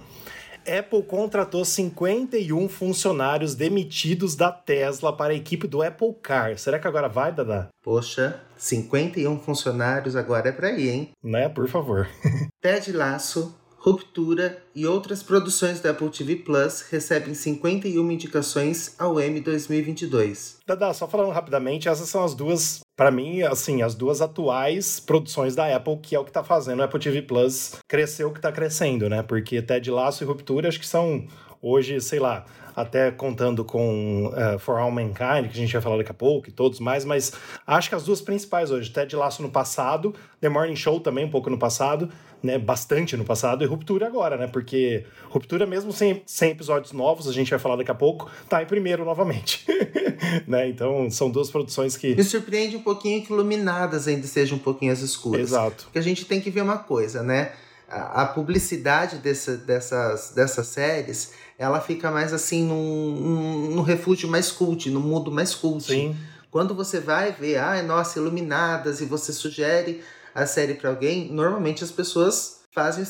Apple 0.67 1.03
contratou 1.05 1.65
51 1.65 2.69
funcionários 2.69 3.55
demitidos 3.55 4.35
da 4.35 4.51
Tesla 4.51 5.17
para 5.17 5.33
a 5.33 5.37
equipe 5.37 5.69
do 5.69 5.81
Apple 5.81 6.13
Car. 6.21 6.59
Será 6.59 6.81
que 6.81 6.89
agora 6.89 7.09
vai, 7.09 7.31
Dada? 7.31 7.69
Poxa, 7.85 8.41
51 8.57 9.39
funcionários 9.39 10.17
agora 10.17 10.49
é 10.49 10.53
para 10.53 10.73
ir, 10.73 10.89
hein? 10.89 11.11
Né, 11.23 11.49
por 11.49 11.69
favor. 11.69 12.09
Ted 12.61 12.91
Laço 12.91 13.55
Ruptura 13.87 14.61
e 14.75 14.85
outras 14.85 15.23
produções 15.23 15.79
da 15.79 15.91
Apple 15.91 16.11
TV 16.11 16.35
Plus 16.35 16.81
recebem 16.91 17.35
51 17.35 18.11
indicações 18.11 18.97
ao 18.99 19.21
Emmy 19.21 19.41
2022. 19.41 20.59
Dada, 20.67 20.93
só 20.93 21.07
falando 21.07 21.31
rapidamente, 21.31 21.89
essas 21.89 22.09
são 22.09 22.25
as 22.25 22.35
duas, 22.35 22.81
para 22.97 23.13
mim, 23.13 23.43
assim, 23.43 23.83
as 23.83 23.95
duas 23.95 24.21
atuais 24.21 24.99
produções 24.99 25.55
da 25.55 25.73
Apple, 25.77 25.99
que 25.99 26.17
é 26.17 26.19
o 26.19 26.25
que 26.25 26.33
tá 26.33 26.43
fazendo 26.43 26.81
o 26.81 26.83
Apple 26.83 26.99
TV 26.99 27.23
Plus 27.23 27.77
crescer 27.87 28.25
o 28.25 28.33
que 28.33 28.41
tá 28.41 28.51
crescendo, 28.51 29.09
né? 29.09 29.23
Porque 29.23 29.63
Ted 29.63 29.89
Laço 29.89 30.25
e 30.25 30.27
Ruptura 30.27 30.67
acho 30.67 30.81
que 30.81 30.87
são 30.87 31.25
hoje, 31.63 32.01
sei 32.01 32.19
lá, 32.19 32.45
até 32.75 33.11
contando 33.11 33.65
com 33.65 34.27
uh, 34.27 34.59
For 34.59 34.79
All 34.79 34.91
Mankind, 34.91 35.49
que 35.49 35.53
a 35.53 35.61
gente 35.61 35.73
vai 35.73 35.81
falar 35.81 35.97
daqui 35.99 36.11
a 36.11 36.15
pouco, 36.15 36.49
e 36.49 36.53
todos 36.53 36.79
mais, 36.79 37.05
mas 37.05 37.33
acho 37.67 37.89
que 37.89 37.95
as 37.95 38.05
duas 38.05 38.21
principais 38.21 38.71
hoje, 38.71 38.91
Ted 38.91 39.15
Laço 39.17 39.43
no 39.43 39.49
passado, 39.49 40.15
The 40.41 40.49
Morning 40.49 40.77
Show 40.77 41.01
também 41.01 41.25
um 41.25 41.31
pouco 41.31 41.49
no 41.49 41.59
passado, 41.59 42.11
né, 42.43 42.59
bastante 42.59 43.17
no 43.17 43.25
passado, 43.25 43.65
e 43.65 43.67
Ruptura 43.67 44.07
agora, 44.07 44.37
né? 44.37 44.47
Porque 44.47 45.05
Ruptura, 45.29 45.67
mesmo 45.67 45.93
sem, 45.93 46.23
sem 46.27 46.51
episódios 46.51 46.93
novos, 46.93 47.29
a 47.29 47.33
gente 47.33 47.51
vai 47.51 47.59
falar 47.59 47.77
daqui 47.77 47.91
a 47.91 47.95
pouco, 47.95 48.31
tá 48.49 48.63
em 48.63 48.67
primeiro 48.67 49.05
novamente. 49.05 49.65
né? 50.47 50.69
Então, 50.69 51.11
são 51.11 51.31
duas 51.31 51.51
produções 51.51 51.97
que. 51.97 52.15
Me 52.15 52.25
surpreende 52.25 52.77
um 52.77 52.83
pouquinho 52.83 53.25
que 53.25 53.33
iluminadas 53.33 54.07
ainda 54.07 54.27
sejam 54.27 54.57
um 54.57 54.61
pouquinho 54.61 54.93
as 54.93 55.01
escuras. 55.01 55.51
Exato. 55.51 55.85
Porque 55.85 55.99
a 55.99 56.03
gente 56.03 56.25
tem 56.25 56.41
que 56.41 56.51
ver 56.51 56.63
uma 56.63 56.79
coisa, 56.79 57.23
né? 57.23 57.53
A, 57.89 58.23
a 58.23 58.27
publicidade 58.27 59.17
dessa, 59.19 59.57
dessas, 59.57 60.33
dessas 60.35 60.67
séries, 60.67 61.33
ela 61.59 61.81
fica 61.81 62.11
mais 62.11 62.33
assim 62.33 62.65
num, 62.65 63.11
num, 63.11 63.71
num 63.77 63.83
refúgio 63.83 64.29
mais 64.29 64.51
cult, 64.51 64.91
no 64.91 65.01
mundo 65.01 65.31
mais 65.31 65.55
cult. 65.55 65.85
Sim. 65.85 66.17
Quando 66.51 66.75
você 66.75 67.01
vai 67.01 67.33
ver, 67.33 67.59
ai, 67.59 67.83
nossa, 67.83 68.19
iluminadas, 68.19 69.01
e 69.01 69.05
você 69.05 69.33
sugere 69.33 70.03
a 70.37 70.47
série 70.47 70.75
para 70.75 70.91
alguém, 70.91 71.33
normalmente 71.33 71.83
as 71.83 71.91
pessoas 71.91 72.61
fazem 72.71 73.03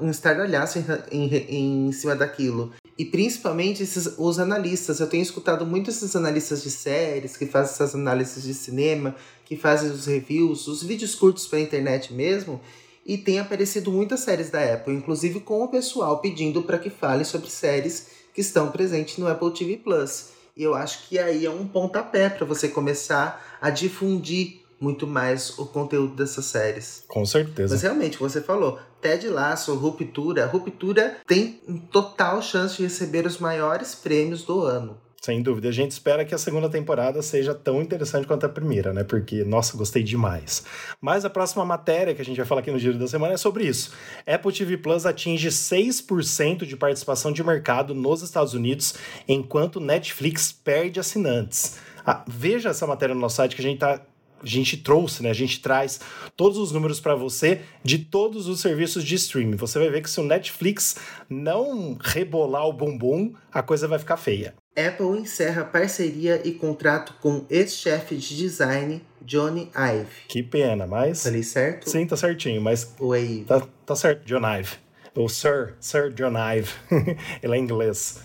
um 0.00 0.10
estardalhaço 0.10 0.80
em, 0.80 0.84
em, 1.12 1.86
em 1.86 1.92
cima 1.92 2.16
daquilo. 2.16 2.72
E 2.98 3.04
principalmente 3.04 3.84
esses, 3.84 4.18
os 4.18 4.40
analistas. 4.40 4.98
Eu 4.98 5.06
tenho 5.06 5.22
escutado 5.22 5.64
muito 5.64 5.88
esses 5.88 6.16
analistas 6.16 6.64
de 6.64 6.70
séries, 6.72 7.36
que 7.36 7.46
fazem 7.46 7.72
essas 7.74 7.94
análises 7.94 8.42
de 8.42 8.52
cinema, 8.52 9.14
que 9.44 9.56
fazem 9.56 9.88
os 9.88 10.06
reviews, 10.06 10.66
os 10.66 10.82
vídeos 10.82 11.14
curtos 11.14 11.46
para 11.46 11.60
internet 11.60 12.12
mesmo. 12.12 12.60
E 13.06 13.16
tem 13.16 13.38
aparecido 13.38 13.92
muitas 13.92 14.18
séries 14.20 14.50
da 14.50 14.60
Apple, 14.60 14.92
inclusive 14.92 15.38
com 15.38 15.62
o 15.62 15.68
pessoal 15.68 16.18
pedindo 16.18 16.64
para 16.64 16.76
que 16.76 16.90
falem 16.90 17.24
sobre 17.24 17.48
séries 17.48 18.08
que 18.34 18.40
estão 18.40 18.72
presentes 18.72 19.16
no 19.16 19.28
Apple 19.28 19.54
TV 19.54 19.76
Plus. 19.76 20.30
E 20.56 20.64
eu 20.64 20.74
acho 20.74 21.08
que 21.08 21.20
aí 21.20 21.46
é 21.46 21.50
um 21.50 21.68
pontapé 21.68 22.28
para 22.28 22.44
você 22.44 22.66
começar 22.66 23.58
a 23.60 23.70
difundir 23.70 24.67
muito 24.80 25.06
mais 25.06 25.58
o 25.58 25.66
conteúdo 25.66 26.14
dessas 26.14 26.44
séries. 26.46 27.04
Com 27.08 27.24
certeza. 27.24 27.74
Mas 27.74 27.82
realmente, 27.82 28.18
você 28.18 28.40
falou, 28.40 28.78
Ted 29.00 29.28
Lasso, 29.28 29.74
Ruptura. 29.74 30.46
Ruptura 30.46 31.18
tem 31.26 31.60
total 31.90 32.42
chance 32.42 32.76
de 32.76 32.84
receber 32.84 33.26
os 33.26 33.38
maiores 33.38 33.94
prêmios 33.94 34.42
do 34.44 34.62
ano. 34.62 34.96
Sem 35.20 35.42
dúvida. 35.42 35.68
A 35.68 35.72
gente 35.72 35.90
espera 35.90 36.24
que 36.24 36.34
a 36.34 36.38
segunda 36.38 36.70
temporada 36.70 37.20
seja 37.22 37.52
tão 37.52 37.82
interessante 37.82 38.26
quanto 38.26 38.46
a 38.46 38.48
primeira, 38.48 38.92
né? 38.92 39.02
Porque, 39.02 39.42
nossa, 39.42 39.76
gostei 39.76 40.02
demais. 40.02 40.64
Mas 41.00 41.24
a 41.24 41.30
próxima 41.30 41.64
matéria 41.64 42.14
que 42.14 42.22
a 42.22 42.24
gente 42.24 42.36
vai 42.36 42.46
falar 42.46 42.60
aqui 42.60 42.70
no 42.70 42.78
Giro 42.78 42.98
da 42.98 43.08
Semana 43.08 43.34
é 43.34 43.36
sobre 43.36 43.64
isso. 43.64 43.92
Apple 44.24 44.52
TV 44.52 44.76
Plus 44.76 45.04
atinge 45.04 45.48
6% 45.48 46.64
de 46.64 46.76
participação 46.76 47.32
de 47.32 47.42
mercado 47.42 47.94
nos 47.94 48.22
Estados 48.22 48.54
Unidos, 48.54 48.94
enquanto 49.26 49.80
Netflix 49.80 50.52
perde 50.52 51.00
assinantes. 51.00 51.78
Ah, 52.06 52.24
veja 52.26 52.70
essa 52.70 52.86
matéria 52.86 53.14
no 53.14 53.20
nosso 53.20 53.36
site 53.36 53.54
que 53.54 53.60
a 53.60 53.64
gente 53.64 53.74
está 53.74 54.00
a 54.42 54.46
gente 54.46 54.76
trouxe, 54.76 55.22
né? 55.22 55.30
A 55.30 55.34
gente 55.34 55.60
traz 55.60 56.00
todos 56.36 56.58
os 56.58 56.72
números 56.72 57.00
para 57.00 57.14
você 57.14 57.60
de 57.82 57.98
todos 57.98 58.48
os 58.48 58.60
serviços 58.60 59.04
de 59.04 59.14
streaming. 59.14 59.56
Você 59.56 59.78
vai 59.78 59.90
ver 59.90 60.02
que 60.02 60.10
se 60.10 60.20
o 60.20 60.24
Netflix 60.24 60.96
não 61.28 61.96
rebolar 62.00 62.66
o 62.66 62.72
bumbum, 62.72 63.32
a 63.52 63.62
coisa 63.62 63.88
vai 63.88 63.98
ficar 63.98 64.16
feia. 64.16 64.54
Apple 64.76 65.20
encerra 65.20 65.64
parceria 65.64 66.40
e 66.44 66.52
contrato 66.52 67.14
com 67.20 67.44
ex-chefe 67.50 68.16
de 68.16 68.36
design 68.36 69.02
Johnny 69.22 69.70
Ive. 69.74 70.26
Que 70.28 70.42
pena, 70.42 70.86
mas. 70.86 71.24
Falei 71.24 71.42
certo? 71.42 71.90
Sim, 71.90 72.06
tá 72.06 72.16
certinho, 72.16 72.62
mas. 72.62 72.94
Ou 72.98 73.14
é 73.14 73.20
Ive? 73.20 73.44
Tá, 73.44 73.66
tá 73.84 73.96
certo, 73.96 74.24
John 74.24 74.46
Ive. 74.46 74.76
Ou 75.16 75.28
Sir, 75.28 75.74
Sir 75.80 76.12
John 76.12 76.34
Ive. 76.38 76.70
Ele 77.42 77.56
é 77.56 77.58
inglês. 77.58 78.20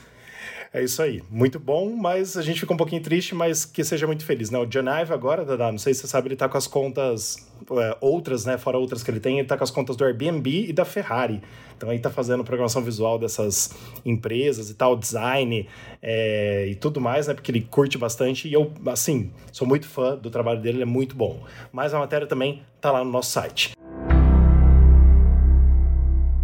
É 0.73 0.83
isso 0.83 1.03
aí. 1.03 1.21
Muito 1.29 1.59
bom, 1.59 1.95
mas 1.95 2.35
a 2.35 2.41
gente 2.41 2.59
fica 2.59 2.73
um 2.73 2.77
pouquinho 2.77 2.99
triste, 2.99 3.35
mas 3.35 3.63
que 3.63 3.83
seja 3.83 4.07
muito 4.07 4.25
feliz, 4.25 4.49
né? 4.49 4.57
O 4.57 4.65
John 4.65 4.89
Ive 4.89 5.13
agora, 5.13 5.45
Dada, 5.45 5.71
não 5.71 5.77
sei 5.77 5.93
se 5.93 6.01
você 6.01 6.07
sabe, 6.07 6.29
ele 6.29 6.35
tá 6.35 6.49
com 6.49 6.57
as 6.57 6.65
contas 6.65 7.47
é, 7.73 7.95
outras, 8.01 8.43
né? 8.43 8.57
Fora 8.57 8.75
outras 8.79 9.03
que 9.03 9.11
ele 9.11 9.19
tem, 9.19 9.37
ele 9.37 9.47
tá 9.47 9.55
com 9.55 9.63
as 9.63 9.69
contas 9.69 9.95
do 9.95 10.03
Airbnb 10.03 10.49
e 10.49 10.73
da 10.73 10.83
Ferrari. 10.83 11.43
Então 11.77 11.91
aí 11.91 11.99
tá 11.99 12.09
fazendo 12.09 12.43
programação 12.43 12.81
visual 12.81 13.19
dessas 13.19 13.69
empresas 14.03 14.71
e 14.71 14.73
tal, 14.73 14.95
design 14.95 15.69
é, 16.01 16.67
e 16.67 16.73
tudo 16.73 16.99
mais, 16.99 17.27
né? 17.27 17.35
Porque 17.35 17.51
ele 17.51 17.61
curte 17.61 17.95
bastante 17.95 18.47
e 18.47 18.53
eu, 18.53 18.71
assim, 18.87 19.31
sou 19.51 19.67
muito 19.67 19.87
fã 19.87 20.15
do 20.15 20.31
trabalho 20.31 20.59
dele, 20.59 20.77
ele 20.77 20.83
é 20.83 20.87
muito 20.87 21.15
bom. 21.15 21.43
Mas 21.71 21.93
a 21.93 21.99
matéria 21.99 22.25
também 22.25 22.63
tá 22.81 22.91
lá 22.91 23.03
no 23.03 23.11
nosso 23.11 23.29
site. 23.29 23.73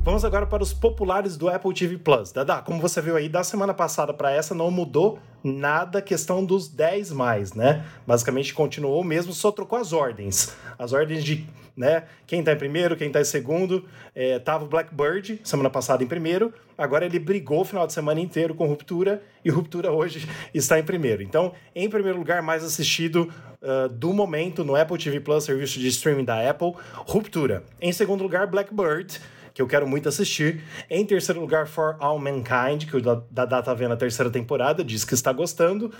Vamos 0.02 0.24
agora 0.24 0.46
para 0.48 0.64
os 0.64 0.74
populares 0.74 1.36
do 1.36 1.50
Apple 1.50 1.74
TV 1.74 1.98
Plus. 1.98 2.32
Dada, 2.32 2.62
como 2.62 2.80
você 2.80 3.02
viu 3.02 3.18
aí, 3.18 3.28
da 3.28 3.44
semana 3.44 3.74
passada 3.74 4.14
para 4.14 4.32
essa 4.32 4.56
não 4.56 4.72
mudou 4.72 5.20
nada 5.44 6.00
a 6.00 6.02
questão 6.02 6.44
dos 6.44 6.70
10 6.70 7.12
mais, 7.12 7.54
né? 7.54 7.86
Basicamente 8.08 8.54
continuou 8.54 9.04
mesmo, 9.04 9.34
só 9.34 9.52
trocou 9.52 9.78
as 9.78 9.92
ordens. 9.92 10.56
As 10.78 10.94
ordens 10.94 11.24
de 11.24 11.46
né? 11.80 12.04
Quem 12.28 12.44
tá 12.44 12.52
em 12.52 12.58
primeiro, 12.58 12.98
quem 12.98 13.10
tá 13.10 13.22
em 13.22 13.24
segundo. 13.24 13.86
É, 14.14 14.38
tava 14.38 14.66
o 14.66 14.68
Blackbird 14.68 15.40
semana 15.46 15.70
passada 15.70 16.04
em 16.04 16.08
primeiro. 16.08 16.54
Agora 16.78 17.06
ele 17.06 17.18
brigou 17.18 17.62
o 17.62 17.66
final 17.66 17.88
de 17.88 17.94
semana 17.94 18.20
inteiro 18.20 18.54
com 18.54 18.68
Ruptura 18.68 19.24
e 19.46 19.50
Ruptura 19.50 19.90
hoje 19.90 20.28
está 20.54 20.78
em 20.78 20.84
primeiro. 20.84 21.24
Então, 21.24 21.54
em 21.74 21.90
primeiro 21.90 22.18
lugar, 22.18 22.42
mais 22.42 22.66
assistido 22.66 23.32
uh, 23.62 23.88
do 23.88 24.14
momento 24.14 24.66
no 24.66 24.76
Apple 24.76 24.98
TV 24.98 25.22
Plus, 25.22 25.46
serviço 25.46 25.80
de 25.80 25.88
streaming 25.88 26.26
da 26.26 26.50
Apple, 26.50 26.74
Ruptura. 26.94 27.64
Em 27.80 27.94
segundo 27.94 28.24
lugar, 28.24 28.46
Blackbird 28.46 29.22
que 29.54 29.62
eu 29.62 29.68
quero 29.68 29.88
muito 29.88 30.10
assistir. 30.10 30.64
Em 30.90 31.06
terceiro 31.06 31.40
lugar, 31.40 31.68
For 31.68 31.96
All 32.00 32.20
Mankind, 32.20 32.86
que 32.90 32.98
o 32.98 33.02
Dada 33.30 33.62
tá 33.62 33.74
vendo 33.74 33.94
a 33.94 33.98
terceira 33.98 34.30
temporada, 34.30 34.84
diz 34.84 35.04
que 35.04 35.14
está 35.14 35.32
gostando. 35.32 35.92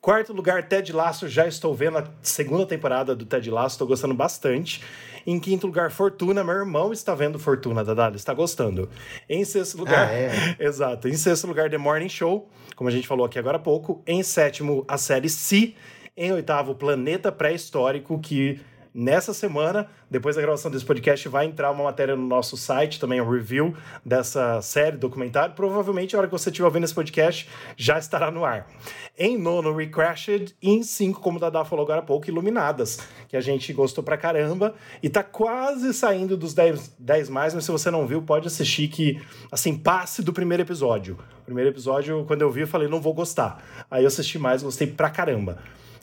Quarto 0.00 0.32
lugar, 0.32 0.66
Ted 0.66 0.92
Lasso, 0.92 1.28
já 1.28 1.46
estou 1.46 1.74
vendo 1.74 1.98
a 1.98 2.04
segunda 2.22 2.64
temporada 2.64 3.14
do 3.14 3.26
Ted 3.26 3.50
Lasso, 3.50 3.74
estou 3.74 3.86
gostando 3.86 4.14
bastante. 4.14 4.82
Em 5.26 5.38
quinto 5.38 5.66
lugar, 5.66 5.90
Fortuna, 5.90 6.42
meu 6.42 6.54
irmão 6.54 6.92
está 6.92 7.14
vendo 7.14 7.38
Fortuna, 7.38 7.84
Dada, 7.84 8.16
está 8.16 8.32
gostando. 8.32 8.88
Em 9.28 9.44
sexto 9.44 9.76
lugar, 9.76 10.08
ah, 10.08 10.12
é? 10.12 10.56
exato. 10.58 11.08
Em 11.08 11.14
sexto 11.14 11.46
lugar, 11.46 11.68
The 11.68 11.76
Morning 11.78 12.08
Show, 12.08 12.48
como 12.74 12.88
a 12.88 12.92
gente 12.92 13.06
falou 13.06 13.26
aqui 13.26 13.38
agora 13.38 13.56
há 13.56 13.60
pouco. 13.60 14.02
Em 14.06 14.22
sétimo, 14.22 14.84
a 14.88 14.96
série 14.96 15.28
Si. 15.28 15.76
Em 16.16 16.32
oitavo, 16.32 16.74
Planeta 16.74 17.30
Pré-Histórico, 17.30 18.18
que 18.18 18.60
nessa 18.94 19.32
semana, 19.32 19.88
depois 20.10 20.36
da 20.36 20.42
gravação 20.42 20.70
desse 20.70 20.84
podcast, 20.84 21.28
vai 21.28 21.46
entrar 21.46 21.70
uma 21.70 21.84
matéria 21.84 22.16
no 22.16 22.26
nosso 22.26 22.56
site, 22.56 22.98
também 22.98 23.20
um 23.20 23.28
review 23.28 23.74
dessa 24.04 24.60
série 24.62 24.96
documentário. 24.96 25.54
Provavelmente, 25.54 26.14
na 26.14 26.20
hora 26.20 26.28
que 26.28 26.32
você 26.32 26.50
estiver 26.50 26.66
ouvindo 26.66 26.84
esse 26.84 26.94
podcast, 26.94 27.48
já 27.76 27.98
estará 27.98 28.30
no 28.30 28.44
ar. 28.44 28.66
Em 29.18 29.38
nono, 29.38 29.74
Recrashed. 29.74 30.54
E 30.60 30.70
em 30.70 30.82
cinco, 30.82 31.20
como 31.20 31.38
o 31.38 31.40
Dada 31.40 31.64
falou 31.64 31.84
agora 31.84 32.00
há 32.00 32.02
pouco, 32.02 32.28
Iluminadas, 32.28 32.98
que 33.28 33.36
a 33.36 33.40
gente 33.40 33.72
gostou 33.72 34.02
pra 34.02 34.16
caramba. 34.16 34.74
E 35.02 35.08
tá 35.08 35.22
quase 35.22 35.92
saindo 35.94 36.36
dos 36.36 36.54
10, 36.54 36.96
10 36.98 37.28
mais, 37.28 37.54
mas 37.54 37.64
se 37.64 37.70
você 37.70 37.90
não 37.90 38.06
viu, 38.06 38.22
pode 38.22 38.46
assistir 38.46 38.88
que, 38.88 39.20
assim, 39.50 39.76
passe 39.76 40.22
do 40.22 40.32
primeiro 40.32 40.62
episódio. 40.62 41.18
Primeiro 41.44 41.70
episódio, 41.70 42.24
quando 42.26 42.42
eu 42.42 42.50
vi, 42.50 42.62
eu 42.62 42.66
falei, 42.66 42.88
não 42.88 43.00
vou 43.00 43.12
gostar. 43.12 43.62
Aí 43.90 44.04
eu 44.04 44.08
assisti 44.08 44.38
mais, 44.38 44.62
gostei 44.62 44.86
pra 44.86 45.10
caramba. 45.10 45.58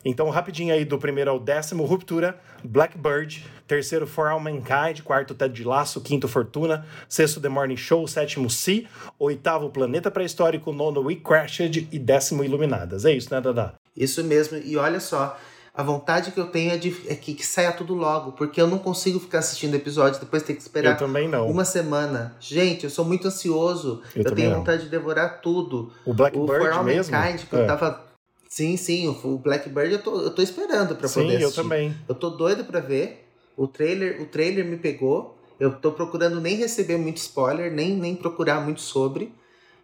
Então, 0.06 0.30
rapidinho 0.30 0.74
aí, 0.74 0.86
do 0.86 0.98
primeiro 0.98 1.32
ao 1.32 1.40
décimo, 1.40 1.84
Ruptura, 1.86 2.40
Blackbird, 2.64 3.46
terceiro, 3.68 4.08
For 4.08 4.28
All 4.28 4.40
Mankind, 4.40 5.02
quarto, 5.04 5.34
Ted 5.34 5.54
de 5.54 5.64
Laço, 5.64 6.02
quinto, 6.02 6.28
Fortuna, 6.28 6.86
sexto, 7.10 7.42
The 7.42 7.50
Morning 7.50 7.78
Show, 7.78 8.08
sétimo, 8.08 8.50
Si, 8.50 8.88
oitavo, 9.20 9.70
Planeta 9.70 10.10
Pré-Histórico, 10.10 10.72
nono, 10.72 11.02
We 11.02 11.16
Crashed 11.16 11.88
e 11.92 12.00
décimo, 12.00 12.44
Iluminadas. 12.44 13.06
É 13.06 13.12
isso, 13.12 13.34
né, 13.34 13.42
Dada? 13.42 13.74
Isso 13.96 14.24
mesmo, 14.24 14.58
e 14.58 14.78
olha 14.78 15.00
só, 15.00 15.38
a 15.78 15.84
vontade 15.84 16.32
que 16.32 16.40
eu 16.40 16.48
tenho 16.48 16.72
é, 16.72 16.78
de, 16.78 16.96
é 17.08 17.14
que, 17.14 17.36
que, 17.36 17.46
saia 17.46 17.72
tudo 17.72 17.94
logo, 17.94 18.32
porque 18.32 18.60
eu 18.60 18.66
não 18.66 18.80
consigo 18.80 19.20
ficar 19.20 19.40
assistindo 19.40 19.76
episódios 19.76 20.18
depois 20.20 20.42
ter 20.42 20.56
que 20.56 20.62
esperar 20.64 20.94
eu 20.94 20.98
também 20.98 21.28
não. 21.28 21.48
uma 21.48 21.64
semana. 21.64 22.36
Gente, 22.40 22.86
eu 22.86 22.90
sou 22.90 23.06
muito 23.06 23.28
ansioso. 23.28 24.02
Eu, 24.16 24.24
eu 24.24 24.32
tenho 24.34 24.50
não. 24.50 24.58
vontade 24.58 24.86
de 24.86 24.90
devorar 24.90 25.40
tudo. 25.40 25.92
O 26.04 26.16
Blackbird 26.16 26.52
o 26.52 26.64
For 26.64 26.72
All 26.72 26.84
mesmo? 26.84 27.16
Mankind, 27.16 27.42
que 27.48 27.56
é. 27.56 27.62
eu 27.62 27.68
tava 27.68 28.07
Sim, 28.50 28.78
sim, 28.78 29.08
o 29.08 29.38
Blackbird 29.38 29.94
eu 29.94 30.02
tô, 30.02 30.22
eu 30.22 30.34
tô 30.34 30.42
esperando 30.42 30.96
para 30.96 31.10
poder 31.10 31.38
assistir. 31.38 31.40
Sim, 31.40 31.44
eu 31.44 31.52
também. 31.52 31.96
Eu 32.08 32.16
tô 32.16 32.30
doido 32.30 32.64
para 32.66 32.80
ver. 32.80 33.28
O 33.56 33.68
trailer, 33.68 34.22
o 34.22 34.26
trailer 34.26 34.66
me 34.66 34.78
pegou. 34.78 35.38
Eu 35.60 35.76
tô 35.80 35.92
procurando 35.92 36.40
nem 36.40 36.56
receber 36.56 36.98
muito 36.98 37.18
spoiler, 37.18 37.72
nem, 37.72 37.96
nem 37.96 38.16
procurar 38.16 38.62
muito 38.62 38.82
sobre. 38.82 39.34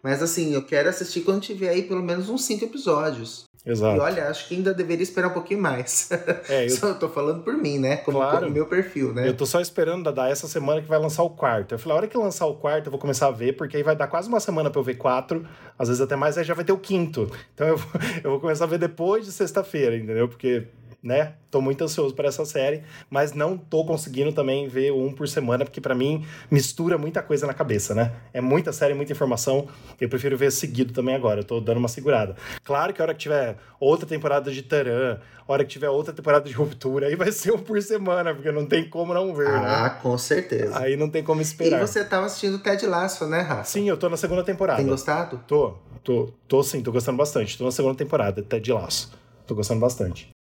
Mas 0.02 0.22
assim, 0.22 0.52
eu 0.52 0.64
quero 0.64 0.88
assistir 0.88 1.22
quando 1.22 1.42
tiver 1.42 1.70
aí 1.70 1.82
pelo 1.82 2.02
menos 2.02 2.28
uns 2.28 2.44
cinco 2.44 2.64
episódios. 2.64 3.44
Exato. 3.66 3.96
E 3.96 4.00
olha, 4.00 4.28
acho 4.28 4.46
que 4.46 4.54
ainda 4.54 4.74
deveria 4.74 5.02
esperar 5.02 5.28
um 5.28 5.32
pouquinho 5.32 5.60
mais. 5.60 6.10
É, 6.48 6.66
eu... 6.66 6.70
Só 6.70 6.88
eu 6.88 6.98
tô 6.98 7.08
falando 7.08 7.42
por 7.42 7.54
mim, 7.54 7.78
né? 7.78 7.96
Como, 7.98 8.18
claro. 8.18 8.40
como 8.40 8.50
meu 8.50 8.66
perfil, 8.66 9.14
né? 9.14 9.26
Eu 9.26 9.34
tô 9.34 9.46
só 9.46 9.60
esperando 9.60 10.12
dar 10.12 10.30
essa 10.30 10.46
semana 10.46 10.82
que 10.82 10.88
vai 10.88 10.98
lançar 10.98 11.22
o 11.22 11.30
quarto. 11.30 11.74
Eu 11.74 11.78
falei, 11.78 11.94
a 11.94 11.96
hora 11.98 12.08
que 12.08 12.18
lançar 12.18 12.46
o 12.46 12.54
quarto, 12.54 12.86
eu 12.86 12.90
vou 12.90 13.00
começar 13.00 13.28
a 13.28 13.30
ver, 13.30 13.56
porque 13.56 13.76
aí 13.76 13.82
vai 13.82 13.96
dar 13.96 14.06
quase 14.06 14.28
uma 14.28 14.40
semana 14.40 14.70
pra 14.70 14.80
eu 14.80 14.84
ver 14.84 14.94
quatro, 14.94 15.46
às 15.78 15.88
vezes 15.88 16.02
até 16.02 16.16
mais, 16.16 16.36
aí 16.36 16.44
já 16.44 16.54
vai 16.54 16.64
ter 16.64 16.72
o 16.72 16.78
quinto. 16.78 17.30
Então 17.54 17.66
eu 17.66 17.76
vou, 17.76 18.00
eu 18.24 18.30
vou 18.32 18.40
começar 18.40 18.64
a 18.64 18.66
ver 18.66 18.78
depois 18.78 19.24
de 19.24 19.32
sexta-feira, 19.32 19.96
entendeu? 19.96 20.28
Porque 20.28 20.66
né? 21.04 21.34
Tô 21.50 21.60
muito 21.60 21.84
ansioso 21.84 22.14
para 22.14 22.28
essa 22.28 22.44
série, 22.46 22.82
mas 23.10 23.34
não 23.34 23.58
tô 23.58 23.84
conseguindo 23.84 24.32
também 24.32 24.66
ver 24.66 24.90
um 24.90 25.12
por 25.12 25.28
semana, 25.28 25.64
porque 25.64 25.80
para 25.80 25.94
mim 25.94 26.24
mistura 26.50 26.96
muita 26.96 27.22
coisa 27.22 27.46
na 27.46 27.52
cabeça, 27.52 27.94
né? 27.94 28.12
É 28.32 28.40
muita 28.40 28.72
série, 28.72 28.94
muita 28.94 29.12
informação. 29.12 29.68
Eu 30.00 30.08
prefiro 30.08 30.36
ver 30.36 30.50
seguido 30.50 30.94
também 30.94 31.14
agora. 31.14 31.40
Eu 31.40 31.44
tô 31.44 31.60
dando 31.60 31.76
uma 31.76 31.88
segurada. 31.88 32.34
Claro 32.64 32.94
que 32.94 33.02
a 33.02 33.04
hora 33.04 33.12
que 33.12 33.20
tiver 33.20 33.56
outra 33.78 34.08
temporada 34.08 34.50
de 34.50 34.62
Taran, 34.62 35.18
a 35.46 35.52
hora 35.52 35.62
que 35.62 35.70
tiver 35.70 35.90
outra 35.90 36.12
temporada 36.14 36.48
de 36.48 36.54
Ruptura, 36.54 37.08
aí 37.08 37.14
vai 37.14 37.30
ser 37.30 37.52
um 37.52 37.58
por 37.58 37.80
semana, 37.82 38.34
porque 38.34 38.50
não 38.50 38.64
tem 38.64 38.88
como 38.88 39.12
não 39.12 39.34
ver, 39.34 39.48
ah, 39.48 39.60
né? 39.60 39.68
Ah, 39.68 39.90
com 39.90 40.16
certeza. 40.16 40.78
Aí 40.78 40.96
não 40.96 41.10
tem 41.10 41.22
como 41.22 41.42
esperar. 41.42 41.82
E 41.82 41.86
você 41.86 42.02
tava 42.02 42.26
assistindo 42.26 42.58
Ted 42.58 42.86
Lasso, 42.86 43.26
né, 43.26 43.42
Rafa? 43.42 43.64
Sim, 43.64 43.88
eu 43.88 43.98
tô 43.98 44.08
na 44.08 44.16
segunda 44.16 44.42
temporada. 44.42 44.78
Tem 44.78 44.86
gostado? 44.86 45.38
Tô, 45.46 45.74
tô, 46.02 46.30
tô 46.48 46.62
sim, 46.62 46.82
tô 46.82 46.90
gostando 46.90 47.18
bastante. 47.18 47.58
Tô 47.58 47.64
na 47.64 47.70
segunda 47.70 47.94
temporada, 47.94 48.42
Ted 48.42 48.72
Lasso. 48.72 49.12
Tô 49.46 49.54
gostando 49.54 49.80
bastante. 49.80 50.33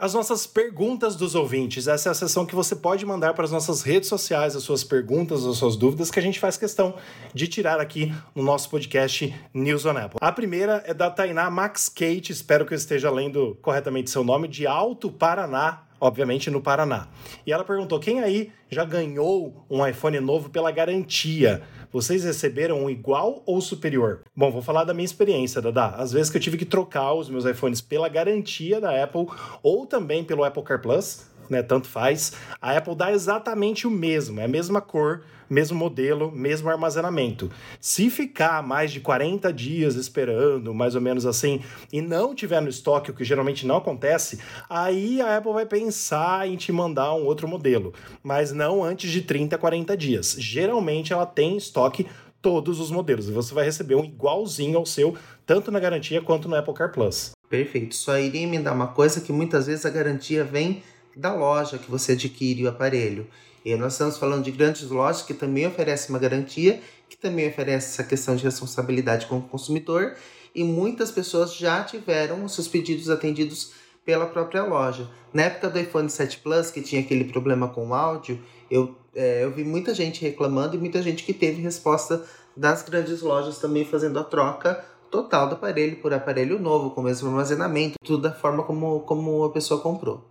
As 0.00 0.14
nossas 0.14 0.46
perguntas 0.46 1.16
dos 1.16 1.34
ouvintes. 1.34 1.88
Essa 1.88 2.10
é 2.10 2.12
a 2.12 2.14
sessão 2.14 2.46
que 2.46 2.54
você 2.54 2.76
pode 2.76 3.04
mandar 3.04 3.34
para 3.34 3.44
as 3.44 3.50
nossas 3.50 3.82
redes 3.82 4.08
sociais, 4.08 4.54
as 4.54 4.62
suas 4.62 4.84
perguntas, 4.84 5.44
as 5.44 5.56
suas 5.56 5.74
dúvidas, 5.74 6.08
que 6.08 6.20
a 6.20 6.22
gente 6.22 6.38
faz 6.38 6.56
questão 6.56 6.94
de 7.34 7.48
tirar 7.48 7.80
aqui 7.80 8.14
no 8.32 8.44
nosso 8.44 8.70
podcast 8.70 9.34
News 9.52 9.84
on 9.84 9.96
Apple. 9.96 10.18
A 10.20 10.30
primeira 10.30 10.84
é 10.86 10.94
da 10.94 11.10
Tainá 11.10 11.50
Max 11.50 11.88
Kate, 11.88 12.30
espero 12.30 12.64
que 12.64 12.72
eu 12.72 12.78
esteja 12.78 13.10
lendo 13.10 13.58
corretamente 13.60 14.08
seu 14.08 14.22
nome, 14.22 14.46
de 14.46 14.68
Alto 14.68 15.10
Paraná, 15.10 15.82
obviamente 16.00 16.48
no 16.48 16.62
Paraná. 16.62 17.08
E 17.44 17.52
ela 17.52 17.64
perguntou: 17.64 17.98
quem 17.98 18.20
aí 18.20 18.52
já 18.70 18.84
ganhou 18.84 19.66
um 19.68 19.84
iPhone 19.84 20.20
novo 20.20 20.48
pela 20.48 20.70
garantia? 20.70 21.60
Vocês 21.90 22.22
receberam 22.22 22.84
um 22.84 22.90
igual 22.90 23.42
ou 23.46 23.60
superior? 23.60 24.20
Bom, 24.36 24.50
vou 24.50 24.60
falar 24.60 24.84
da 24.84 24.92
minha 24.92 25.06
experiência, 25.06 25.62
Dada. 25.62 25.96
Às 25.96 26.12
vezes 26.12 26.30
que 26.30 26.36
eu 26.36 26.40
tive 26.40 26.58
que 26.58 26.66
trocar 26.66 27.14
os 27.14 27.30
meus 27.30 27.46
iPhones 27.46 27.80
pela 27.80 28.08
garantia 28.08 28.78
da 28.80 29.02
Apple 29.02 29.26
ou 29.62 29.86
também 29.86 30.22
pelo 30.22 30.44
Apple 30.44 30.62
Car 30.62 30.82
Plus, 30.82 31.26
né? 31.48 31.62
Tanto 31.62 31.86
faz. 31.86 32.32
A 32.60 32.76
Apple 32.76 32.94
dá 32.94 33.10
exatamente 33.10 33.86
o 33.86 33.90
mesmo, 33.90 34.38
é 34.38 34.44
a 34.44 34.48
mesma 34.48 34.80
cor, 34.82 35.22
mesmo 35.48 35.78
modelo, 35.78 36.30
mesmo 36.30 36.68
armazenamento. 36.68 37.50
Se 37.80 38.10
ficar 38.10 38.62
mais 38.62 38.92
de 38.92 39.00
40 39.00 39.52
dias 39.52 39.94
esperando, 39.94 40.74
mais 40.74 40.94
ou 40.94 41.00
menos 41.00 41.26
assim, 41.26 41.60
e 41.92 42.00
não 42.00 42.34
tiver 42.34 42.60
no 42.60 42.68
estoque, 42.68 43.10
o 43.10 43.14
que 43.14 43.24
geralmente 43.24 43.66
não 43.66 43.76
acontece, 43.76 44.38
aí 44.68 45.20
a 45.20 45.36
Apple 45.36 45.52
vai 45.52 45.66
pensar 45.66 46.48
em 46.48 46.56
te 46.56 46.72
mandar 46.72 47.14
um 47.14 47.24
outro 47.24 47.48
modelo, 47.48 47.92
mas 48.22 48.52
não 48.52 48.82
antes 48.82 49.10
de 49.10 49.22
30, 49.22 49.56
40 49.56 49.96
dias. 49.96 50.36
Geralmente 50.38 51.12
ela 51.12 51.26
tem 51.26 51.56
estoque 51.56 52.06
todos 52.40 52.78
os 52.80 52.90
modelos 52.90 53.28
e 53.28 53.32
você 53.32 53.52
vai 53.52 53.64
receber 53.64 53.94
um 53.94 54.04
igualzinho 54.04 54.78
ao 54.78 54.86
seu, 54.86 55.16
tanto 55.44 55.70
na 55.70 55.80
garantia 55.80 56.20
quanto 56.20 56.48
no 56.48 56.54
Apple 56.54 56.74
Car 56.74 56.92
Plus. 56.92 57.32
Perfeito. 57.48 57.94
Só 57.94 58.18
iria 58.18 58.46
me 58.46 58.58
dar 58.58 58.72
uma 58.72 58.88
coisa 58.88 59.20
que 59.20 59.32
muitas 59.32 59.66
vezes 59.66 59.86
a 59.86 59.90
garantia 59.90 60.44
vem 60.44 60.82
da 61.16 61.34
loja 61.34 61.78
que 61.78 61.90
você 61.90 62.12
adquire 62.12 62.64
o 62.64 62.68
aparelho. 62.68 63.26
E 63.64 63.74
nós 63.76 63.92
estamos 63.92 64.16
falando 64.16 64.44
de 64.44 64.50
grandes 64.50 64.88
lojas 64.90 65.22
que 65.22 65.34
também 65.34 65.66
oferecem 65.66 66.10
uma 66.10 66.18
garantia, 66.18 66.80
que 67.08 67.16
também 67.16 67.48
oferece 67.48 67.88
essa 67.88 68.04
questão 68.04 68.36
de 68.36 68.44
responsabilidade 68.44 69.26
com 69.26 69.38
o 69.38 69.42
consumidor, 69.42 70.14
e 70.54 70.64
muitas 70.64 71.10
pessoas 71.10 71.54
já 71.54 71.84
tiveram 71.84 72.44
os 72.44 72.54
seus 72.54 72.68
pedidos 72.68 73.10
atendidos 73.10 73.72
pela 74.04 74.26
própria 74.26 74.64
loja. 74.64 75.08
Na 75.32 75.42
época 75.42 75.68
do 75.68 75.78
iPhone 75.78 76.08
7 76.08 76.38
Plus, 76.38 76.70
que 76.70 76.80
tinha 76.80 77.00
aquele 77.02 77.24
problema 77.24 77.68
com 77.68 77.88
o 77.88 77.94
áudio, 77.94 78.40
eu, 78.70 78.94
é, 79.14 79.44
eu 79.44 79.50
vi 79.50 79.64
muita 79.64 79.94
gente 79.94 80.22
reclamando 80.22 80.76
e 80.76 80.78
muita 80.78 81.02
gente 81.02 81.24
que 81.24 81.34
teve 81.34 81.60
resposta 81.60 82.24
das 82.56 82.82
grandes 82.82 83.20
lojas 83.20 83.58
também 83.58 83.84
fazendo 83.84 84.18
a 84.18 84.24
troca 84.24 84.84
total 85.10 85.48
do 85.48 85.54
aparelho 85.54 85.96
por 85.96 86.12
aparelho 86.12 86.58
novo, 86.58 86.90
com 86.90 87.00
o 87.00 87.04
mesmo 87.04 87.28
armazenamento, 87.28 87.96
tudo 88.04 88.22
da 88.22 88.32
forma 88.32 88.62
como, 88.62 89.00
como 89.00 89.44
a 89.44 89.50
pessoa 89.50 89.80
comprou. 89.80 90.30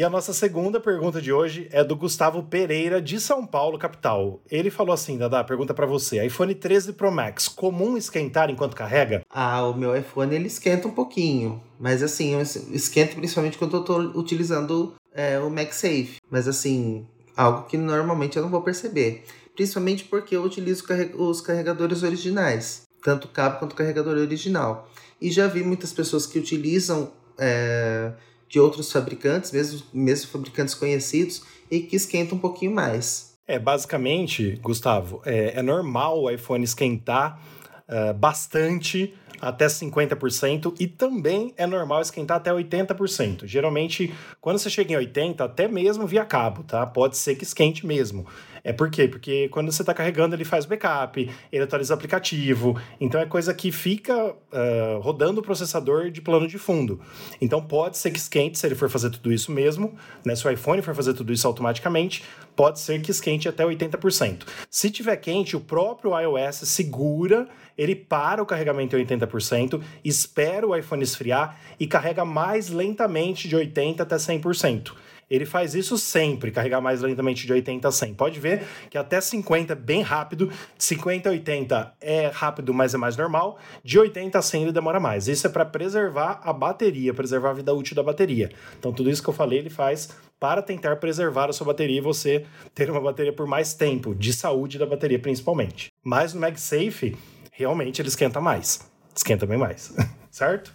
E 0.00 0.02
a 0.02 0.08
nossa 0.08 0.32
segunda 0.32 0.80
pergunta 0.80 1.20
de 1.20 1.30
hoje 1.30 1.68
é 1.70 1.84
do 1.84 1.94
Gustavo 1.94 2.42
Pereira, 2.42 3.02
de 3.02 3.20
São 3.20 3.44
Paulo, 3.44 3.78
capital. 3.78 4.40
Ele 4.50 4.70
falou 4.70 4.94
assim, 4.94 5.18
Dada, 5.18 5.44
pergunta 5.44 5.74
para 5.74 5.84
você. 5.84 6.24
iPhone 6.24 6.54
13 6.54 6.94
Pro 6.94 7.12
Max, 7.12 7.48
comum 7.48 7.98
esquentar 7.98 8.48
enquanto 8.48 8.74
carrega? 8.74 9.20
Ah, 9.28 9.62
o 9.66 9.74
meu 9.74 9.94
iPhone 9.94 10.34
ele 10.34 10.46
esquenta 10.46 10.88
um 10.88 10.90
pouquinho. 10.90 11.62
Mas 11.78 12.02
assim, 12.02 12.40
esquenta 12.72 13.14
principalmente 13.14 13.58
quando 13.58 13.76
eu 13.76 13.84
tô 13.84 13.98
utilizando 14.18 14.94
é, 15.12 15.38
o 15.38 15.50
MagSafe. 15.50 16.16
Mas 16.30 16.48
assim, 16.48 17.06
algo 17.36 17.64
que 17.64 17.76
normalmente 17.76 18.38
eu 18.38 18.42
não 18.42 18.48
vou 18.48 18.62
perceber. 18.62 19.24
Principalmente 19.54 20.04
porque 20.04 20.34
eu 20.34 20.42
utilizo 20.42 20.82
os 21.18 21.42
carregadores 21.42 22.02
originais. 22.02 22.84
Tanto 23.04 23.28
cabo 23.28 23.58
quanto 23.58 23.76
carregador 23.76 24.16
original. 24.16 24.88
E 25.20 25.30
já 25.30 25.46
vi 25.46 25.62
muitas 25.62 25.92
pessoas 25.92 26.24
que 26.24 26.38
utilizam... 26.38 27.12
É, 27.38 28.12
de 28.50 28.58
outros 28.58 28.90
fabricantes, 28.90 29.52
mesmo, 29.52 29.80
mesmo 29.94 30.28
fabricantes 30.28 30.74
conhecidos, 30.74 31.42
e 31.70 31.80
que 31.80 31.94
esquenta 31.94 32.34
um 32.34 32.38
pouquinho 32.38 32.72
mais. 32.72 33.30
É, 33.46 33.58
basicamente, 33.58 34.58
Gustavo, 34.60 35.22
é, 35.24 35.58
é 35.58 35.62
normal 35.62 36.22
o 36.22 36.30
iPhone 36.30 36.64
esquentar 36.64 37.40
uh, 37.88 38.12
bastante 38.12 39.14
até 39.40 39.66
50% 39.66 40.74
e 40.78 40.86
também 40.86 41.54
é 41.56 41.66
normal 41.66 42.02
esquentar 42.02 42.36
até 42.36 42.50
80%. 42.52 43.46
Geralmente, 43.46 44.12
quando 44.40 44.58
você 44.58 44.68
chega 44.68 44.92
em 44.92 44.96
80, 44.96 45.42
até 45.42 45.66
mesmo 45.66 46.06
via 46.06 46.24
cabo, 46.24 46.62
tá? 46.62 46.84
Pode 46.86 47.16
ser 47.16 47.36
que 47.36 47.44
esquente 47.44 47.86
mesmo. 47.86 48.26
É 48.62 48.72
por 48.72 48.90
quê? 48.90 49.08
Porque 49.08 49.48
quando 49.48 49.70
você 49.70 49.82
está 49.82 49.94
carregando, 49.94 50.34
ele 50.34 50.44
faz 50.44 50.66
backup, 50.66 51.30
ele 51.50 51.62
atualiza 51.62 51.94
o 51.94 51.96
aplicativo. 51.96 52.80
Então 53.00 53.20
é 53.20 53.26
coisa 53.26 53.54
que 53.54 53.72
fica 53.72 54.30
uh, 54.30 55.00
rodando 55.00 55.40
o 55.40 55.42
processador 55.42 56.10
de 56.10 56.20
plano 56.20 56.46
de 56.46 56.58
fundo. 56.58 57.00
Então 57.40 57.62
pode 57.62 57.98
ser 57.98 58.10
que 58.10 58.18
esquente 58.18 58.58
se 58.58 58.66
ele 58.66 58.74
for 58.74 58.88
fazer 58.88 59.10
tudo 59.10 59.32
isso 59.32 59.50
mesmo, 59.52 59.94
né? 60.24 60.34
Se 60.34 60.46
o 60.46 60.50
iPhone 60.50 60.82
for 60.82 60.94
fazer 60.94 61.14
tudo 61.14 61.32
isso 61.32 61.46
automaticamente, 61.46 62.24
pode 62.54 62.80
ser 62.80 63.00
que 63.00 63.10
esquente 63.10 63.48
até 63.48 63.64
80%. 63.64 64.42
Se 64.70 64.90
tiver 64.90 65.16
quente, 65.16 65.56
o 65.56 65.60
próprio 65.60 66.18
iOS 66.18 66.56
segura, 66.68 67.48
ele 67.76 67.94
para 67.94 68.42
o 68.42 68.46
carregamento 68.46 68.96
em 68.96 69.04
80%, 69.04 69.80
espera 70.04 70.66
o 70.66 70.76
iPhone 70.76 71.02
esfriar 71.02 71.58
e 71.78 71.86
carrega 71.86 72.24
mais 72.24 72.68
lentamente 72.68 73.48
de 73.48 73.56
80% 73.56 74.00
até 74.00 74.16
100% 74.16 74.92
ele 75.30 75.46
faz 75.46 75.74
isso 75.74 75.96
sempre, 75.96 76.50
carregar 76.50 76.80
mais 76.80 77.00
lentamente 77.00 77.46
de 77.46 77.52
80 77.52 77.86
a 77.86 77.92
100. 77.92 78.14
Pode 78.14 78.40
ver 78.40 78.64
que 78.90 78.98
até 78.98 79.20
50 79.20 79.72
é 79.72 79.76
bem 79.76 80.02
rápido, 80.02 80.48
de 80.76 80.84
50 80.84 81.28
a 81.28 81.32
80 81.32 81.94
é 82.00 82.26
rápido, 82.26 82.74
mas 82.74 82.92
é 82.92 82.98
mais 82.98 83.16
normal, 83.16 83.58
de 83.84 83.98
80 83.98 84.38
a 84.38 84.42
100 84.42 84.62
ele 84.64 84.72
demora 84.72 84.98
mais. 84.98 85.28
Isso 85.28 85.46
é 85.46 85.50
para 85.50 85.64
preservar 85.64 86.40
a 86.42 86.52
bateria, 86.52 87.14
preservar 87.14 87.50
a 87.50 87.54
vida 87.54 87.72
útil 87.72 87.94
da 87.94 88.02
bateria. 88.02 88.50
Então 88.78 88.92
tudo 88.92 89.08
isso 89.08 89.22
que 89.22 89.28
eu 89.28 89.34
falei 89.34 89.60
ele 89.60 89.70
faz 89.70 90.08
para 90.40 90.62
tentar 90.62 90.96
preservar 90.96 91.50
a 91.50 91.52
sua 91.52 91.66
bateria 91.66 91.98
e 91.98 92.00
você 92.00 92.46
ter 92.74 92.90
uma 92.90 93.00
bateria 93.00 93.32
por 93.32 93.46
mais 93.46 93.74
tempo, 93.74 94.14
de 94.14 94.32
saúde 94.32 94.78
da 94.78 94.86
bateria 94.86 95.18
principalmente. 95.18 95.92
Mas 96.02 96.34
no 96.34 96.40
MagSafe, 96.40 97.16
realmente 97.52 98.00
ele 98.00 98.08
esquenta 98.08 98.40
mais. 98.40 98.90
Esquenta 99.14 99.46
bem 99.46 99.58
mais, 99.58 99.94
certo? 100.30 100.74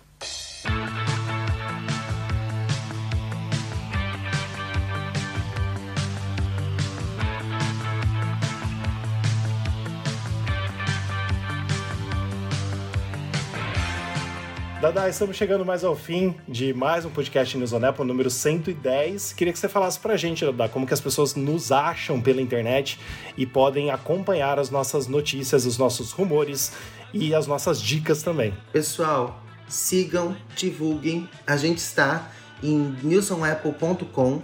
Dada, 14.85 15.09
estamos 15.09 15.35
chegando 15.35 15.65
mais 15.65 15.83
ao 15.83 15.95
fim 15.95 16.35
de 16.47 16.71
mais 16.71 17.05
um 17.05 17.09
podcast 17.09 17.57
News 17.57 17.73
on 17.73 17.83
Apple, 17.83 18.05
número 18.05 18.29
110. 18.29 19.33
Queria 19.33 19.51
que 19.51 19.57
você 19.57 19.67
falasse 19.67 19.99
pra 19.99 20.15
gente, 20.15 20.45
Dada, 20.45 20.69
como 20.69 20.85
que 20.85 20.93
as 20.93 21.01
pessoas 21.01 21.33
nos 21.33 21.71
acham 21.71 22.21
pela 22.21 22.39
internet 22.39 22.99
e 23.35 23.47
podem 23.47 23.89
acompanhar 23.89 24.59
as 24.59 24.69
nossas 24.69 25.07
notícias, 25.07 25.65
os 25.65 25.79
nossos 25.79 26.11
rumores 26.11 26.71
e 27.11 27.33
as 27.33 27.47
nossas 27.47 27.81
dicas 27.81 28.21
também. 28.21 28.53
Pessoal, 28.71 29.41
sigam, 29.67 30.37
divulguem. 30.55 31.27
A 31.47 31.57
gente 31.57 31.79
está 31.79 32.31
em 32.61 32.95
newsonapple.com 33.01 34.43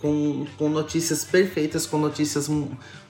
com, 0.00 0.46
com 0.58 0.68
notícias 0.68 1.24
perfeitas, 1.24 1.86
com 1.86 1.98
notícias 1.98 2.50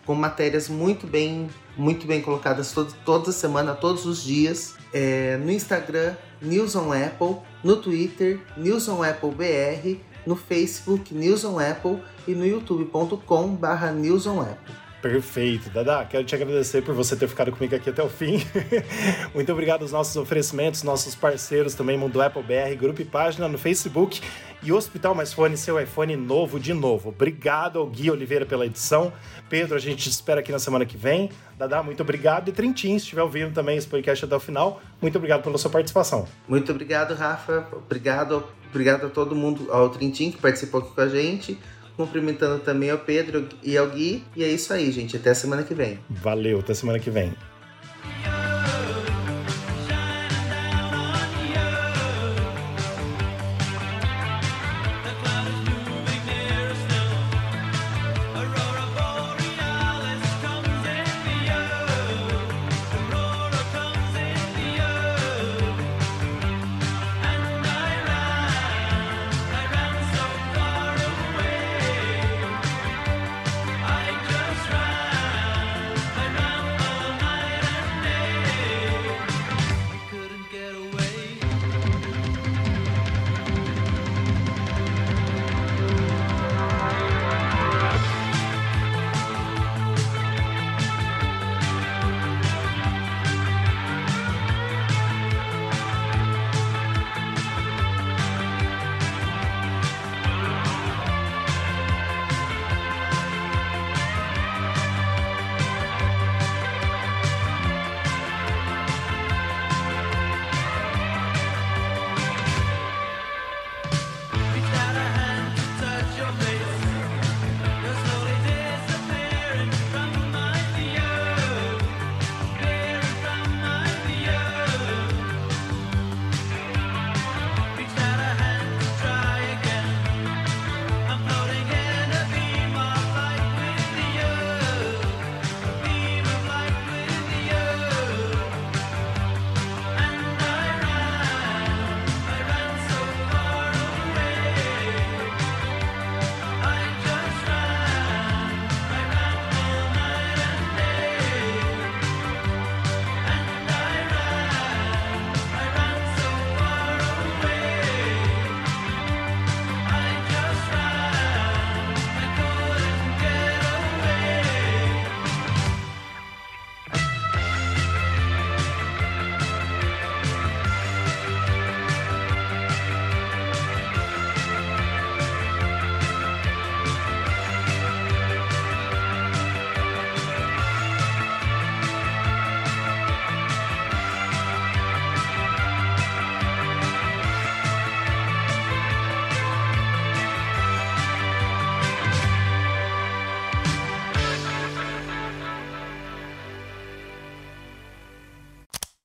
com 0.05 0.15
matérias 0.15 0.69
muito 0.69 1.07
bem, 1.07 1.49
muito 1.75 2.07
bem 2.07 2.21
colocadas 2.21 2.71
todo, 2.73 2.95
toda 3.03 3.33
semana, 3.33 3.75
todos 3.75 4.05
os 4.05 4.23
dias. 4.23 4.75
É, 4.93 5.37
no 5.39 5.51
Instagram, 5.51 6.15
News 6.41 6.77
on 6.77 6.93
Apple, 6.93 7.43
no 7.63 7.77
Twitter, 7.77 8.41
News 8.57 8.89
on 8.89 9.03
Apple 9.03 9.31
BR, 9.31 9.99
no 10.27 10.37
Facebook, 10.37 11.15
News 11.15 11.45
on 11.45 11.59
Apple 11.59 12.01
e 12.27 12.33
no 12.33 12.45
youtube.com 12.45 13.55
barra 13.55 13.93
News 13.93 14.27
on 14.27 14.41
Apple. 14.41 14.87
Perfeito, 15.01 15.71
Dada. 15.71 16.05
Quero 16.05 16.25
te 16.25 16.35
agradecer 16.35 16.83
por 16.83 16.95
você 16.95 17.15
ter 17.15 17.29
ficado 17.29 17.53
comigo 17.53 17.77
aqui 17.77 17.91
até 17.91 18.03
o 18.03 18.09
fim. 18.09 18.45
Muito 19.33 19.53
obrigado 19.53 19.83
aos 19.83 19.93
nossos 19.93 20.17
oferecimentos, 20.17 20.83
nossos 20.83 21.15
parceiros 21.15 21.75
também, 21.75 21.97
Mundo 21.97 22.21
Apple 22.21 22.43
BR, 22.43 22.75
grupo 22.77 23.03
e 23.03 23.05
página 23.05 23.47
no 23.47 23.57
Facebook 23.57 24.21
e 24.63 24.73
Hospital 24.73 25.15
Mais 25.15 25.33
Fone, 25.33 25.57
seu 25.57 25.81
iPhone 25.81 26.17
novo 26.17 26.59
de 26.59 26.73
novo. 26.73 27.11
Obrigado 27.11 27.79
ao 27.79 27.87
Gui 27.87 28.11
Oliveira 28.11 28.45
pela 28.45 28.67
edição. 28.67 29.13
Pedro, 29.49 29.77
a 29.77 29.79
gente 29.79 30.05
te 30.05 30.11
espera 30.11 30.41
aqui 30.41 30.51
na 30.51 30.59
semana 30.59 30.85
que 30.85 30.97
vem. 30.97 31.31
Dada, 31.59 31.83
muito 31.83 32.03
obrigado. 32.03 32.49
E 32.49 32.53
Trintim, 32.53 32.99
se 32.99 33.05
estiver 33.05 33.23
ouvindo 33.23 33.53
também 33.53 33.77
esse 33.77 33.87
podcast 33.87 34.25
até 34.25 34.35
o 34.37 34.41
final, 34.41 34.81
muito 35.01 35.17
obrigado 35.17 35.43
pela 35.43 35.59
sua 35.59 35.71
participação. 35.71 36.27
Muito 36.49 36.73
obrigado, 36.73 37.15
Rafa. 37.15 37.67
Obrigado, 37.73 38.45
obrigado 38.69 39.07
a 39.07 39.09
todo 39.09 39.35
mundo, 39.35 39.71
ao 39.71 39.89
Trintim 39.89 40.31
que 40.31 40.39
participou 40.39 40.81
aqui 40.81 40.95
com 40.95 41.01
a 41.01 41.09
gente. 41.09 41.59
Cumprimentando 41.97 42.59
também 42.63 42.91
ao 42.91 42.99
Pedro 42.99 43.49
e 43.63 43.77
ao 43.77 43.89
Gui. 43.89 44.23
E 44.37 44.45
é 44.45 44.49
isso 44.49 44.73
aí, 44.73 44.93
gente. 44.93 45.17
Até 45.17 45.33
semana 45.33 45.63
que 45.63 45.75
vem. 45.75 45.99
Valeu, 46.11 46.61
até 46.61 46.75
semana 46.75 46.99
que 46.99 47.11
vem. 47.11 47.33